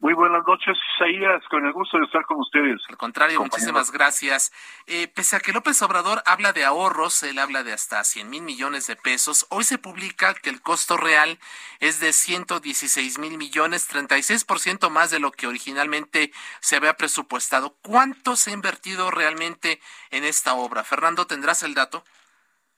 Muy 0.01 0.15
buenas 0.15 0.47
noches, 0.47 0.79
Isaías, 0.97 1.47
con 1.51 1.67
el 1.67 1.75
gusto 1.75 1.99
de 1.99 2.07
estar 2.07 2.25
con 2.25 2.41
ustedes. 2.41 2.81
Al 2.89 2.97
contrario, 2.97 3.39
muchísimas 3.43 3.93
gracias. 3.93 4.51
Eh, 4.87 5.09
pese 5.15 5.37
a 5.37 5.41
que 5.41 5.53
López 5.53 5.83
Obrador 5.83 6.23
habla 6.25 6.55
de 6.55 6.65
ahorros, 6.65 7.23
él 7.23 7.39
habla 7.39 7.65
de 7.65 7.75
hasta 7.75 8.03
100 8.03 8.31
mil 8.31 8.43
millones 8.43 8.87
de 8.87 8.97
pesos, 8.97 9.47
hoy 9.51 9.63
se 9.63 9.77
publica 9.77 10.33
que 10.33 10.49
el 10.49 10.63
costo 10.63 10.97
real 10.97 11.39
es 11.81 12.01
de 12.01 12.15
116 12.15 13.19
mil 13.19 13.37
millones, 13.37 13.93
36% 13.93 14.89
más 14.89 15.11
de 15.11 15.21
lo 15.21 15.33
que 15.33 15.47
originalmente 15.47 16.31
se 16.61 16.77
había 16.77 16.95
presupuestado. 16.95 17.77
¿Cuánto 17.83 18.37
se 18.37 18.53
ha 18.53 18.55
invertido 18.55 19.11
realmente 19.11 19.81
en 20.11 20.25
esta 20.25 20.55
obra? 20.55 20.83
Fernando, 20.83 21.27
¿tendrás 21.27 21.63
el 21.63 21.75
dato? 21.75 22.05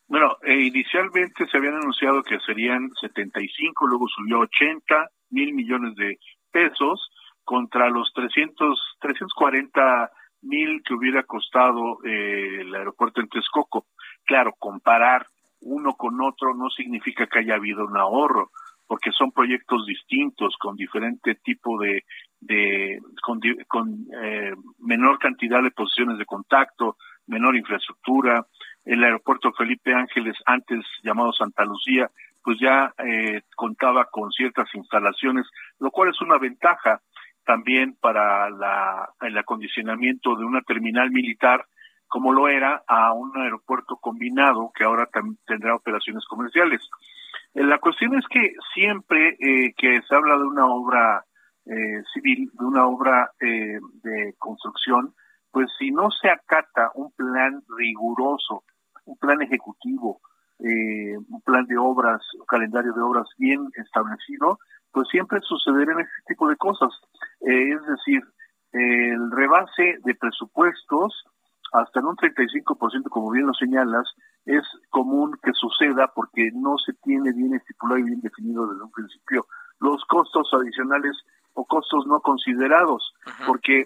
Bueno, 0.09 0.39
eh, 0.43 0.61
inicialmente 0.61 1.47
se 1.47 1.57
habían 1.57 1.77
anunciado 1.77 2.25
que 2.25 2.41
serían 2.41 2.91
75, 3.01 3.87
luego 3.87 4.09
subió 4.09 4.39
a 4.39 4.41
80 4.41 5.09
mil 5.31 5.55
millones 5.55 5.95
de 5.95 6.19
pesos 6.19 6.32
contra 7.45 7.89
los 7.91 8.13
300, 8.15 8.81
340 9.01 10.11
mil 10.43 10.83
que 10.85 10.95
hubiera 10.95 11.23
costado 11.23 11.99
eh, 12.05 12.61
el 12.61 12.75
aeropuerto 12.75 13.21
en 13.21 13.29
Texcoco. 13.29 13.87
Claro, 14.25 14.55
comparar 14.59 15.27
uno 15.61 15.95
con 15.95 16.21
otro 16.21 16.55
no 16.55 16.71
significa 16.71 17.27
que 17.27 17.41
haya 17.41 17.55
habido 17.55 17.85
un 17.85 17.97
ahorro, 17.97 18.51
porque 18.87 19.11
son 19.13 19.33
proyectos 19.33 19.87
distintos 19.87 20.57
con 20.59 20.77
diferente 20.77 21.37
tipo 21.37 21.79
de, 21.79 22.05
de 22.41 22.99
con, 23.23 23.41
con 23.69 24.07
eh, 24.23 24.53
menor 24.79 25.19
cantidad 25.19 25.63
de 25.63 25.71
posiciones 25.71 26.19
de 26.19 26.27
contacto, 26.27 26.97
menor 27.27 27.57
infraestructura. 27.57 28.47
El 28.85 29.05
aeropuerto 29.05 29.53
Felipe 29.53 29.95
Ángeles, 29.95 30.37
antes 30.45 30.85
llamado 31.05 31.33
Santa 31.33 31.65
Lucía, 31.65 32.11
pues 32.43 32.59
ya 32.61 32.93
eh, 32.99 33.43
contaba 33.57 34.07
con 34.07 34.31
ciertas 34.31 34.69
instalaciones, 34.75 35.47
lo 35.79 35.91
cual 35.91 36.11
es 36.11 36.21
una 36.21 36.39
ventaja 36.39 37.01
también 37.45 37.97
para 38.01 38.51
la, 38.51 39.11
el 39.21 39.37
acondicionamiento 39.37 40.37
de 40.37 40.45
una 40.45 40.61
terminal 40.63 41.11
militar 41.11 41.67
como 42.09 42.33
lo 42.33 42.49
era 42.49 42.83
a 42.87 43.13
un 43.15 43.37
aeropuerto 43.39 43.97
combinado 43.97 44.71
que 44.75 44.85
ahora 44.85 45.09
tendrá 45.47 45.75
operaciones 45.75 46.25
comerciales. 46.27 46.83
La 47.55 47.79
cuestión 47.79 48.15
es 48.19 48.27
que 48.29 48.53
siempre 48.75 49.37
que 49.39 50.03
se 50.07 50.15
habla 50.15 50.37
de 50.37 50.45
una 50.45 50.67
obra 50.67 51.25
civil, 52.13 52.51
de 52.53 52.65
una 52.67 52.87
obra 52.87 53.31
de 53.41 54.35
construcción, 54.37 55.15
pues 55.53 55.71
si 55.79 55.91
no 55.91 56.11
se 56.11 56.29
acata 56.29 56.91
un 56.95 57.13
plan 57.13 57.63
riguroso, 57.79 58.65
un 59.05 59.17
plan 59.19 59.41
ejecutivo, 59.43 60.21
eh, 60.65 61.17
un 61.17 61.43
plan 61.43 61.67
de 61.67 61.77
obras, 61.77 62.23
un 62.39 62.47
calendario 62.47 62.93
de 62.93 63.03
obras 63.03 63.29
bien 63.39 63.69
establecido, 63.75 64.59
pues 64.93 65.09
siempre 65.09 65.41
sucederán 65.41 66.01
este 66.01 66.23
tipo 66.29 66.49
de 66.49 66.57
cosas. 66.57 66.91
Eh, 67.41 67.73
es 67.73 67.87
decir, 67.87 68.23
el 68.73 69.31
rebase 69.31 69.99
de 70.05 70.15
presupuestos 70.15 71.25
hasta 71.73 72.01
en 72.01 72.07
un 72.07 72.17
35%, 72.17 73.09
como 73.09 73.31
bien 73.31 73.47
lo 73.47 73.55
señalas, 73.55 74.07
es 74.45 74.63
común 74.91 75.39
que 75.43 75.53
suceda 75.55 76.13
porque 76.15 76.51
no 76.55 76.77
se 76.79 76.93
tiene 77.03 77.33
bien 77.33 77.55
estipulado 77.55 77.99
y 77.99 78.05
bien 78.05 78.21
definido 78.21 78.67
desde 78.67 78.85
un 78.85 78.93
principio 78.93 79.47
los 79.81 80.05
costos 80.05 80.49
adicionales 80.53 81.17
o 81.55 81.65
costos 81.65 82.07
no 82.07 82.21
considerados, 82.21 83.15
porque 83.47 83.85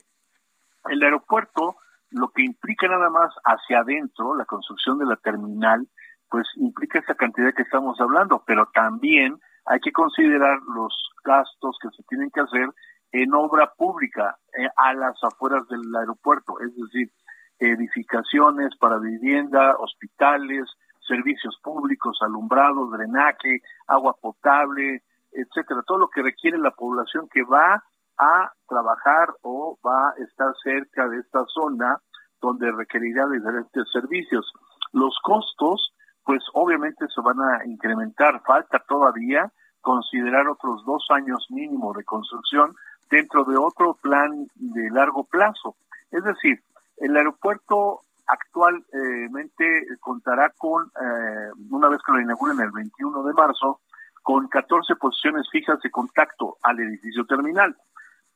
el 0.88 1.02
aeropuerto, 1.02 1.76
lo 2.10 2.28
que 2.28 2.42
implica 2.42 2.86
nada 2.88 3.10
más 3.10 3.32
hacia 3.44 3.80
adentro, 3.80 4.34
la 4.34 4.44
construcción 4.44 4.98
de 4.98 5.06
la 5.06 5.16
terminal, 5.16 5.88
pues 6.30 6.46
implica 6.56 6.98
esa 6.98 7.14
cantidad 7.14 7.54
que 7.54 7.62
estamos 7.62 8.00
hablando, 8.00 8.42
pero 8.46 8.68
también 8.74 9.38
hay 9.64 9.80
que 9.80 9.92
considerar 9.92 10.58
los 10.74 10.94
gastos 11.24 11.76
que 11.80 11.88
se 11.90 12.02
tienen 12.04 12.30
que 12.30 12.40
hacer 12.40 12.68
en 13.12 13.34
obra 13.34 13.72
pública 13.76 14.36
eh, 14.58 14.68
a 14.76 14.94
las 14.94 15.16
afueras 15.22 15.66
del 15.68 15.94
aeropuerto, 15.94 16.60
es 16.60 16.74
decir, 16.76 17.10
edificaciones 17.58 18.76
para 18.78 18.98
vivienda, 18.98 19.76
hospitales, 19.78 20.64
servicios 21.06 21.58
públicos, 21.62 22.18
alumbrado, 22.20 22.88
drenaje, 22.90 23.60
agua 23.86 24.14
potable, 24.20 25.02
etcétera, 25.32 25.82
todo 25.86 25.98
lo 25.98 26.08
que 26.08 26.22
requiere 26.22 26.58
la 26.58 26.72
población 26.72 27.28
que 27.32 27.42
va 27.42 27.82
a 28.18 28.52
trabajar 28.68 29.28
o 29.42 29.78
va 29.86 30.10
a 30.10 30.14
estar 30.22 30.52
cerca 30.62 31.08
de 31.08 31.18
esta 31.18 31.44
zona 31.46 32.00
donde 32.40 32.70
requerirá 32.72 33.26
diferentes 33.28 33.84
servicios. 33.92 34.52
Los 34.92 35.18
costos, 35.22 35.92
pues 36.26 36.42
obviamente 36.54 37.06
se 37.14 37.20
van 37.22 37.40
a 37.40 37.64
incrementar. 37.64 38.42
Falta 38.44 38.82
todavía 38.86 39.50
considerar 39.80 40.48
otros 40.48 40.84
dos 40.84 41.06
años 41.10 41.46
mínimo 41.50 41.94
de 41.94 42.04
construcción 42.04 42.74
dentro 43.08 43.44
de 43.44 43.56
otro 43.56 43.94
plan 43.94 44.48
de 44.56 44.90
largo 44.90 45.24
plazo. 45.24 45.76
Es 46.10 46.24
decir, 46.24 46.60
el 46.98 47.16
aeropuerto 47.16 48.00
actualmente 48.26 49.86
contará 50.00 50.52
con, 50.58 50.86
eh, 50.86 51.50
una 51.70 51.88
vez 51.88 52.00
que 52.04 52.12
lo 52.12 52.20
inauguren 52.20 52.58
el 52.58 52.72
21 52.72 53.22
de 53.22 53.32
marzo, 53.32 53.80
con 54.24 54.48
14 54.48 54.96
posiciones 54.96 55.48
fijas 55.52 55.80
de 55.80 55.90
contacto 55.92 56.56
al 56.62 56.80
edificio 56.80 57.24
terminal 57.24 57.76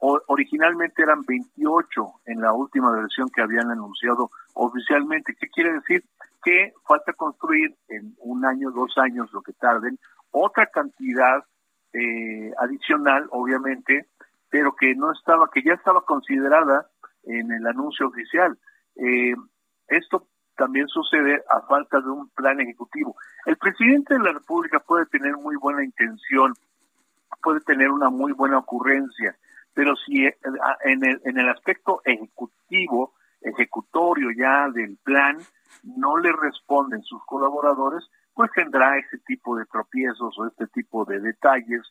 originalmente 0.00 1.02
eran 1.02 1.24
28 1.24 2.12
en 2.26 2.40
la 2.40 2.52
última 2.52 2.90
versión 2.90 3.28
que 3.28 3.42
habían 3.42 3.70
anunciado 3.70 4.30
oficialmente. 4.54 5.34
¿Qué 5.38 5.48
quiere 5.48 5.74
decir? 5.74 6.04
Que 6.42 6.72
falta 6.86 7.12
construir 7.12 7.74
en 7.88 8.14
un 8.18 8.44
año, 8.44 8.70
dos 8.70 8.96
años, 8.96 9.30
lo 9.32 9.42
que 9.42 9.52
tarden, 9.52 9.98
otra 10.30 10.66
cantidad 10.66 11.44
eh, 11.92 12.52
adicional, 12.58 13.26
obviamente, 13.30 14.06
pero 14.48 14.74
que 14.74 14.94
no 14.94 15.12
estaba, 15.12 15.48
que 15.52 15.62
ya 15.62 15.74
estaba 15.74 16.02
considerada 16.02 16.86
en 17.24 17.52
el 17.52 17.66
anuncio 17.66 18.08
oficial. 18.08 18.58
Eh, 18.96 19.34
esto 19.88 20.26
también 20.56 20.88
sucede 20.88 21.42
a 21.48 21.62
falta 21.62 22.00
de 22.00 22.10
un 22.10 22.28
plan 22.30 22.60
ejecutivo. 22.60 23.16
El 23.46 23.56
presidente 23.56 24.14
de 24.14 24.20
la 24.20 24.32
República 24.32 24.80
puede 24.80 25.06
tener 25.06 25.36
muy 25.36 25.56
buena 25.56 25.84
intención, 25.84 26.54
puede 27.42 27.60
tener 27.60 27.90
una 27.90 28.10
muy 28.10 28.32
buena 28.32 28.58
ocurrencia, 28.58 29.36
pero 29.74 29.96
si 29.96 30.26
eh, 30.26 30.36
en 30.84 31.04
el, 31.04 31.20
en 31.24 31.38
el 31.38 31.48
aspecto 31.48 32.02
ejecutivo, 32.04 33.14
ejecutorio 33.40 34.30
ya 34.36 34.68
del 34.70 34.96
plan, 35.02 35.38
no 35.82 36.16
le 36.18 36.32
responden 36.32 37.02
sus 37.02 37.24
colaboradores, 37.24 38.08
pues 38.40 38.52
tendrá 38.52 38.96
ese 38.96 39.18
tipo 39.26 39.54
de 39.54 39.66
tropiezos 39.66 40.34
o 40.38 40.46
este 40.46 40.66
tipo 40.68 41.04
de 41.04 41.20
detalles 41.20 41.82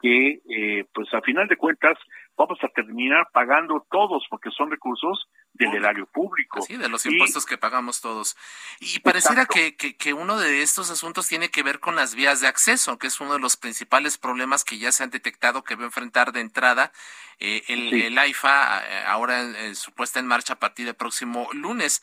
que, 0.00 0.40
eh, 0.48 0.88
pues 0.94 1.12
a 1.12 1.20
final 1.20 1.48
de 1.48 1.56
cuentas, 1.56 1.98
vamos 2.36 2.60
a 2.62 2.68
terminar 2.68 3.28
pagando 3.32 3.84
todos 3.90 4.24
porque 4.30 4.50
son 4.52 4.70
recursos 4.70 5.28
del 5.52 5.74
erario 5.74 6.06
público. 6.06 6.62
Sí, 6.62 6.76
de 6.76 6.88
los 6.88 7.04
impuestos 7.06 7.44
que 7.44 7.58
pagamos 7.58 8.00
todos. 8.00 8.36
Y 8.78 9.00
pareciera 9.00 9.46
que, 9.46 9.74
que, 9.74 10.12
uno 10.12 10.38
de 10.38 10.62
estos 10.62 10.92
asuntos 10.92 11.26
tiene 11.26 11.50
que 11.50 11.64
ver 11.64 11.80
con 11.80 11.96
las 11.96 12.14
vías 12.14 12.40
de 12.40 12.46
acceso, 12.46 12.98
que 12.98 13.08
es 13.08 13.20
uno 13.20 13.32
de 13.32 13.40
los 13.40 13.56
principales 13.56 14.16
problemas 14.16 14.62
que 14.62 14.78
ya 14.78 14.92
se 14.92 15.02
han 15.02 15.10
detectado 15.10 15.64
que 15.64 15.74
va 15.74 15.82
a 15.82 15.86
enfrentar 15.86 16.30
de 16.30 16.40
entrada 16.40 16.92
eh, 17.40 17.64
el, 17.66 17.92
el, 17.94 18.16
AIFA, 18.16 18.82
eh, 18.86 19.04
ahora 19.08 19.40
en, 19.40 19.74
su 19.74 19.90
puesta 19.90 20.20
en 20.20 20.28
marcha 20.28 20.52
a 20.52 20.60
partir 20.60 20.86
del 20.86 20.94
próximo 20.94 21.48
lunes. 21.52 22.00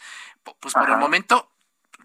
Pues 0.59 0.73
por 0.73 0.89
el 0.89 0.97
momento 0.97 1.52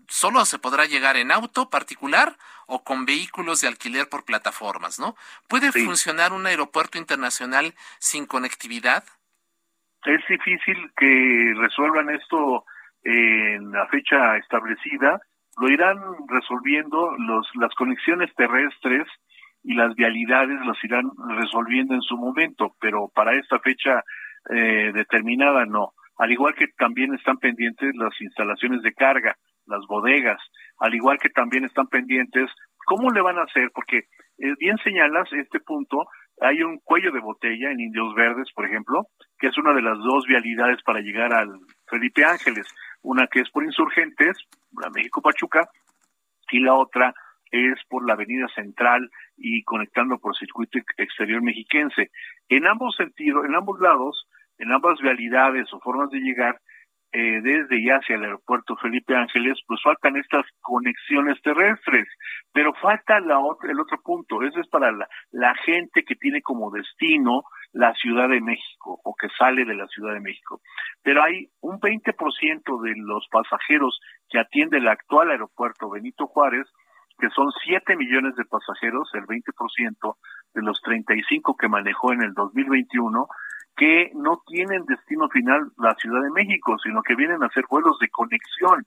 solo 0.06 0.44
se 0.44 0.58
podrá 0.58 0.84
llegar 0.84 1.16
en 1.16 1.32
auto 1.32 1.70
particular 1.70 2.36
o 2.66 2.84
con 2.84 3.06
vehículos 3.06 3.60
de 3.60 3.68
alquiler 3.68 4.08
por 4.08 4.24
plataformas, 4.24 5.00
¿no? 5.00 5.16
¿Puede 5.48 5.72
funcionar 5.72 6.32
un 6.32 6.46
aeropuerto 6.46 6.98
internacional 6.98 7.74
sin 7.98 8.26
conectividad? 8.26 9.04
Es 10.04 10.20
difícil 10.28 10.92
que 10.96 11.54
resuelvan 11.56 12.10
esto 12.10 12.64
en 13.02 13.72
la 13.72 13.86
fecha 13.88 14.36
establecida. 14.36 15.20
Lo 15.60 15.68
irán 15.68 15.98
resolviendo 16.28 17.12
los, 17.18 17.48
las 17.54 17.74
conexiones 17.74 18.32
terrestres 18.34 19.06
y 19.64 19.74
las 19.74 19.94
vialidades 19.94 20.58
las 20.64 20.82
irán 20.84 21.10
resolviendo 21.36 21.94
en 21.94 22.02
su 22.02 22.16
momento, 22.16 22.74
pero 22.80 23.08
para 23.14 23.34
esta 23.34 23.58
fecha 23.58 24.04
eh, 24.50 24.92
determinada 24.94 25.64
no. 25.66 25.94
Al 26.18 26.32
igual 26.32 26.54
que 26.54 26.68
también 26.76 27.14
están 27.14 27.38
pendientes 27.38 27.94
las 27.96 28.18
instalaciones 28.20 28.82
de 28.82 28.92
carga 28.92 29.36
las 29.68 29.86
bodegas, 29.86 30.40
al 30.78 30.94
igual 30.94 31.18
que 31.18 31.30
también 31.30 31.64
están 31.64 31.86
pendientes 31.86 32.50
cómo 32.84 33.10
le 33.10 33.20
van 33.20 33.38
a 33.38 33.42
hacer, 33.42 33.70
porque 33.74 33.98
eh, 34.38 34.54
bien 34.58 34.78
señalas 34.78 35.30
este 35.32 35.60
punto, 35.60 36.06
hay 36.40 36.62
un 36.62 36.78
cuello 36.78 37.12
de 37.12 37.20
botella 37.20 37.70
en 37.70 37.80
Indios 37.80 38.14
Verdes, 38.14 38.50
por 38.54 38.64
ejemplo, 38.64 39.06
que 39.38 39.48
es 39.48 39.58
una 39.58 39.74
de 39.74 39.82
las 39.82 39.98
dos 39.98 40.24
vialidades 40.26 40.82
para 40.82 41.00
llegar 41.00 41.34
al 41.34 41.48
Felipe 41.86 42.24
Ángeles, 42.24 42.66
una 43.02 43.26
que 43.26 43.40
es 43.40 43.50
por 43.50 43.64
Insurgentes, 43.64 44.38
la 44.80 44.90
México 44.90 45.20
Pachuca, 45.20 45.68
y 46.50 46.60
la 46.60 46.74
otra 46.74 47.12
es 47.50 47.78
por 47.88 48.06
la 48.06 48.14
Avenida 48.14 48.46
Central 48.54 49.10
y 49.36 49.62
conectando 49.64 50.18
por 50.18 50.36
circuito 50.36 50.78
exterior 50.96 51.42
mexiquense. 51.42 52.10
En 52.48 52.66
ambos 52.66 52.96
sentidos, 52.96 53.44
en 53.44 53.54
ambos 53.54 53.80
lados, 53.80 54.28
en 54.58 54.72
ambas 54.72 54.98
vialidades 55.00 55.72
o 55.72 55.80
formas 55.80 56.10
de 56.10 56.20
llegar, 56.20 56.58
eh, 57.12 57.40
desde 57.42 57.80
y 57.80 57.88
hacia 57.88 58.16
el 58.16 58.24
aeropuerto 58.24 58.76
Felipe 58.76 59.16
Ángeles, 59.16 59.58
pues 59.66 59.80
faltan 59.82 60.16
estas 60.16 60.44
conexiones 60.60 61.40
terrestres, 61.42 62.06
pero 62.52 62.74
falta 62.74 63.18
la 63.20 63.38
otra, 63.38 63.70
el 63.70 63.80
otro 63.80 63.98
punto, 64.02 64.42
ese 64.42 64.60
es 64.60 64.68
para 64.68 64.92
la, 64.92 65.08
la 65.30 65.54
gente 65.64 66.04
que 66.04 66.16
tiene 66.16 66.42
como 66.42 66.70
destino 66.70 67.44
la 67.72 67.94
Ciudad 67.94 68.28
de 68.28 68.40
México 68.40 69.00
o 69.04 69.14
que 69.14 69.28
sale 69.38 69.64
de 69.64 69.74
la 69.74 69.86
Ciudad 69.88 70.14
de 70.14 70.20
México. 70.20 70.60
Pero 71.02 71.22
hay 71.22 71.48
un 71.60 71.80
20% 71.80 72.82
de 72.82 72.94
los 72.96 73.26
pasajeros 73.30 74.00
que 74.28 74.38
atiende 74.38 74.78
el 74.78 74.88
actual 74.88 75.30
aeropuerto 75.30 75.90
Benito 75.90 76.26
Juárez, 76.26 76.66
que 77.18 77.30
son 77.30 77.50
7 77.64 77.96
millones 77.96 78.36
de 78.36 78.44
pasajeros, 78.44 79.10
el 79.14 79.26
20% 79.26 80.16
de 80.54 80.62
los 80.62 80.80
35 80.82 81.56
que 81.56 81.68
manejó 81.68 82.12
en 82.12 82.22
el 82.22 82.32
2021, 82.34 83.26
que 83.78 84.10
no 84.14 84.42
tienen 84.44 84.84
destino 84.86 85.28
final 85.28 85.70
la 85.78 85.94
Ciudad 85.94 86.20
de 86.20 86.32
México, 86.32 86.76
sino 86.82 87.00
que 87.00 87.14
vienen 87.14 87.42
a 87.42 87.46
hacer 87.46 87.64
vuelos 87.70 87.96
de 88.00 88.08
conexión. 88.08 88.84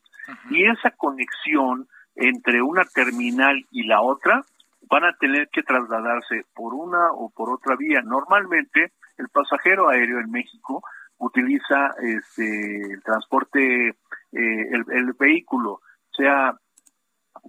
Y 0.49 0.65
esa 0.65 0.91
conexión 0.91 1.87
entre 2.15 2.61
una 2.61 2.83
terminal 2.83 3.65
y 3.71 3.87
la 3.87 4.01
otra 4.01 4.43
van 4.89 5.05
a 5.05 5.13
tener 5.13 5.47
que 5.47 5.63
trasladarse 5.63 6.43
por 6.53 6.73
una 6.73 7.13
o 7.13 7.29
por 7.29 7.49
otra 7.49 7.77
vía. 7.77 8.01
Normalmente 8.01 8.91
el 9.17 9.29
pasajero 9.29 9.87
aéreo 9.87 10.19
en 10.19 10.29
México 10.29 10.83
utiliza 11.19 11.91
este, 12.01 12.93
el 12.93 13.01
transporte, 13.01 13.87
eh, 13.87 13.95
el, 14.33 15.13
vehículo, 15.17 15.79
sea 16.11 16.53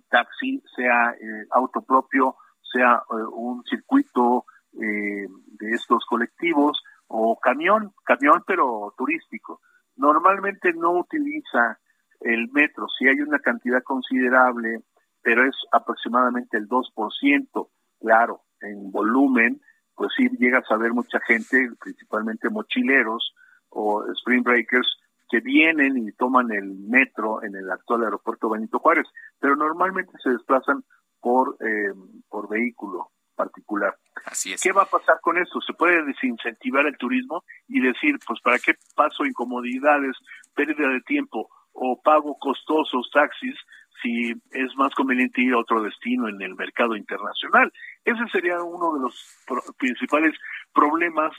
taxi, 0.09 0.62
sea 0.76 1.11
eh, 1.11 1.47
auto 1.51 1.82
propio, 1.82 2.36
sea 2.72 3.03
eh, 3.11 3.24
un 3.32 3.64
circuito 3.64 4.47
de 4.74 5.74
estos 5.74 6.03
colectivos, 6.07 6.82
o 7.12 7.38
camión, 7.62 7.92
camión 8.04 8.42
pero 8.46 8.92
turístico. 8.96 9.60
Normalmente 9.96 10.72
no 10.72 10.92
utiliza 10.92 11.78
el 12.20 12.50
metro, 12.52 12.86
si 12.88 13.08
hay 13.08 13.20
una 13.20 13.38
cantidad 13.40 13.82
considerable, 13.82 14.80
pero 15.22 15.46
es 15.46 15.56
aproximadamente 15.72 16.56
el 16.56 16.68
2%, 16.68 17.68
claro, 18.00 18.42
en 18.60 18.90
volumen, 18.90 19.60
pues 19.94 20.10
sí 20.16 20.28
llegas 20.38 20.64
a 20.70 20.76
ver 20.76 20.92
mucha 20.92 21.20
gente, 21.20 21.68
principalmente 21.80 22.48
mochileros 22.48 23.34
o 23.70 24.04
spring 24.12 24.42
breakers, 24.42 24.88
que 25.28 25.40
vienen 25.40 25.96
y 25.96 26.12
toman 26.12 26.52
el 26.52 26.74
metro 26.74 27.42
en 27.42 27.56
el 27.56 27.70
actual 27.70 28.04
aeropuerto 28.04 28.50
Benito 28.50 28.78
Juárez, 28.78 29.06
pero 29.40 29.56
normalmente 29.56 30.12
se 30.22 30.30
desplazan 30.30 30.84
por, 31.20 31.56
eh, 31.60 31.92
por 32.28 32.48
vehículo 32.48 33.10
particular. 33.34 33.96
Así 34.25 34.53
es. 34.53 34.62
¿Qué 34.62 34.73
va 34.73 34.83
a 34.83 34.87
pasar 34.87 35.16
con 35.20 35.39
esto? 35.39 35.61
Se 35.61 35.73
puede 35.73 36.05
desincentivar 36.05 36.87
el 36.87 36.97
turismo 36.97 37.45
y 37.68 37.81
decir, 37.81 38.16
pues, 38.27 38.41
¿para 38.41 38.59
qué 38.59 38.75
paso 38.95 39.25
incomodidades, 39.25 40.16
pérdida 40.55 40.89
de 40.89 41.01
tiempo 41.03 41.49
o 41.73 42.01
pago 42.03 42.37
costosos 42.39 43.11
taxis 43.12 43.57
si 44.03 44.31
es 44.51 44.77
más 44.77 44.95
conveniente 44.95 45.43
ir 45.43 45.55
a 45.55 45.59
otro 45.59 45.83
destino 45.83 46.29
en 46.29 46.41
el 46.43 46.55
mercado 46.55 46.97
internacional? 46.97 47.73
Ese 48.05 48.27
sería 48.31 48.62
uno 48.62 48.95
de 48.95 49.01
los 49.01 49.75
principales 49.79 50.35
problemas 50.73 51.33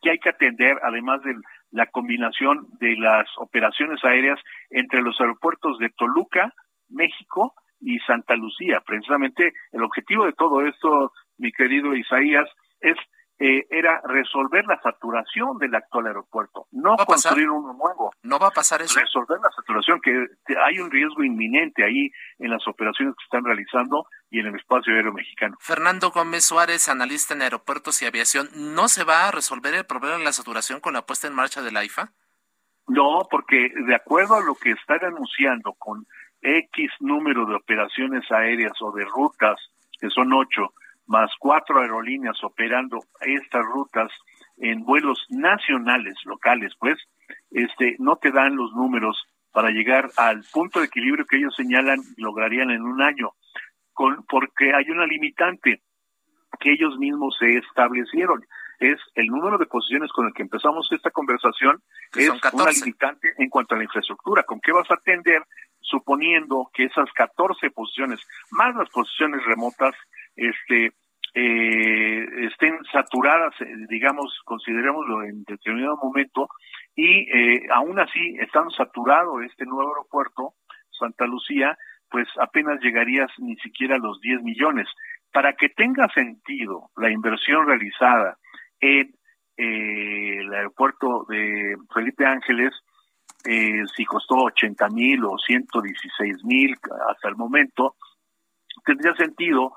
que 0.00 0.10
hay 0.10 0.18
que 0.18 0.30
atender, 0.30 0.78
además 0.82 1.22
de 1.22 1.34
la 1.70 1.86
combinación 1.86 2.68
de 2.80 2.96
las 2.96 3.26
operaciones 3.38 4.02
aéreas 4.04 4.38
entre 4.70 5.02
los 5.02 5.20
aeropuertos 5.20 5.78
de 5.78 5.90
Toluca, 5.90 6.52
México 6.88 7.54
y 7.80 7.98
Santa 8.00 8.34
Lucía. 8.36 8.80
Precisamente 8.86 9.52
el 9.72 9.82
objetivo 9.82 10.24
de 10.26 10.32
todo 10.32 10.66
esto, 10.66 11.12
mi 11.38 11.52
querido 11.52 11.94
Isaías, 11.94 12.48
es 12.80 12.96
eh, 13.40 13.66
era 13.70 14.00
resolver 14.02 14.64
la 14.66 14.80
saturación 14.82 15.58
del 15.58 15.72
actual 15.72 16.08
aeropuerto, 16.08 16.66
no 16.72 16.96
construir 16.96 17.48
uno 17.48 17.72
nuevo. 17.72 18.10
¿No 18.24 18.40
va 18.40 18.48
a 18.48 18.50
pasar 18.50 18.82
eso? 18.82 18.98
Resolver 18.98 19.38
la 19.40 19.50
saturación, 19.54 20.00
que 20.00 20.26
hay 20.60 20.80
un 20.80 20.90
riesgo 20.90 21.22
inminente 21.22 21.84
ahí 21.84 22.10
en 22.40 22.50
las 22.50 22.66
operaciones 22.66 23.14
que 23.14 23.22
están 23.22 23.44
realizando 23.44 24.06
y 24.28 24.40
en 24.40 24.46
el 24.46 24.56
espacio 24.56 24.92
aéreo 24.92 25.12
mexicano. 25.12 25.56
Fernando 25.60 26.10
Gómez 26.10 26.46
Suárez, 26.46 26.88
analista 26.88 27.32
en 27.32 27.42
aeropuertos 27.42 28.02
y 28.02 28.06
aviación, 28.06 28.48
¿no 28.56 28.88
se 28.88 29.04
va 29.04 29.28
a 29.28 29.30
resolver 29.30 29.72
el 29.72 29.86
problema 29.86 30.18
de 30.18 30.24
la 30.24 30.32
saturación 30.32 30.80
con 30.80 30.94
la 30.94 31.06
puesta 31.06 31.28
en 31.28 31.34
marcha 31.34 31.62
de 31.62 31.70
la 31.70 31.84
IFA? 31.84 32.10
No, 32.88 33.20
porque 33.30 33.70
de 33.86 33.94
acuerdo 33.94 34.34
a 34.34 34.42
lo 34.42 34.56
que 34.56 34.72
están 34.72 35.04
anunciando 35.04 35.74
con 35.74 36.04
X 36.42 36.90
número 36.98 37.46
de 37.46 37.54
operaciones 37.54 38.28
aéreas 38.32 38.72
o 38.80 38.90
de 38.90 39.04
rutas, 39.04 39.60
que 40.00 40.10
son 40.10 40.32
ocho, 40.32 40.72
más 41.08 41.30
cuatro 41.38 41.80
aerolíneas 41.80 42.36
operando 42.44 42.98
estas 43.20 43.64
rutas 43.64 44.12
en 44.58 44.84
vuelos 44.84 45.18
nacionales, 45.30 46.14
locales, 46.24 46.72
pues, 46.78 46.98
este, 47.50 47.96
no 47.98 48.16
te 48.16 48.30
dan 48.30 48.56
los 48.56 48.72
números 48.72 49.16
para 49.50 49.70
llegar 49.70 50.10
al 50.16 50.44
punto 50.52 50.80
de 50.80 50.86
equilibrio 50.86 51.24
que 51.26 51.38
ellos 51.38 51.54
señalan 51.56 51.98
lograrían 52.16 52.70
en 52.70 52.82
un 52.82 53.02
año, 53.02 53.32
con, 53.92 54.24
porque 54.26 54.74
hay 54.74 54.90
una 54.90 55.06
limitante 55.06 55.82
que 56.60 56.72
ellos 56.72 56.98
mismos 56.98 57.36
se 57.38 57.56
establecieron. 57.56 58.44
Es 58.78 58.98
el 59.14 59.26
número 59.26 59.58
de 59.58 59.66
posiciones 59.66 60.12
con 60.12 60.26
el 60.26 60.34
que 60.34 60.42
empezamos 60.42 60.86
esta 60.92 61.10
conversación, 61.10 61.82
es 62.14 62.30
una 62.52 62.70
limitante 62.70 63.32
en 63.38 63.48
cuanto 63.48 63.74
a 63.74 63.78
la 63.78 63.84
infraestructura. 63.84 64.44
¿Con 64.44 64.60
qué 64.60 64.72
vas 64.72 64.88
a 64.90 64.94
atender 64.94 65.42
suponiendo 65.80 66.70
que 66.72 66.84
esas 66.84 67.10
14 67.14 67.70
posiciones, 67.70 68.20
más 68.50 68.76
las 68.76 68.88
posiciones 68.90 69.44
remotas, 69.44 69.94
este, 70.38 70.92
eh, 71.34 72.26
estén 72.46 72.78
saturadas, 72.92 73.54
eh, 73.60 73.66
digamos, 73.88 74.34
considerémoslo 74.44 75.24
en 75.24 75.44
determinado 75.44 75.98
momento, 76.02 76.48
y 76.94 77.28
eh, 77.30 77.66
aún 77.72 77.98
así, 78.00 78.36
estando 78.40 78.70
saturado 78.70 79.40
este 79.42 79.64
nuevo 79.66 79.90
aeropuerto, 79.90 80.54
Santa 80.90 81.26
Lucía, 81.26 81.76
pues 82.10 82.26
apenas 82.40 82.80
llegarías 82.80 83.30
ni 83.38 83.56
siquiera 83.56 83.96
a 83.96 84.00
los 84.00 84.20
10 84.20 84.42
millones. 84.42 84.88
Para 85.32 85.52
que 85.52 85.68
tenga 85.68 86.08
sentido 86.08 86.90
la 86.96 87.10
inversión 87.10 87.66
realizada 87.66 88.38
en 88.80 89.12
el 89.56 90.54
aeropuerto 90.54 91.26
de 91.28 91.76
Felipe 91.92 92.24
Ángeles, 92.24 92.72
eh, 93.44 93.82
si 93.94 94.04
costó 94.04 94.36
80 94.44 94.88
mil 94.88 95.24
o 95.24 95.36
116 95.38 96.44
mil 96.44 96.74
hasta 97.08 97.28
el 97.28 97.36
momento, 97.36 97.96
tendría 98.84 99.14
sentido 99.14 99.74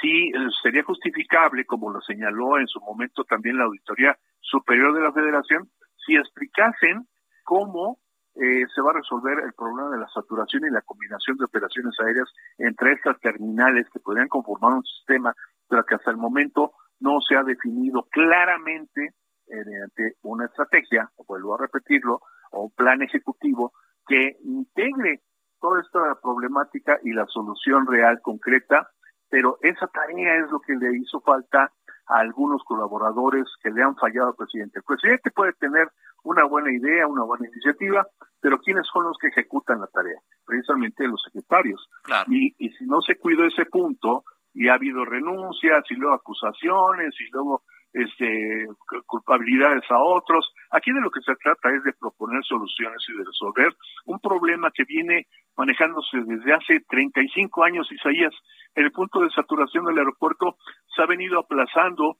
si 0.00 0.28
eh, 0.28 0.32
sería 0.62 0.82
justificable, 0.82 1.64
como 1.64 1.90
lo 1.90 2.00
señaló 2.00 2.58
en 2.58 2.66
su 2.66 2.80
momento 2.80 3.24
también 3.24 3.58
la 3.58 3.64
Auditoría 3.64 4.16
Superior 4.40 4.94
de 4.94 5.02
la 5.02 5.12
Federación, 5.12 5.68
si 6.06 6.16
explicasen 6.16 7.06
cómo 7.44 7.98
eh, 8.34 8.64
se 8.74 8.80
va 8.82 8.90
a 8.90 8.94
resolver 8.94 9.38
el 9.44 9.52
problema 9.52 9.90
de 9.90 9.98
la 9.98 10.08
saturación 10.08 10.64
y 10.64 10.70
la 10.70 10.82
combinación 10.82 11.36
de 11.36 11.44
operaciones 11.44 11.94
aéreas 12.00 12.28
entre 12.58 12.92
estas 12.92 13.18
terminales 13.20 13.88
que 13.92 14.00
podrían 14.00 14.28
conformar 14.28 14.74
un 14.74 14.84
sistema, 14.84 15.34
pero 15.68 15.84
que 15.84 15.96
hasta 15.96 16.10
el 16.10 16.16
momento 16.16 16.72
no 17.00 17.20
se 17.20 17.36
ha 17.36 17.42
definido 17.42 18.02
claramente 18.10 19.14
mediante 19.48 20.14
una 20.22 20.46
estrategia, 20.46 21.10
vuelvo 21.26 21.54
a 21.54 21.58
repetirlo, 21.58 22.20
o 22.52 22.70
plan 22.70 23.02
ejecutivo 23.02 23.72
que 24.06 24.36
integre 24.44 25.22
toda 25.60 25.80
esta 25.80 26.20
problemática 26.22 26.98
y 27.02 27.12
la 27.12 27.26
solución 27.26 27.86
real 27.86 28.20
concreta, 28.22 28.88
pero 29.28 29.58
esa 29.62 29.86
tarea 29.86 30.36
es 30.36 30.50
lo 30.50 30.60
que 30.60 30.74
le 30.74 30.96
hizo 30.98 31.20
falta 31.20 31.72
a 32.06 32.18
algunos 32.18 32.62
colaboradores 32.64 33.44
que 33.62 33.70
le 33.70 33.82
han 33.82 33.96
fallado 33.96 34.28
al 34.28 34.34
presidente. 34.34 34.78
El 34.78 34.84
presidente 34.84 35.30
puede 35.30 35.52
tener 35.54 35.88
una 36.24 36.44
buena 36.44 36.72
idea, 36.72 37.06
una 37.06 37.24
buena 37.24 37.48
iniciativa, 37.48 38.06
pero 38.40 38.58
¿quiénes 38.58 38.86
son 38.92 39.04
los 39.04 39.16
que 39.18 39.28
ejecutan 39.28 39.80
la 39.80 39.86
tarea? 39.88 40.18
Precisamente 40.44 41.06
los 41.06 41.22
secretarios. 41.22 41.88
Y, 42.28 42.54
y 42.58 42.70
si 42.70 42.86
no 42.86 43.00
se 43.02 43.16
cuidó 43.16 43.44
ese 43.44 43.66
punto, 43.66 44.24
y 44.54 44.68
ha 44.68 44.74
habido 44.74 45.04
renuncias, 45.04 45.84
y 45.90 45.94
luego 45.94 46.14
acusaciones, 46.14 47.14
y 47.20 47.30
luego 47.30 47.62
este, 47.92 48.66
culpabilidades 49.06 49.84
a 49.90 49.98
otros. 49.98 50.52
Aquí 50.70 50.92
de 50.92 51.00
lo 51.00 51.10
que 51.10 51.20
se 51.20 51.34
trata 51.36 51.70
es 51.70 51.82
de 51.84 51.92
proponer 51.94 52.44
soluciones 52.44 53.02
y 53.08 53.16
de 53.16 53.24
resolver 53.24 53.74
un 54.06 54.20
problema 54.20 54.70
que 54.70 54.84
viene 54.84 55.26
manejándose 55.56 56.18
desde 56.24 56.52
hace 56.52 56.80
35 56.88 57.64
años, 57.64 57.90
Isaías. 57.90 58.34
El 58.74 58.92
punto 58.92 59.20
de 59.20 59.30
saturación 59.30 59.86
del 59.86 59.98
aeropuerto 59.98 60.56
se 60.94 61.02
ha 61.02 61.06
venido 61.06 61.38
aplazando, 61.38 62.18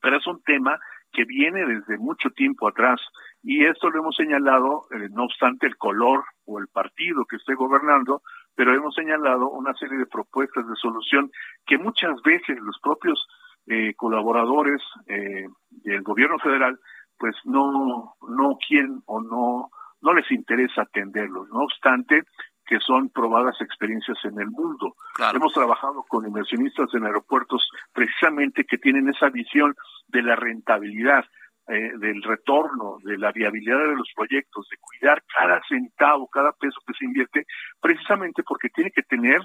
pero 0.00 0.16
es 0.16 0.26
un 0.26 0.42
tema 0.42 0.78
que 1.12 1.24
viene 1.24 1.64
desde 1.64 1.98
mucho 1.98 2.30
tiempo 2.30 2.68
atrás. 2.68 3.00
Y 3.42 3.64
esto 3.64 3.90
lo 3.90 4.00
hemos 4.00 4.16
señalado, 4.16 4.86
eh, 4.90 5.08
no 5.12 5.24
obstante 5.24 5.66
el 5.66 5.76
color 5.76 6.24
o 6.44 6.58
el 6.58 6.68
partido 6.68 7.24
que 7.24 7.36
esté 7.36 7.54
gobernando, 7.54 8.22
pero 8.54 8.74
hemos 8.74 8.94
señalado 8.94 9.48
una 9.50 9.74
serie 9.74 9.98
de 9.98 10.06
propuestas 10.06 10.66
de 10.66 10.74
solución 10.76 11.30
que 11.66 11.78
muchas 11.78 12.20
veces 12.22 12.58
los 12.60 12.78
propios 12.80 13.26
eh, 13.66 13.94
colaboradores 13.94 14.82
eh, 15.06 15.46
del 15.70 16.02
gobierno 16.02 16.38
federal 16.38 16.78
pues 17.18 17.34
no 17.44 18.14
no 18.28 18.58
quieren 18.66 19.02
o 19.06 19.20
no 19.20 19.70
no 20.02 20.14
les 20.14 20.30
interesa 20.30 20.82
atenderlos. 20.82 21.48
No 21.48 21.60
obstante 21.60 22.22
que 22.66 22.80
son 22.80 23.10
probadas 23.10 23.60
experiencias 23.60 24.18
en 24.24 24.40
el 24.40 24.48
mundo. 24.50 24.96
Hemos 25.32 25.52
trabajado 25.52 26.04
con 26.08 26.26
inversionistas 26.26 26.92
en 26.94 27.04
aeropuertos 27.04 27.68
precisamente 27.92 28.64
que 28.64 28.78
tienen 28.78 29.08
esa 29.08 29.30
visión 29.30 29.74
de 30.08 30.22
la 30.22 30.36
rentabilidad 30.36 31.24
eh, 31.68 31.92
del 31.98 32.22
retorno, 32.22 32.98
de 33.02 33.18
la 33.18 33.32
viabilidad 33.32 33.78
de 33.78 33.96
los 33.96 34.10
proyectos, 34.14 34.68
de 34.68 34.76
cuidar 34.78 35.22
cada 35.36 35.60
centavo, 35.68 36.28
cada 36.28 36.52
peso 36.52 36.80
que 36.86 36.94
se 36.94 37.04
invierte, 37.04 37.46
precisamente 37.80 38.42
porque 38.42 38.68
tiene 38.68 38.90
que 38.90 39.02
tener 39.02 39.40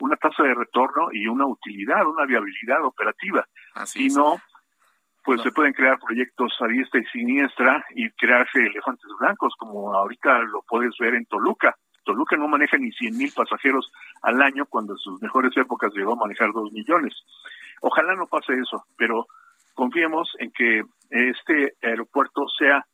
una 0.00 0.16
tasa 0.16 0.42
de 0.42 0.54
retorno 0.54 1.08
y 1.12 1.26
una 1.26 1.46
utilidad, 1.46 2.06
una 2.06 2.26
viabilidad 2.26 2.84
operativa. 2.84 3.46
si 3.84 4.08
no, 4.08 4.40
pues 5.24 5.42
se 5.42 5.50
pueden 5.50 5.72
crear 5.72 5.98
proyectos 5.98 6.54
a 6.60 6.66
diestra 6.68 7.00
y 7.00 7.04
siniestra 7.06 7.84
y 7.94 8.10
crearse 8.10 8.60
elefantes 8.60 9.10
blancos, 9.18 9.54
como 9.58 9.92
ahorita 9.94 10.38
lo 10.40 10.62
puedes 10.62 10.96
ver 10.98 11.14
en 11.14 11.26
Toluca. 11.26 11.74
Toluca 12.04 12.36
no 12.36 12.46
maneja 12.46 12.78
ni 12.78 12.92
100 12.92 13.18
mil 13.18 13.32
pasajeros 13.34 13.90
al 14.22 14.40
año 14.40 14.66
cuando 14.66 14.92
en 14.92 14.98
sus 14.98 15.20
mejores 15.20 15.56
épocas 15.56 15.92
llegó 15.94 16.12
a 16.12 16.16
manejar 16.16 16.52
2 16.52 16.72
millones. 16.72 17.14
Ojalá 17.80 18.14
no 18.14 18.26
pase 18.26 18.54
eso, 18.54 18.84
pero 18.96 19.26
confiemos 19.74 20.30
en 20.38 20.52
que 20.52 20.84
este 21.10 21.74
aeropuerto 21.82 22.46
sea 22.48 22.86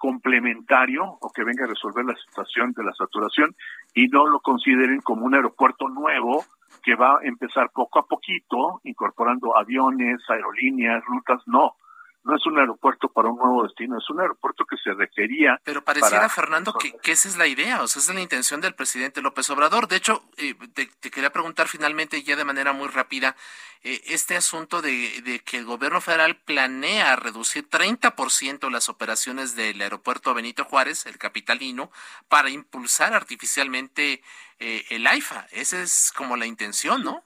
complementario 0.00 1.04
o 1.04 1.30
que 1.30 1.44
venga 1.44 1.64
a 1.64 1.68
resolver 1.68 2.04
la 2.06 2.16
situación 2.16 2.72
de 2.72 2.82
la 2.82 2.92
saturación 2.94 3.54
y 3.94 4.08
no 4.08 4.26
lo 4.26 4.40
consideren 4.40 5.00
como 5.02 5.26
un 5.26 5.34
aeropuerto 5.34 5.88
nuevo 5.88 6.42
que 6.82 6.94
va 6.94 7.18
a 7.18 7.24
empezar 7.24 7.70
poco 7.74 7.98
a 7.98 8.06
poquito, 8.06 8.80
incorporando 8.84 9.56
aviones, 9.56 10.18
aerolíneas, 10.28 11.04
rutas, 11.04 11.42
no 11.46 11.74
no 12.22 12.36
es 12.36 12.44
un 12.46 12.58
aeropuerto 12.58 13.08
para 13.08 13.28
un 13.28 13.38
nuevo 13.38 13.62
destino, 13.62 13.98
es 13.98 14.08
un 14.10 14.20
aeropuerto 14.20 14.64
que 14.64 14.76
se 14.76 14.92
requería. 14.92 15.60
Pero 15.64 15.82
pareciera, 15.82 16.28
Fernando, 16.28 16.74
que, 16.74 17.12
esa 17.12 17.28
es 17.28 17.36
la 17.36 17.46
idea, 17.46 17.82
o 17.82 17.88
sea, 17.88 18.00
esa 18.00 18.12
es 18.12 18.16
la 18.16 18.22
intención 18.22 18.60
del 18.60 18.74
presidente 18.74 19.22
López 19.22 19.48
Obrador. 19.50 19.88
De 19.88 19.96
hecho, 19.96 20.22
eh, 20.36 20.54
te, 20.74 20.88
quería 21.10 21.30
preguntar 21.30 21.68
finalmente, 21.68 22.22
ya 22.22 22.36
de 22.36 22.44
manera 22.44 22.72
muy 22.72 22.88
rápida, 22.88 23.36
eh, 23.82 24.02
este 24.06 24.36
asunto 24.36 24.82
de, 24.82 25.22
de, 25.22 25.40
que 25.40 25.56
el 25.56 25.64
gobierno 25.64 26.00
federal 26.00 26.36
planea 26.36 27.16
reducir 27.16 27.68
30% 27.68 28.70
las 28.70 28.88
operaciones 28.88 29.56
del 29.56 29.80
aeropuerto 29.80 30.34
Benito 30.34 30.64
Juárez, 30.64 31.06
el 31.06 31.18
capitalino, 31.18 31.90
para 32.28 32.50
impulsar 32.50 33.14
artificialmente 33.14 34.22
eh, 34.58 34.84
el 34.90 35.06
AIFA. 35.06 35.46
Esa 35.52 35.80
es 35.80 36.12
como 36.14 36.36
la 36.36 36.46
intención, 36.46 37.02
¿no? 37.02 37.24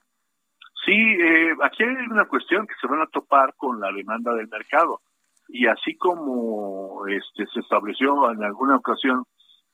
Sí, 0.85 0.93
eh, 0.93 1.55
aquí 1.63 1.83
hay 1.83 1.95
una 2.11 2.27
cuestión 2.27 2.67
que 2.67 2.75
se 2.81 2.87
van 2.87 3.01
a 3.01 3.07
topar 3.07 3.55
con 3.57 3.81
la 3.81 3.91
demanda 3.93 4.35
del 4.35 4.49
mercado. 4.49 5.01
y 5.47 5.67
así 5.67 5.95
como 5.97 7.07
este 7.07 7.45
se 7.53 7.61
estableció 7.61 8.31
en 8.31 8.43
alguna 8.43 8.77
ocasión 8.77 9.25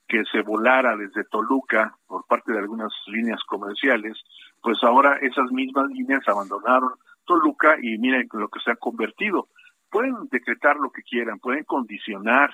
que 0.05 0.23
se 0.29 0.41
volara 0.41 0.97
desde 0.97 1.23
Toluca 1.23 1.95
por 2.05 2.27
parte 2.27 2.51
de 2.51 2.59
algunas 2.59 2.91
líneas 3.07 3.41
comerciales, 3.47 4.21
pues 4.61 4.83
ahora 4.83 5.17
esas 5.21 5.49
mismas 5.51 5.87
líneas 5.87 6.27
abandonaron 6.27 6.91
Toluca 7.25 7.77
y 7.81 7.97
miren 7.97 8.27
lo 8.33 8.49
que 8.49 8.59
se 8.59 8.71
ha 8.71 8.75
convertido. 8.75 9.47
Pueden 9.89 10.27
decretar 10.29 10.75
lo 10.75 10.91
que 10.91 11.03
quieran, 11.03 11.39
pueden 11.39 11.63
condicionar, 11.63 12.53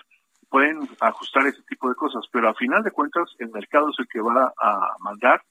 pueden 0.50 0.88
ajustar 1.00 1.48
ese 1.48 1.64
tipo 1.64 1.90
de 1.90 1.96
cosas, 1.96 2.24
pero 2.32 2.50
a 2.50 2.54
final 2.54 2.84
de 2.84 2.92
cuentas 2.92 3.36
el 3.40 3.50
mercado 3.50 3.90
es 3.90 3.96
el 3.98 4.08
que 4.08 4.22
va 4.22 4.54
a 4.62 4.96
mandar 5.00 5.42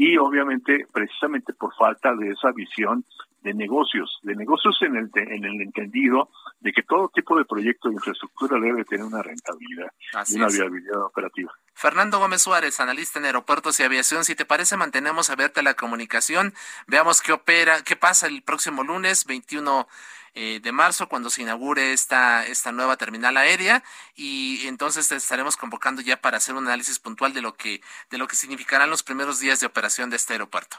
y 0.00 0.16
obviamente 0.16 0.86
precisamente 0.90 1.52
por 1.52 1.74
falta 1.76 2.14
de 2.14 2.30
esa 2.30 2.52
visión 2.52 3.04
de 3.42 3.52
negocios, 3.52 4.18
de 4.22 4.34
negocios 4.34 4.74
en 4.80 4.96
el, 4.96 5.10
en 5.14 5.44
el 5.44 5.60
entendido 5.60 6.30
de 6.60 6.72
que 6.72 6.82
todo 6.82 7.10
tipo 7.14 7.36
de 7.36 7.44
proyecto 7.44 7.88
de 7.88 7.96
infraestructura 7.96 8.58
debe 8.58 8.86
tener 8.86 9.04
una 9.04 9.22
rentabilidad 9.22 9.92
y 10.26 10.36
una 10.36 10.48
viabilidad 10.48 11.02
operativa. 11.04 11.52
Fernando 11.74 12.18
Gómez 12.18 12.40
Suárez, 12.40 12.80
analista 12.80 13.18
en 13.18 13.26
aeropuertos 13.26 13.78
y 13.78 13.82
aviación, 13.82 14.24
si 14.24 14.34
te 14.34 14.46
parece 14.46 14.78
mantenemos 14.78 15.28
abierta 15.28 15.60
la 15.60 15.74
comunicación, 15.74 16.54
veamos 16.86 17.20
qué 17.20 17.32
opera, 17.32 17.82
qué 17.84 17.94
pasa 17.94 18.26
el 18.26 18.42
próximo 18.42 18.82
lunes 18.82 19.26
21 19.26 19.86
eh, 20.34 20.60
de 20.60 20.72
marzo 20.72 21.08
cuando 21.08 21.30
se 21.30 21.42
inaugure 21.42 21.92
esta, 21.92 22.46
esta 22.46 22.72
nueva 22.72 22.96
terminal 22.96 23.36
aérea 23.36 23.82
y 24.14 24.66
entonces 24.66 25.10
estaremos 25.12 25.56
convocando 25.56 26.02
ya 26.02 26.20
para 26.20 26.36
hacer 26.36 26.54
un 26.54 26.66
análisis 26.66 26.98
puntual 26.98 27.32
de 27.32 27.42
lo 27.42 27.54
que, 27.54 27.80
de 28.10 28.18
lo 28.18 28.26
que 28.26 28.36
significarán 28.36 28.90
los 28.90 29.02
primeros 29.02 29.40
días 29.40 29.60
de 29.60 29.66
operación 29.66 30.10
de 30.10 30.16
este 30.16 30.34
aeropuerto. 30.34 30.76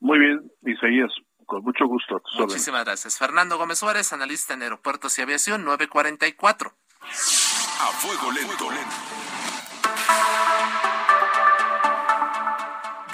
Muy 0.00 0.18
bien, 0.18 0.52
Isaías, 0.64 1.10
con 1.46 1.62
mucho 1.62 1.86
gusto. 1.86 2.20
Muchísimas 2.38 2.84
gracias. 2.84 3.18
Fernando 3.18 3.56
Gómez 3.56 3.78
Suárez, 3.78 4.12
analista 4.12 4.54
en 4.54 4.62
aeropuertos 4.62 5.18
y 5.18 5.22
aviación, 5.22 5.64
944. 5.64 6.72
A 7.02 7.86
fuego 7.92 8.32
lento. 8.32 9.25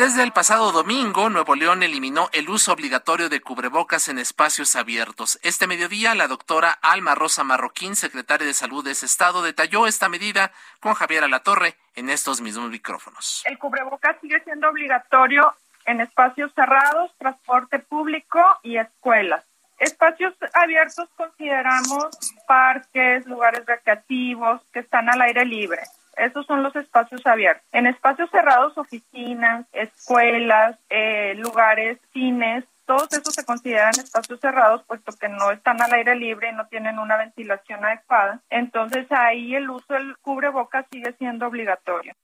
Desde 0.03 0.25
el 0.25 0.33
pasado 0.33 0.73
domingo, 0.73 1.31
Nuevo 1.31 1.55
León 1.55 1.85
eliminó 1.85 2.29
el 2.33 2.51
uso 2.51 2.73
obligatorio 2.73 3.29
de 3.29 3.41
cubrebocas 3.41 4.09
en 4.09 4.19
espacios 4.19 4.75
abiertos. 4.75 5.39
Este 5.45 5.69
mediodía, 5.69 6.17
la 6.17 6.27
doctora 6.27 6.77
Alma 6.83 7.15
Rosa 7.15 7.45
Marroquín, 7.45 7.95
secretaria 7.95 8.45
de 8.45 8.53
Salud 8.53 8.85
de 8.85 8.91
ese 8.91 9.07
estado, 9.07 9.43
detalló 9.43 9.87
esta 9.87 10.09
medida 10.09 10.51
con 10.81 10.95
Javier 10.95 11.23
Alatorre 11.23 11.77
en 11.95 12.11
estos 12.11 12.41
mismos 12.41 12.69
micrófonos. 12.69 13.45
El 13.47 13.59
cubrebocas 13.59 14.17
sigue 14.21 14.43
siendo 14.43 14.71
obligatorio 14.71 15.55
en 15.87 16.01
espacios 16.01 16.53
cerrados, 16.53 17.13
transporte 17.19 17.79
público 17.79 18.41
y 18.65 18.79
escuelas. 18.79 19.45
Espacios 19.79 20.35
abiertos 20.53 21.09
consideramos 21.17 22.09
parques, 22.49 23.25
lugares 23.27 23.65
recreativos 23.67 24.63
que 24.73 24.81
están 24.81 25.09
al 25.09 25.23
aire 25.23 25.45
libre. 25.45 25.83
Esos 26.23 26.47
son 26.47 26.63
los 26.63 26.75
espacios 26.77 27.27
abiertos. 27.27 27.67
En 27.73 27.87
espacios 27.87 28.31
cerrados, 28.31 28.79
oficinas, 28.79 29.67
escuelas, 29.73 30.79
eh, 30.89 31.35
lugares, 31.37 31.99
cines, 32.13 32.65
todos 32.87 33.13
esos 33.13 33.35
se 33.35 33.45
consideran 33.45 33.91
espacios 33.91 34.41
cerrados 34.41 34.83
puesto 34.87 35.13
que 35.13 35.29
no 35.29 35.51
están 35.51 35.81
al 35.81 35.93
aire 35.95 36.15
libre 36.15 36.51
y 36.51 36.53
no 36.55 36.67
tienen 36.67 36.99
una 36.99 37.17
ventilación 37.17 37.85
adecuada. 37.85 38.41
Entonces 38.51 39.11
ahí 39.11 39.55
el 39.55 39.71
uso 39.71 39.95
del 39.95 40.17
cubrebocas 40.19 40.87
sigue 40.91 41.13
siendo 41.15 41.47
obligatorio. 41.47 42.15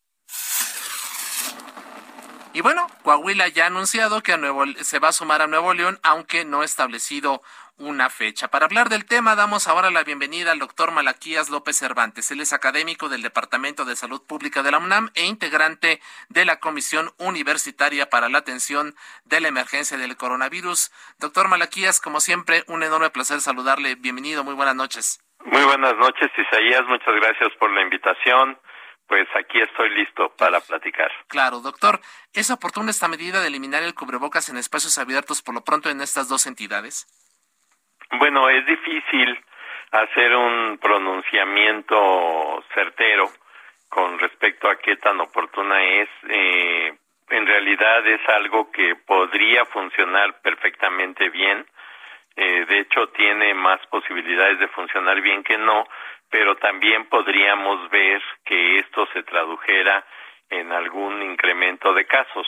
Y 2.52 2.60
bueno, 2.60 2.86
Coahuila 3.02 3.48
ya 3.48 3.64
ha 3.64 3.66
anunciado 3.66 4.20
que 4.22 4.32
a 4.32 4.36
Nuevo, 4.36 4.64
se 4.82 4.98
va 4.98 5.08
a 5.08 5.12
sumar 5.12 5.42
a 5.42 5.46
Nuevo 5.46 5.74
León, 5.74 5.98
aunque 6.02 6.44
no 6.44 6.62
ha 6.62 6.64
establecido 6.64 7.42
una 7.78 8.10
fecha. 8.10 8.48
Para 8.48 8.66
hablar 8.66 8.88
del 8.88 9.04
tema, 9.04 9.36
damos 9.36 9.68
ahora 9.68 9.90
la 9.90 10.04
bienvenida 10.04 10.52
al 10.52 10.58
doctor 10.58 10.90
Malaquías 10.90 11.48
López 11.48 11.76
Cervantes. 11.76 12.30
Él 12.30 12.40
es 12.40 12.52
académico 12.52 13.08
del 13.08 13.22
Departamento 13.22 13.84
de 13.84 13.96
Salud 13.96 14.20
Pública 14.26 14.62
de 14.62 14.72
la 14.72 14.78
UNAM 14.78 15.10
e 15.14 15.26
integrante 15.26 16.00
de 16.28 16.44
la 16.44 16.60
Comisión 16.60 17.10
Universitaria 17.18 18.10
para 18.10 18.28
la 18.28 18.38
Atención 18.38 18.94
de 19.24 19.40
la 19.40 19.48
Emergencia 19.48 19.96
del 19.96 20.16
Coronavirus. 20.16 20.90
Doctor 21.18 21.48
Malaquías, 21.48 22.00
como 22.00 22.20
siempre, 22.20 22.64
un 22.66 22.82
enorme 22.82 23.10
placer 23.10 23.40
saludarle. 23.40 23.94
Bienvenido, 23.94 24.44
muy 24.44 24.54
buenas 24.54 24.74
noches. 24.74 25.20
Muy 25.44 25.62
buenas 25.64 25.96
noches, 25.96 26.30
Isaías. 26.36 26.82
Muchas 26.88 27.14
gracias 27.14 27.48
por 27.58 27.72
la 27.72 27.82
invitación. 27.82 28.58
Pues 29.06 29.26
aquí 29.38 29.58
estoy 29.60 29.88
listo 29.90 30.34
para 30.36 30.60
platicar. 30.60 31.10
Claro, 31.28 31.60
doctor. 31.60 32.00
¿Es 32.34 32.50
oportuna 32.50 32.90
esta 32.90 33.08
medida 33.08 33.40
de 33.40 33.46
eliminar 33.46 33.82
el 33.82 33.94
cubrebocas 33.94 34.50
en 34.50 34.58
espacios 34.58 34.98
abiertos 34.98 35.40
por 35.40 35.54
lo 35.54 35.64
pronto 35.64 35.88
en 35.88 36.02
estas 36.02 36.28
dos 36.28 36.46
entidades? 36.46 37.06
Bueno, 38.12 38.48
es 38.48 38.64
difícil 38.64 39.38
hacer 39.90 40.34
un 40.34 40.78
pronunciamiento 40.78 42.64
certero 42.72 43.28
con 43.88 44.18
respecto 44.18 44.68
a 44.68 44.76
qué 44.76 44.96
tan 44.96 45.20
oportuna 45.20 45.82
es. 45.82 46.08
Eh, 46.28 46.94
en 47.28 47.46
realidad 47.46 48.06
es 48.06 48.26
algo 48.30 48.70
que 48.72 48.96
podría 48.96 49.66
funcionar 49.66 50.40
perfectamente 50.40 51.28
bien. 51.28 51.66
Eh, 52.34 52.64
de 52.66 52.78
hecho, 52.80 53.08
tiene 53.08 53.52
más 53.52 53.84
posibilidades 53.88 54.58
de 54.58 54.68
funcionar 54.68 55.20
bien 55.20 55.42
que 55.42 55.58
no, 55.58 55.86
pero 56.30 56.56
también 56.56 57.06
podríamos 57.10 57.90
ver 57.90 58.22
que 58.44 58.78
esto 58.78 59.06
se 59.12 59.22
tradujera 59.24 60.02
en 60.48 60.72
algún 60.72 61.22
incremento 61.22 61.92
de 61.92 62.06
casos. 62.06 62.46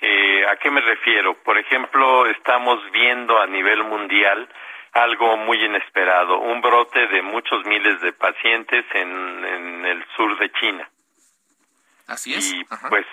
Eh, 0.00 0.44
¿A 0.48 0.56
qué 0.56 0.70
me 0.70 0.80
refiero? 0.80 1.34
Por 1.42 1.56
ejemplo, 1.56 2.26
estamos 2.26 2.78
viendo 2.90 3.40
a 3.40 3.46
nivel 3.46 3.84
mundial 3.84 4.48
algo 4.92 5.36
muy 5.36 5.62
inesperado, 5.64 6.38
un 6.38 6.60
brote 6.60 7.06
de 7.08 7.22
muchos 7.22 7.64
miles 7.66 8.00
de 8.00 8.12
pacientes 8.12 8.84
en, 8.92 9.44
en 9.44 9.86
el 9.86 10.04
sur 10.16 10.38
de 10.38 10.50
China. 10.52 10.88
Así 12.06 12.34
es. 12.34 12.52
Y 12.52 12.64
pues 12.88 13.06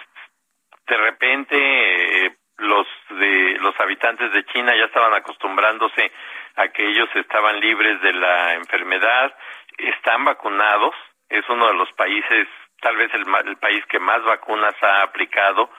de 0.88 0.98
repente 0.98 2.26
eh, 2.26 2.38
los 2.58 2.88
de 3.10 3.58
los 3.60 3.80
habitantes 3.80 4.32
de 4.32 4.46
China 4.46 4.74
ya 4.76 4.86
estaban 4.86 5.14
acostumbrándose 5.14 6.12
a 6.56 6.70
que 6.70 6.88
ellos 6.88 7.10
estaban 7.16 7.60
libres 7.60 8.02
de 8.02 8.14
la 8.14 8.54
enfermedad, 8.54 9.36
están 9.78 10.24
vacunados, 10.24 10.96
es 11.28 11.44
uno 11.50 11.68
de 11.68 11.74
los 11.74 11.92
países, 11.94 12.48
tal 12.80 12.96
vez 12.96 13.14
el, 13.14 13.26
el 13.48 13.58
país 13.58 13.86
que 13.88 14.00
más 14.00 14.24
vacunas 14.24 14.76
ha 14.82 15.02
aplicado 15.02 15.70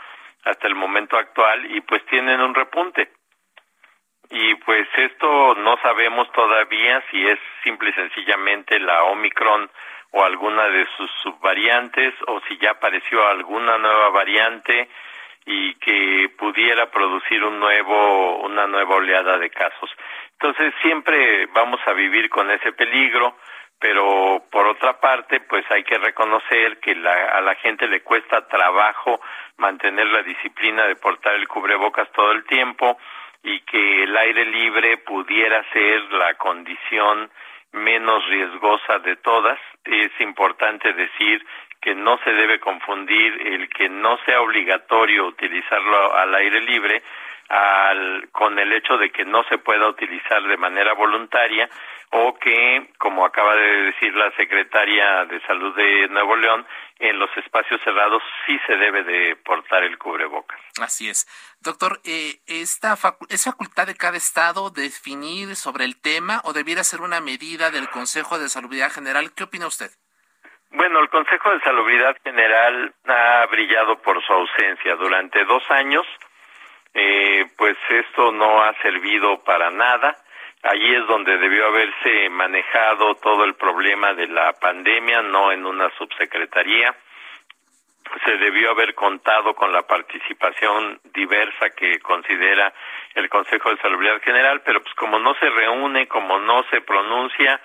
hasta 0.44 0.66
el 0.68 0.74
momento 0.74 1.16
actual 1.16 1.74
y 1.74 1.80
pues 1.80 2.04
tienen 2.06 2.40
un 2.40 2.54
repunte 2.54 3.10
y 4.30 4.54
pues 4.56 4.88
esto 4.96 5.54
no 5.56 5.76
sabemos 5.78 6.30
todavía 6.32 7.02
si 7.10 7.26
es 7.26 7.38
simple 7.62 7.90
y 7.90 7.92
sencillamente 7.92 8.78
la 8.80 9.04
Omicron 9.04 9.70
o 10.12 10.24
alguna 10.24 10.68
de 10.68 10.86
sus 10.96 11.10
subvariantes 11.22 12.14
o 12.26 12.40
si 12.48 12.56
ya 12.58 12.72
apareció 12.72 13.26
alguna 13.26 13.78
nueva 13.78 14.10
variante 14.10 14.88
y 15.44 15.74
que 15.74 16.30
pudiera 16.36 16.90
producir 16.90 17.44
un 17.44 17.60
nuevo 17.60 18.38
una 18.38 18.66
nueva 18.66 18.96
oleada 18.96 19.38
de 19.38 19.50
casos. 19.50 19.90
Entonces 20.32 20.74
siempre 20.82 21.46
vamos 21.46 21.80
a 21.86 21.92
vivir 21.92 22.28
con 22.28 22.50
ese 22.50 22.72
peligro, 22.72 23.36
pero 23.78 24.42
por 24.50 24.66
otra 24.66 24.98
parte, 25.00 25.40
pues 25.40 25.64
hay 25.70 25.84
que 25.84 25.98
reconocer 25.98 26.80
que 26.80 26.92
a 26.92 27.40
la 27.40 27.54
gente 27.56 27.86
le 27.86 28.02
cuesta 28.02 28.46
trabajo 28.48 29.20
mantener 29.58 30.06
la 30.06 30.22
disciplina 30.22 30.86
de 30.86 30.96
portar 30.96 31.34
el 31.34 31.46
cubrebocas 31.46 32.10
todo 32.12 32.32
el 32.32 32.44
tiempo 32.44 32.98
y 33.46 33.60
que 33.60 34.02
el 34.02 34.16
aire 34.16 34.44
libre 34.44 34.98
pudiera 34.98 35.64
ser 35.72 36.02
la 36.12 36.34
condición 36.34 37.30
menos 37.72 38.26
riesgosa 38.26 38.98
de 38.98 39.14
todas. 39.16 39.56
Es 39.84 40.10
importante 40.18 40.92
decir 40.92 41.46
que 41.80 41.94
no 41.94 42.18
se 42.24 42.32
debe 42.32 42.58
confundir 42.58 43.46
el 43.46 43.68
que 43.68 43.88
no 43.88 44.18
sea 44.24 44.40
obligatorio 44.40 45.28
utilizarlo 45.28 46.12
al 46.16 46.34
aire 46.34 46.60
libre 46.62 47.04
al, 47.48 48.28
con 48.32 48.58
el 48.58 48.72
hecho 48.72 48.98
de 48.98 49.10
que 49.10 49.24
no 49.24 49.44
se 49.44 49.58
pueda 49.58 49.88
utilizar 49.88 50.42
de 50.42 50.56
manera 50.56 50.94
voluntaria 50.94 51.68
o 52.10 52.38
que, 52.38 52.90
como 52.98 53.24
acaba 53.24 53.56
de 53.56 53.82
decir 53.82 54.14
la 54.14 54.30
secretaria 54.36 55.24
de 55.26 55.40
Salud 55.40 55.74
de 55.74 56.08
Nuevo 56.08 56.36
León, 56.36 56.66
en 56.98 57.18
los 57.18 57.28
espacios 57.36 57.80
cerrados 57.82 58.22
sí 58.46 58.58
se 58.66 58.76
debe 58.76 59.02
de 59.02 59.36
portar 59.36 59.82
el 59.82 59.98
cubrebocas. 59.98 60.58
Así 60.80 61.08
es. 61.08 61.26
Doctor, 61.60 62.00
eh, 62.04 62.40
esta 62.46 62.96
¿es 63.28 63.44
facultad 63.44 63.86
de 63.86 63.96
cada 63.96 64.16
estado 64.16 64.70
definir 64.70 65.56
sobre 65.56 65.84
el 65.84 66.00
tema 66.00 66.40
o 66.44 66.52
debiera 66.52 66.84
ser 66.84 67.00
una 67.00 67.20
medida 67.20 67.70
del 67.70 67.88
Consejo 67.90 68.38
de 68.38 68.48
Salubridad 68.48 68.92
General? 68.92 69.32
¿Qué 69.34 69.44
opina 69.44 69.66
usted? 69.66 69.90
Bueno, 70.70 71.00
el 71.00 71.08
Consejo 71.08 71.50
de 71.50 71.60
Salubridad 71.60 72.16
General 72.22 72.94
ha 73.06 73.46
brillado 73.46 74.00
por 74.02 74.22
su 74.24 74.32
ausencia. 74.32 74.96
Durante 74.96 75.44
dos 75.44 75.62
años, 75.70 76.06
eh, 76.96 77.46
pues 77.56 77.76
esto 77.88 78.32
no 78.32 78.62
ha 78.62 78.74
servido 78.82 79.44
para 79.44 79.70
nada 79.70 80.16
Allí 80.62 80.94
es 80.96 81.06
donde 81.06 81.38
debió 81.38 81.66
haberse 81.66 82.28
manejado 82.30 83.14
todo 83.16 83.44
el 83.44 83.54
problema 83.54 84.14
de 84.14 84.26
la 84.26 84.52
pandemia, 84.54 85.22
no 85.22 85.52
en 85.52 85.64
una 85.64 85.90
subsecretaría. 85.96 86.92
Se 88.24 88.36
debió 88.36 88.70
haber 88.70 88.94
contado 88.94 89.54
con 89.54 89.72
la 89.72 89.82
participación 89.82 91.00
diversa 91.14 91.70
que 91.70 92.00
considera 92.00 92.72
el 93.14 93.28
Consejo 93.28 93.70
de 93.70 93.80
Salubridad 93.80 94.20
General, 94.22 94.60
pero 94.64 94.82
pues 94.82 94.92
como 94.94 95.20
no 95.20 95.34
se 95.34 95.48
reúne, 95.50 96.08
como 96.08 96.38
no 96.40 96.64
se 96.70 96.80
pronuncia, 96.80 97.60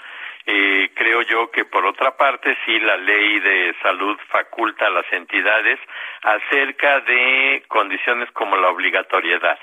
Eh, 0.46 0.92
creo 0.96 1.22
yo 1.22 1.52
que 1.52 1.66
por 1.66 1.86
otra 1.86 2.18
parte 2.18 2.58
sí 2.66 2.80
la 2.80 2.98
ley 2.98 3.40
de 3.40 3.76
salud 3.82 4.18
faculta 4.30 4.88
a 4.88 4.90
las 4.90 5.06
entidades 5.12 5.80
acerca 6.24 7.00
de 7.02 7.64
condiciones 7.68 8.32
como 8.32 8.58
la 8.58 8.70
obligatoriedad. 8.70 9.60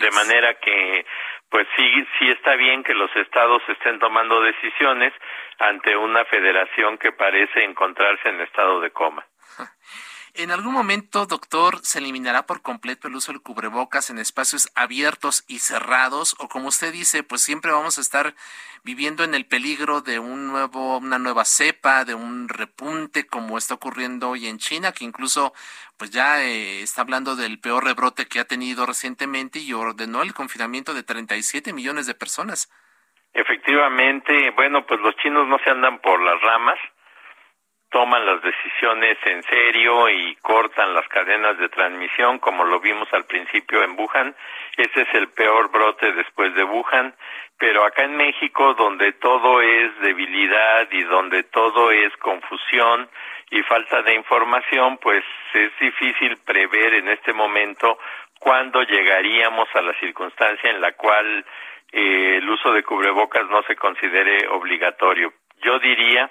de 0.00 0.10
manera 0.10 0.54
que 0.54 1.04
pues 1.50 1.66
sí 1.76 2.06
sí 2.18 2.30
está 2.30 2.56
bien 2.56 2.82
que 2.82 2.94
los 2.94 3.14
estados 3.16 3.62
estén 3.68 3.98
tomando 3.98 4.40
decisiones 4.40 5.12
ante 5.58 5.96
una 5.96 6.24
federación 6.24 6.98
que 6.98 7.12
parece 7.12 7.64
encontrarse 7.64 8.28
en 8.28 8.40
estado 8.40 8.80
de 8.80 8.90
coma. 8.90 9.26
¿En 10.38 10.52
algún 10.52 10.72
momento, 10.72 11.26
doctor, 11.26 11.80
se 11.82 11.98
eliminará 11.98 12.46
por 12.46 12.62
completo 12.62 13.08
el 13.08 13.16
uso 13.16 13.32
del 13.32 13.42
cubrebocas 13.42 14.08
en 14.08 14.20
espacios 14.20 14.70
abiertos 14.76 15.44
y 15.48 15.58
cerrados? 15.58 16.36
O 16.38 16.48
como 16.48 16.68
usted 16.68 16.92
dice, 16.92 17.24
pues 17.24 17.42
siempre 17.42 17.72
vamos 17.72 17.98
a 17.98 18.00
estar 18.00 18.34
viviendo 18.84 19.24
en 19.24 19.34
el 19.34 19.46
peligro 19.46 20.00
de 20.00 20.20
un 20.20 20.46
nuevo, 20.46 20.98
una 20.98 21.18
nueva 21.18 21.44
cepa, 21.44 22.04
de 22.04 22.14
un 22.14 22.48
repunte 22.48 23.26
como 23.26 23.58
está 23.58 23.74
ocurriendo 23.74 24.30
hoy 24.30 24.46
en 24.46 24.58
China, 24.58 24.92
que 24.92 25.04
incluso 25.04 25.52
pues 25.96 26.12
ya 26.12 26.40
eh, 26.44 26.82
está 26.82 27.02
hablando 27.02 27.34
del 27.34 27.58
peor 27.58 27.82
rebrote 27.82 28.26
que 28.26 28.38
ha 28.38 28.44
tenido 28.44 28.86
recientemente 28.86 29.58
y 29.58 29.72
ordenó 29.72 30.22
el 30.22 30.34
confinamiento 30.34 30.94
de 30.94 31.02
37 31.02 31.72
millones 31.72 32.06
de 32.06 32.14
personas. 32.14 32.70
Efectivamente, 33.34 34.52
bueno, 34.52 34.86
pues 34.86 35.00
los 35.00 35.16
chinos 35.16 35.48
no 35.48 35.58
se 35.64 35.70
andan 35.70 35.98
por 35.98 36.22
las 36.22 36.40
ramas 36.40 36.78
toman 37.90 38.26
las 38.26 38.42
decisiones 38.42 39.16
en 39.24 39.42
serio 39.44 40.08
y 40.08 40.36
cortan 40.36 40.94
las 40.94 41.08
cadenas 41.08 41.58
de 41.58 41.68
transmisión, 41.68 42.38
como 42.38 42.64
lo 42.64 42.80
vimos 42.80 43.08
al 43.12 43.24
principio 43.24 43.82
en 43.82 43.98
Wuhan. 43.98 44.34
Ese 44.76 45.02
es 45.02 45.14
el 45.14 45.28
peor 45.28 45.70
brote 45.70 46.12
después 46.12 46.54
de 46.54 46.64
Wuhan. 46.64 47.14
Pero 47.58 47.84
acá 47.84 48.04
en 48.04 48.16
México, 48.16 48.74
donde 48.74 49.12
todo 49.14 49.60
es 49.60 49.98
debilidad 50.00 50.86
y 50.92 51.02
donde 51.02 51.42
todo 51.44 51.90
es 51.90 52.16
confusión 52.18 53.08
y 53.50 53.62
falta 53.62 54.02
de 54.02 54.14
información, 54.14 54.98
pues 54.98 55.24
es 55.54 55.72
difícil 55.80 56.36
prever 56.44 56.94
en 56.94 57.08
este 57.08 57.32
momento 57.32 57.98
cuándo 58.38 58.82
llegaríamos 58.82 59.68
a 59.74 59.80
la 59.80 59.92
circunstancia 59.94 60.70
en 60.70 60.80
la 60.80 60.92
cual 60.92 61.44
eh, 61.90 62.36
el 62.36 62.48
uso 62.48 62.72
de 62.72 62.84
cubrebocas 62.84 63.48
no 63.48 63.62
se 63.62 63.74
considere 63.74 64.46
obligatorio. 64.48 65.32
Yo 65.62 65.78
diría 65.80 66.30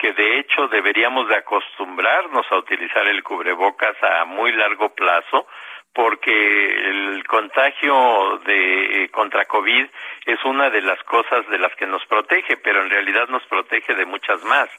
que 0.00 0.12
de 0.14 0.38
hecho 0.38 0.66
deberíamos 0.68 1.28
de 1.28 1.36
acostumbrarnos 1.36 2.46
a 2.50 2.56
utilizar 2.56 3.06
el 3.06 3.22
cubrebocas 3.22 3.94
a 4.02 4.24
muy 4.24 4.50
largo 4.52 4.94
plazo 4.94 5.46
porque 5.92 6.88
el 6.88 7.26
contagio 7.26 8.40
de 8.46 9.04
eh, 9.04 9.10
contra 9.10 9.44
COVID 9.44 9.86
es 10.24 10.44
una 10.44 10.70
de 10.70 10.80
las 10.80 11.02
cosas 11.04 11.46
de 11.50 11.58
las 11.58 11.74
que 11.76 11.86
nos 11.86 12.04
protege, 12.06 12.56
pero 12.56 12.80
en 12.80 12.88
realidad 12.88 13.28
nos 13.28 13.44
protege 13.44 13.94
de 13.94 14.06
muchas 14.06 14.42
más. 14.44 14.70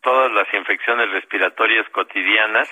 Todas 0.00 0.30
las 0.30 0.46
infecciones 0.54 1.10
respiratorias 1.10 1.88
cotidianas 1.88 2.68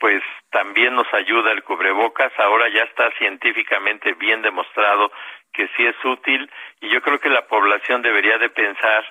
pues 0.00 0.22
también 0.50 0.94
nos 0.94 1.12
ayuda 1.12 1.52
el 1.52 1.62
cubrebocas. 1.62 2.32
Ahora 2.38 2.68
ya 2.68 2.82
está 2.82 3.10
científicamente 3.18 4.14
bien 4.14 4.42
demostrado 4.42 5.10
que 5.52 5.68
sí 5.76 5.86
es 5.86 5.96
útil 6.04 6.50
y 6.80 6.88
yo 6.88 7.00
creo 7.02 7.18
que 7.20 7.28
la 7.28 7.46
población 7.46 8.02
debería 8.02 8.38
de 8.38 8.48
pensar 8.50 9.04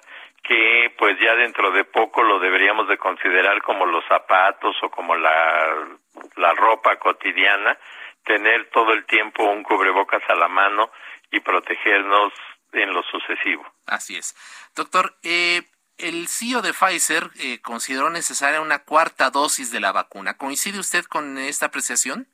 que 0.43 0.93
pues 0.97 1.19
ya 1.19 1.35
dentro 1.35 1.71
de 1.71 1.83
poco 1.83 2.23
lo 2.23 2.39
deberíamos 2.39 2.87
de 2.87 2.97
considerar 2.97 3.61
como 3.61 3.85
los 3.85 4.05
zapatos 4.05 4.75
o 4.81 4.89
como 4.89 5.15
la, 5.15 5.87
la 6.35 6.53
ropa 6.53 6.97
cotidiana, 6.97 7.77
tener 8.23 8.69
todo 8.69 8.93
el 8.93 9.05
tiempo 9.05 9.43
un 9.43 9.63
cubrebocas 9.63 10.21
a 10.29 10.35
la 10.35 10.47
mano 10.47 10.91
y 11.31 11.39
protegernos 11.39 12.33
en 12.73 12.93
lo 12.93 13.03
sucesivo. 13.03 13.65
Así 13.85 14.17
es. 14.17 14.35
Doctor, 14.75 15.15
eh, 15.23 15.61
el 15.97 16.27
CEO 16.27 16.61
de 16.61 16.73
Pfizer 16.73 17.23
eh, 17.39 17.59
consideró 17.61 18.09
necesaria 18.09 18.61
una 18.61 18.83
cuarta 18.83 19.29
dosis 19.29 19.71
de 19.71 19.79
la 19.79 19.91
vacuna. 19.91 20.37
¿Coincide 20.37 20.79
usted 20.79 21.05
con 21.05 21.37
esta 21.37 21.67
apreciación? 21.67 22.27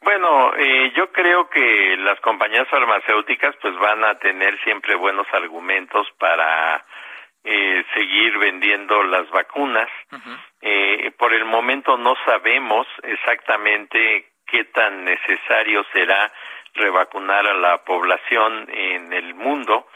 Bueno, 0.00 0.54
eh, 0.56 0.92
yo 0.94 1.10
creo 1.10 1.48
que 1.50 1.96
las 1.98 2.20
compañías 2.20 2.68
farmacéuticas 2.68 3.56
pues 3.60 3.76
van 3.78 4.04
a 4.04 4.18
tener 4.18 4.58
siempre 4.62 4.94
buenos 4.94 5.26
argumentos 5.32 6.06
para 6.18 6.84
eh, 7.48 7.84
seguir 7.94 8.36
vendiendo 8.38 9.04
las 9.04 9.30
vacunas. 9.30 9.88
eh, 10.60 11.12
por 11.16 11.32
el 11.32 11.44
momento 11.44 11.96
no 11.96 12.16
sabemos 12.24 12.88
exactamente 13.04 14.32
qué 14.46 14.64
tan 14.64 15.04
necesario 15.04 15.84
será 15.92 16.32
revacunar 16.74 17.46
a 17.46 17.54
la 17.54 17.84
población 17.84 18.68
en 18.68 19.12
el 19.12 19.34
mundo 19.34 19.86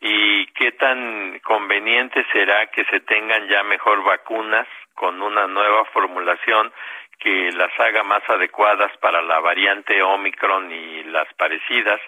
y 0.00 0.46
qué 0.48 0.72
tan 0.72 1.38
conveniente 1.44 2.26
será 2.32 2.66
que 2.66 2.84
se 2.86 3.00
tengan 3.00 3.46
ya 3.48 3.62
mejor 3.62 4.02
vacunas 4.02 4.66
con 4.94 5.22
una 5.22 5.46
nueva 5.46 5.84
formulación 5.86 6.72
que 7.20 7.52
las 7.52 7.70
haga 7.78 8.02
más 8.02 8.28
adecuadas 8.28 8.90
para 8.98 9.22
la 9.22 9.38
variante 9.38 10.02
Omicron 10.02 10.72
y 10.72 11.04
las 11.04 11.32
parecidas 11.34 12.00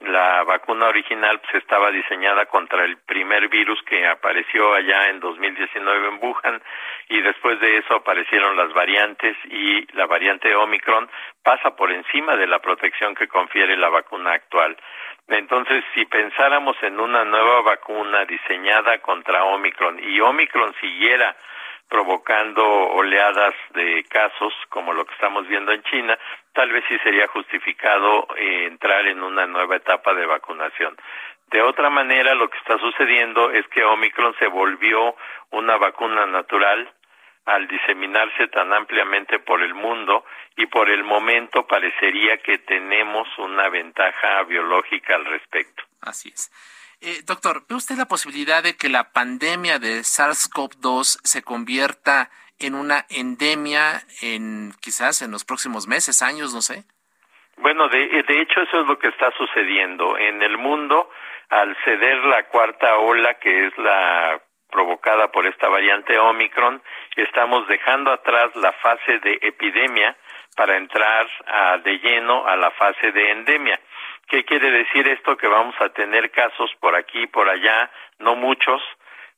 la 0.00 0.44
vacuna 0.44 0.88
original 0.88 1.40
pues, 1.40 1.62
estaba 1.62 1.90
diseñada 1.90 2.46
contra 2.46 2.84
el 2.84 2.98
primer 2.98 3.48
virus 3.48 3.82
que 3.82 4.06
apareció 4.06 4.74
allá 4.74 5.08
en 5.08 5.20
2019 5.20 6.08
en 6.08 6.18
Wuhan 6.22 6.62
y 7.08 7.20
después 7.22 7.58
de 7.60 7.78
eso 7.78 7.94
aparecieron 7.94 8.56
las 8.56 8.72
variantes 8.74 9.36
y 9.44 9.86
la 9.96 10.06
variante 10.06 10.54
Omicron 10.54 11.08
pasa 11.42 11.74
por 11.76 11.90
encima 11.90 12.36
de 12.36 12.46
la 12.46 12.58
protección 12.58 13.14
que 13.14 13.28
confiere 13.28 13.76
la 13.76 13.88
vacuna 13.88 14.32
actual. 14.32 14.76
Entonces, 15.28 15.82
si 15.94 16.04
pensáramos 16.04 16.76
en 16.82 17.00
una 17.00 17.24
nueva 17.24 17.62
vacuna 17.62 18.24
diseñada 18.26 18.98
contra 18.98 19.44
Omicron 19.44 19.98
y 19.98 20.20
Omicron 20.20 20.74
siguiera 20.80 21.36
provocando 21.88 22.64
oleadas 22.64 23.54
de 23.74 24.04
casos 24.08 24.52
como 24.68 24.92
lo 24.92 25.04
que 25.04 25.14
estamos 25.14 25.46
viendo 25.46 25.72
en 25.72 25.82
China, 25.84 26.18
tal 26.52 26.70
vez 26.70 26.84
sí 26.88 26.98
sería 26.98 27.28
justificado 27.28 28.26
eh, 28.36 28.66
entrar 28.66 29.06
en 29.06 29.22
una 29.22 29.46
nueva 29.46 29.76
etapa 29.76 30.14
de 30.14 30.26
vacunación. 30.26 30.96
De 31.48 31.62
otra 31.62 31.90
manera, 31.90 32.34
lo 32.34 32.48
que 32.50 32.58
está 32.58 32.76
sucediendo 32.78 33.52
es 33.52 33.66
que 33.68 33.84
Omicron 33.84 34.34
se 34.38 34.48
volvió 34.48 35.14
una 35.50 35.76
vacuna 35.76 36.26
natural 36.26 36.92
al 37.44 37.68
diseminarse 37.68 38.48
tan 38.48 38.72
ampliamente 38.72 39.38
por 39.38 39.62
el 39.62 39.72
mundo 39.72 40.24
y 40.56 40.66
por 40.66 40.90
el 40.90 41.04
momento 41.04 41.66
parecería 41.66 42.38
que 42.38 42.58
tenemos 42.58 43.28
una 43.38 43.68
ventaja 43.68 44.42
biológica 44.42 45.14
al 45.14 45.24
respecto. 45.24 45.84
Así 46.02 46.30
es. 46.30 46.50
Eh, 47.00 47.20
doctor, 47.26 47.62
¿ve 47.68 47.76
usted 47.76 47.96
la 47.96 48.06
posibilidad 48.06 48.62
de 48.62 48.76
que 48.76 48.88
la 48.88 49.12
pandemia 49.12 49.78
de 49.78 50.00
SARS-CoV-2 50.00 51.20
se 51.24 51.42
convierta 51.42 52.30
en 52.58 52.74
una 52.74 53.04
endemia 53.10 54.00
en 54.22 54.72
quizás 54.80 55.20
en 55.22 55.30
los 55.30 55.44
próximos 55.44 55.86
meses, 55.86 56.22
años, 56.22 56.54
no 56.54 56.62
sé? 56.62 56.84
Bueno, 57.58 57.88
de, 57.88 58.22
de 58.22 58.40
hecho 58.40 58.60
eso 58.60 58.80
es 58.80 58.86
lo 58.86 58.98
que 58.98 59.08
está 59.08 59.30
sucediendo 59.36 60.16
en 60.18 60.42
el 60.42 60.58
mundo 60.58 61.10
al 61.48 61.76
ceder 61.84 62.18
la 62.24 62.44
cuarta 62.48 62.96
ola 62.98 63.34
que 63.34 63.66
es 63.66 63.78
la 63.78 64.40
provocada 64.70 65.30
por 65.30 65.46
esta 65.46 65.68
variante 65.68 66.18
Omicron, 66.18 66.82
estamos 67.16 67.66
dejando 67.68 68.10
atrás 68.12 68.54
la 68.56 68.72
fase 68.72 69.18
de 69.20 69.38
epidemia 69.40 70.16
para 70.56 70.76
entrar 70.76 71.26
a, 71.46 71.78
de 71.78 71.98
lleno 71.98 72.46
a 72.46 72.56
la 72.56 72.70
fase 72.72 73.12
de 73.12 73.30
endemia. 73.30 73.80
¿Qué 74.28 74.44
quiere 74.44 74.70
decir 74.70 75.06
esto? 75.08 75.36
Que 75.36 75.46
vamos 75.46 75.74
a 75.80 75.90
tener 75.90 76.30
casos 76.30 76.70
por 76.80 76.96
aquí 76.96 77.22
y 77.22 77.26
por 77.26 77.48
allá, 77.48 77.90
no 78.18 78.34
muchos, 78.34 78.82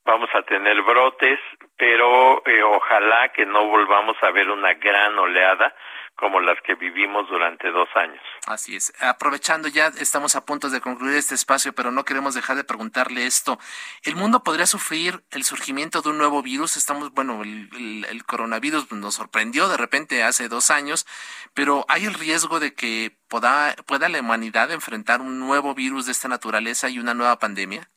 vamos 0.03 0.29
a 0.33 0.41
tener 0.41 0.81
brotes, 0.81 1.39
pero 1.77 2.41
eh, 2.45 2.63
ojalá 2.63 3.29
que 3.29 3.45
no 3.45 3.67
volvamos 3.67 4.17
a 4.23 4.31
ver 4.31 4.49
una 4.49 4.73
gran 4.73 5.17
oleada 5.17 5.75
como 6.19 6.41
las 6.41 6.59
que 6.61 6.75
vivimos 6.75 7.29
durante 7.29 7.71
dos 7.71 7.87
años. 7.95 8.21
Así 8.45 8.75
es. 8.75 8.91
Aprovechando 9.01 9.69
ya, 9.69 9.87
estamos 9.87 10.35
a 10.35 10.45
punto 10.45 10.69
de 10.69 10.81
concluir 10.81 11.15
este 11.15 11.33
espacio, 11.33 11.71
pero 11.73 11.91
no 11.91 12.03
queremos 12.03 12.35
dejar 12.35 12.57
de 12.57 12.65
preguntarle 12.65 13.25
esto. 13.25 13.57
¿El 14.03 14.17
mundo 14.17 14.43
podría 14.43 14.65
sufrir 14.65 15.21
el 15.31 15.43
surgimiento 15.43 16.01
de 16.01 16.09
un 16.09 16.17
nuevo 16.17 16.41
virus? 16.41 16.75
Estamos, 16.75 17.13
bueno, 17.13 17.41
el, 17.41 18.05
el 18.09 18.25
coronavirus 18.25 18.91
nos 18.91 19.15
sorprendió 19.15 19.69
de 19.69 19.77
repente 19.77 20.21
hace 20.23 20.49
dos 20.49 20.71
años, 20.71 21.05
pero 21.53 21.85
¿hay 21.87 22.03
el 22.03 22.13
riesgo 22.13 22.59
de 22.59 22.73
que 22.73 23.11
pueda, 23.29 23.73
pueda 23.87 24.09
la 24.09 24.19
humanidad 24.19 24.71
enfrentar 24.71 25.21
un 25.21 25.39
nuevo 25.39 25.73
virus 25.73 26.05
de 26.05 26.11
esta 26.11 26.27
naturaleza 26.27 26.89
y 26.89 26.99
una 26.99 27.13
nueva 27.13 27.39
pandemia? 27.39 27.89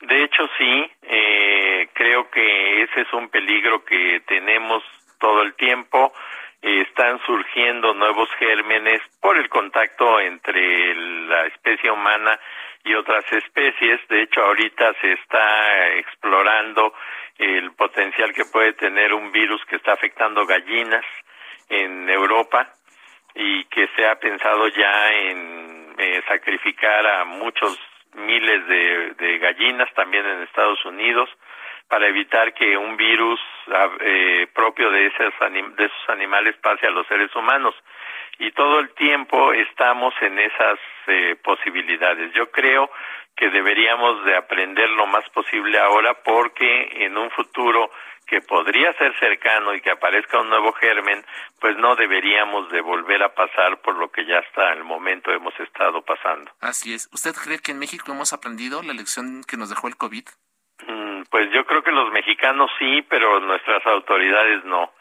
De 0.00 0.24
hecho, 0.24 0.48
sí. 0.58 0.90
Eh, 1.02 1.88
creo 1.94 2.30
que 2.30 2.82
ese 2.82 3.02
es 3.02 3.12
un 3.12 3.28
peligro 3.28 3.84
que 3.84 4.22
tenemos 4.26 4.82
todo 5.20 5.42
el 5.42 5.54
tiempo 5.54 6.12
están 6.62 7.20
surgiendo 7.24 7.94
nuevos 7.94 8.28
gérmenes 8.38 9.00
por 9.20 9.38
el 9.38 9.48
contacto 9.48 10.20
entre 10.20 10.94
la 10.94 11.46
especie 11.46 11.90
humana 11.90 12.38
y 12.84 12.94
otras 12.94 13.24
especies. 13.32 14.00
De 14.08 14.22
hecho, 14.22 14.42
ahorita 14.42 14.92
se 15.00 15.12
está 15.12 15.88
explorando 15.96 16.92
el 17.38 17.72
potencial 17.72 18.32
que 18.34 18.44
puede 18.44 18.74
tener 18.74 19.14
un 19.14 19.32
virus 19.32 19.64
que 19.66 19.76
está 19.76 19.94
afectando 19.94 20.44
gallinas 20.44 21.04
en 21.68 22.08
Europa 22.10 22.68
y 23.34 23.64
que 23.64 23.88
se 23.96 24.06
ha 24.06 24.18
pensado 24.18 24.68
ya 24.68 25.12
en 25.12 25.94
eh, 25.96 26.22
sacrificar 26.28 27.06
a 27.06 27.24
muchos 27.24 27.78
miles 28.14 28.66
de, 28.66 29.14
de 29.18 29.38
gallinas 29.38 29.92
también 29.94 30.26
en 30.26 30.42
Estados 30.42 30.84
Unidos 30.84 31.30
para 31.90 32.06
evitar 32.06 32.54
que 32.54 32.76
un 32.76 32.96
virus 32.96 33.40
eh, 34.00 34.46
propio 34.54 34.90
de 34.92 35.06
esos, 35.08 35.34
de 35.76 35.84
esos 35.84 36.08
animales 36.08 36.54
pase 36.62 36.86
a 36.86 36.90
los 36.90 37.04
seres 37.08 37.34
humanos. 37.34 37.74
Y 38.38 38.52
todo 38.52 38.78
el 38.78 38.90
tiempo 38.94 39.52
estamos 39.52 40.14
en 40.22 40.38
esas 40.38 40.78
eh, 41.08 41.36
posibilidades. 41.42 42.32
Yo 42.32 42.48
creo 42.52 42.88
que 43.36 43.50
deberíamos 43.50 44.24
de 44.24 44.36
aprender 44.36 44.88
lo 44.90 45.08
más 45.08 45.28
posible 45.30 45.80
ahora 45.80 46.14
porque 46.22 47.04
en 47.04 47.18
un 47.18 47.28
futuro 47.32 47.90
que 48.24 48.40
podría 48.40 48.92
ser 48.92 49.12
cercano 49.18 49.74
y 49.74 49.80
que 49.80 49.90
aparezca 49.90 50.40
un 50.40 50.48
nuevo 50.48 50.72
germen, 50.74 51.24
pues 51.60 51.76
no 51.76 51.96
deberíamos 51.96 52.70
de 52.70 52.80
volver 52.80 53.20
a 53.24 53.34
pasar 53.34 53.80
por 53.80 53.96
lo 53.96 54.12
que 54.12 54.24
ya 54.24 54.38
hasta 54.38 54.72
el 54.74 54.84
momento 54.84 55.32
hemos 55.32 55.58
estado 55.58 56.02
pasando. 56.02 56.52
Así 56.60 56.94
es. 56.94 57.08
¿Usted 57.12 57.34
cree 57.34 57.58
que 57.58 57.72
en 57.72 57.80
México 57.80 58.12
hemos 58.12 58.32
aprendido 58.32 58.84
la 58.84 58.92
lección 58.92 59.42
que 59.42 59.56
nos 59.56 59.70
dejó 59.70 59.88
el 59.88 59.96
COVID? 59.96 60.28
Pues 61.30 61.50
yo 61.52 61.64
creo 61.64 61.82
que 61.82 61.92
los 61.92 62.12
mexicanos 62.12 62.70
sí, 62.78 63.02
pero 63.08 63.40
nuestras 63.40 63.84
autoridades 63.86 64.64
no. 64.64 64.92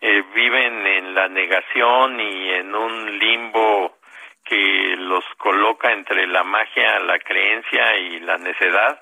Eh, 0.00 0.24
viven 0.34 0.86
en 0.86 1.14
la 1.14 1.28
negación 1.28 2.18
y 2.18 2.50
en 2.50 2.74
un 2.74 3.18
limbo 3.18 3.98
que 4.42 4.96
los 4.98 5.22
coloca 5.36 5.92
entre 5.92 6.26
la 6.26 6.42
magia, 6.42 6.98
la 7.00 7.18
creencia 7.18 7.98
y 7.98 8.20
la 8.20 8.38
necedad 8.38 8.98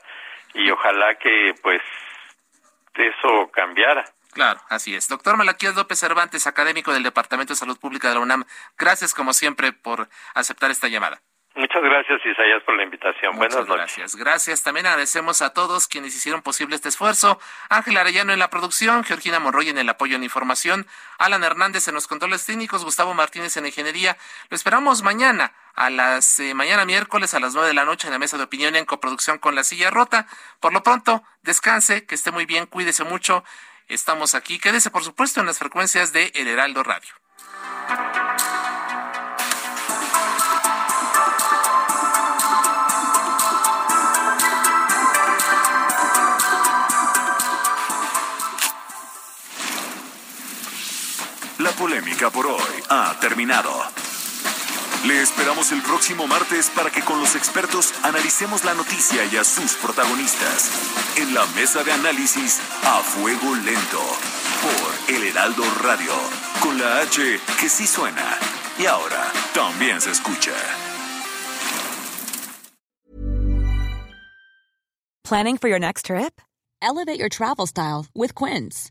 y 0.55 0.71
ojalá 0.71 1.15
que 1.17 1.55
pues 1.63 1.81
eso 2.95 3.51
cambiara. 3.53 4.05
Claro, 4.33 4.61
así 4.69 4.95
es. 4.95 5.09
Doctor 5.09 5.37
Malaquías 5.37 5.77
López 5.77 5.99
Cervantes, 5.99 6.47
académico 6.47 6.93
del 6.93 7.03
Departamento 7.03 7.53
de 7.53 7.59
Salud 7.59 7.79
Pública 7.79 8.09
de 8.09 8.15
la 8.15 8.21
UNAM, 8.21 8.45
gracias 8.77 9.15
como 9.15 9.33
siempre 9.33 9.73
por 9.73 10.09
aceptar 10.35 10.71
esta 10.71 10.89
llamada. 10.89 11.23
Muchas 11.57 11.83
gracias, 11.83 12.21
Isaías, 12.27 12.63
por 12.65 12.77
la 12.77 12.83
invitación. 12.83 13.35
Buenas 13.35 13.67
noches. 13.67 13.77
Gracias, 13.77 14.17
gracias. 14.17 14.63
También 14.63 14.85
agradecemos 14.85 15.41
a 15.41 15.55
todos 15.55 15.89
quienes 15.89 16.15
hicieron 16.15 16.43
posible 16.43 16.77
este 16.77 16.91
esfuerzo. 16.91 17.41
Ángel 17.71 17.97
Arellano 17.97 18.35
en 18.35 18.39
la 18.39 18.51
producción, 18.51 19.05
Georgina 19.05 19.41
Monroy 19.41 19.71
en 19.71 19.79
el 19.79 19.89
apoyo 19.89 20.17
en 20.17 20.23
información, 20.23 20.87
Alan 21.17 21.43
Hernández 21.45 21.89
en 21.89 21.95
los 21.95 22.09
controles 22.09 22.45
técnicos, 22.45 22.85
Gustavo 22.85 23.15
Martínez 23.15 23.57
en 23.57 23.65
ingeniería. 23.65 24.19
Lo 24.51 24.55
esperamos 24.55 25.03
mañana 25.03 25.55
a 25.75 25.89
las 25.89 26.39
eh, 26.41 26.53
mañana 26.53 26.85
miércoles 26.85 27.33
a 27.33 27.41
las 27.41 27.55
nueve 27.55 27.69
de 27.69 27.75
la 27.75 27.87
noche 27.87 28.07
en 28.07 28.13
la 28.13 28.19
mesa 28.19 28.37
de 28.37 28.45
opinión 28.45 28.77
en 28.77 28.85
coproducción 28.85 29.39
con 29.39 29.55
La 29.55 29.65
Silla 29.65 29.91
Rota. 29.91 30.27
Por 30.61 30.75
lo 30.75 30.83
pronto, 30.83 31.25
descanse, 31.41 32.05
que 32.05 32.17
esté 32.17 32.33
muy 32.33 32.45
bien, 32.45 32.67
cuídese 32.67 33.03
mucho. 33.05 33.45
Estamos 33.89 34.35
aquí. 34.35 34.59
Quédese, 34.59 34.91
por 34.91 35.05
supuesto, 35.05 35.41
en 35.41 35.47
las 35.47 35.59
frecuencias 35.59 36.13
de 36.13 36.33
El 36.35 36.49
Heraldo 36.49 36.83
Radio. 36.83 37.15
Polémica 51.77 52.31
por 52.31 52.47
hoy 52.47 52.83
ha 52.89 53.17
terminado. 53.21 53.71
Le 55.05 55.21
esperamos 55.21 55.71
el 55.73 55.83
próximo 55.83 56.27
martes 56.27 56.71
para 56.71 56.91
que 56.91 57.03
con 57.03 57.21
los 57.21 57.37
expertos 57.37 57.95
analicemos 58.03 58.65
la 58.65 58.75
noticia 58.75 59.25
y 59.27 59.37
a 59.37 59.45
sus 59.45 59.75
protagonistas. 59.75 60.71
En 61.17 61.33
la 61.33 61.47
mesa 61.55 61.85
de 61.85 61.93
análisis 61.93 62.61
a 62.85 63.03
fuego 63.03 63.55
lento. 63.55 64.03
Por 64.63 65.15
El 65.15 65.23
Heraldo 65.25 65.63
Radio. 65.83 66.13
Con 66.61 66.79
la 66.79 67.03
H 67.03 67.41
que 67.61 67.69
sí 67.69 67.87
suena. 67.87 68.37
Y 68.79 68.87
ahora 68.87 69.31
también 69.55 70.01
se 70.01 70.11
escucha. 70.11 70.53
Planning 75.23 75.59
for 75.59 75.69
your 75.69 75.81
next 75.81 76.07
trip? 76.07 76.41
Elevate 76.83 77.19
your 77.19 77.29
travel 77.29 77.67
style 77.67 78.07
with 78.15 78.35
Quince. 78.35 78.91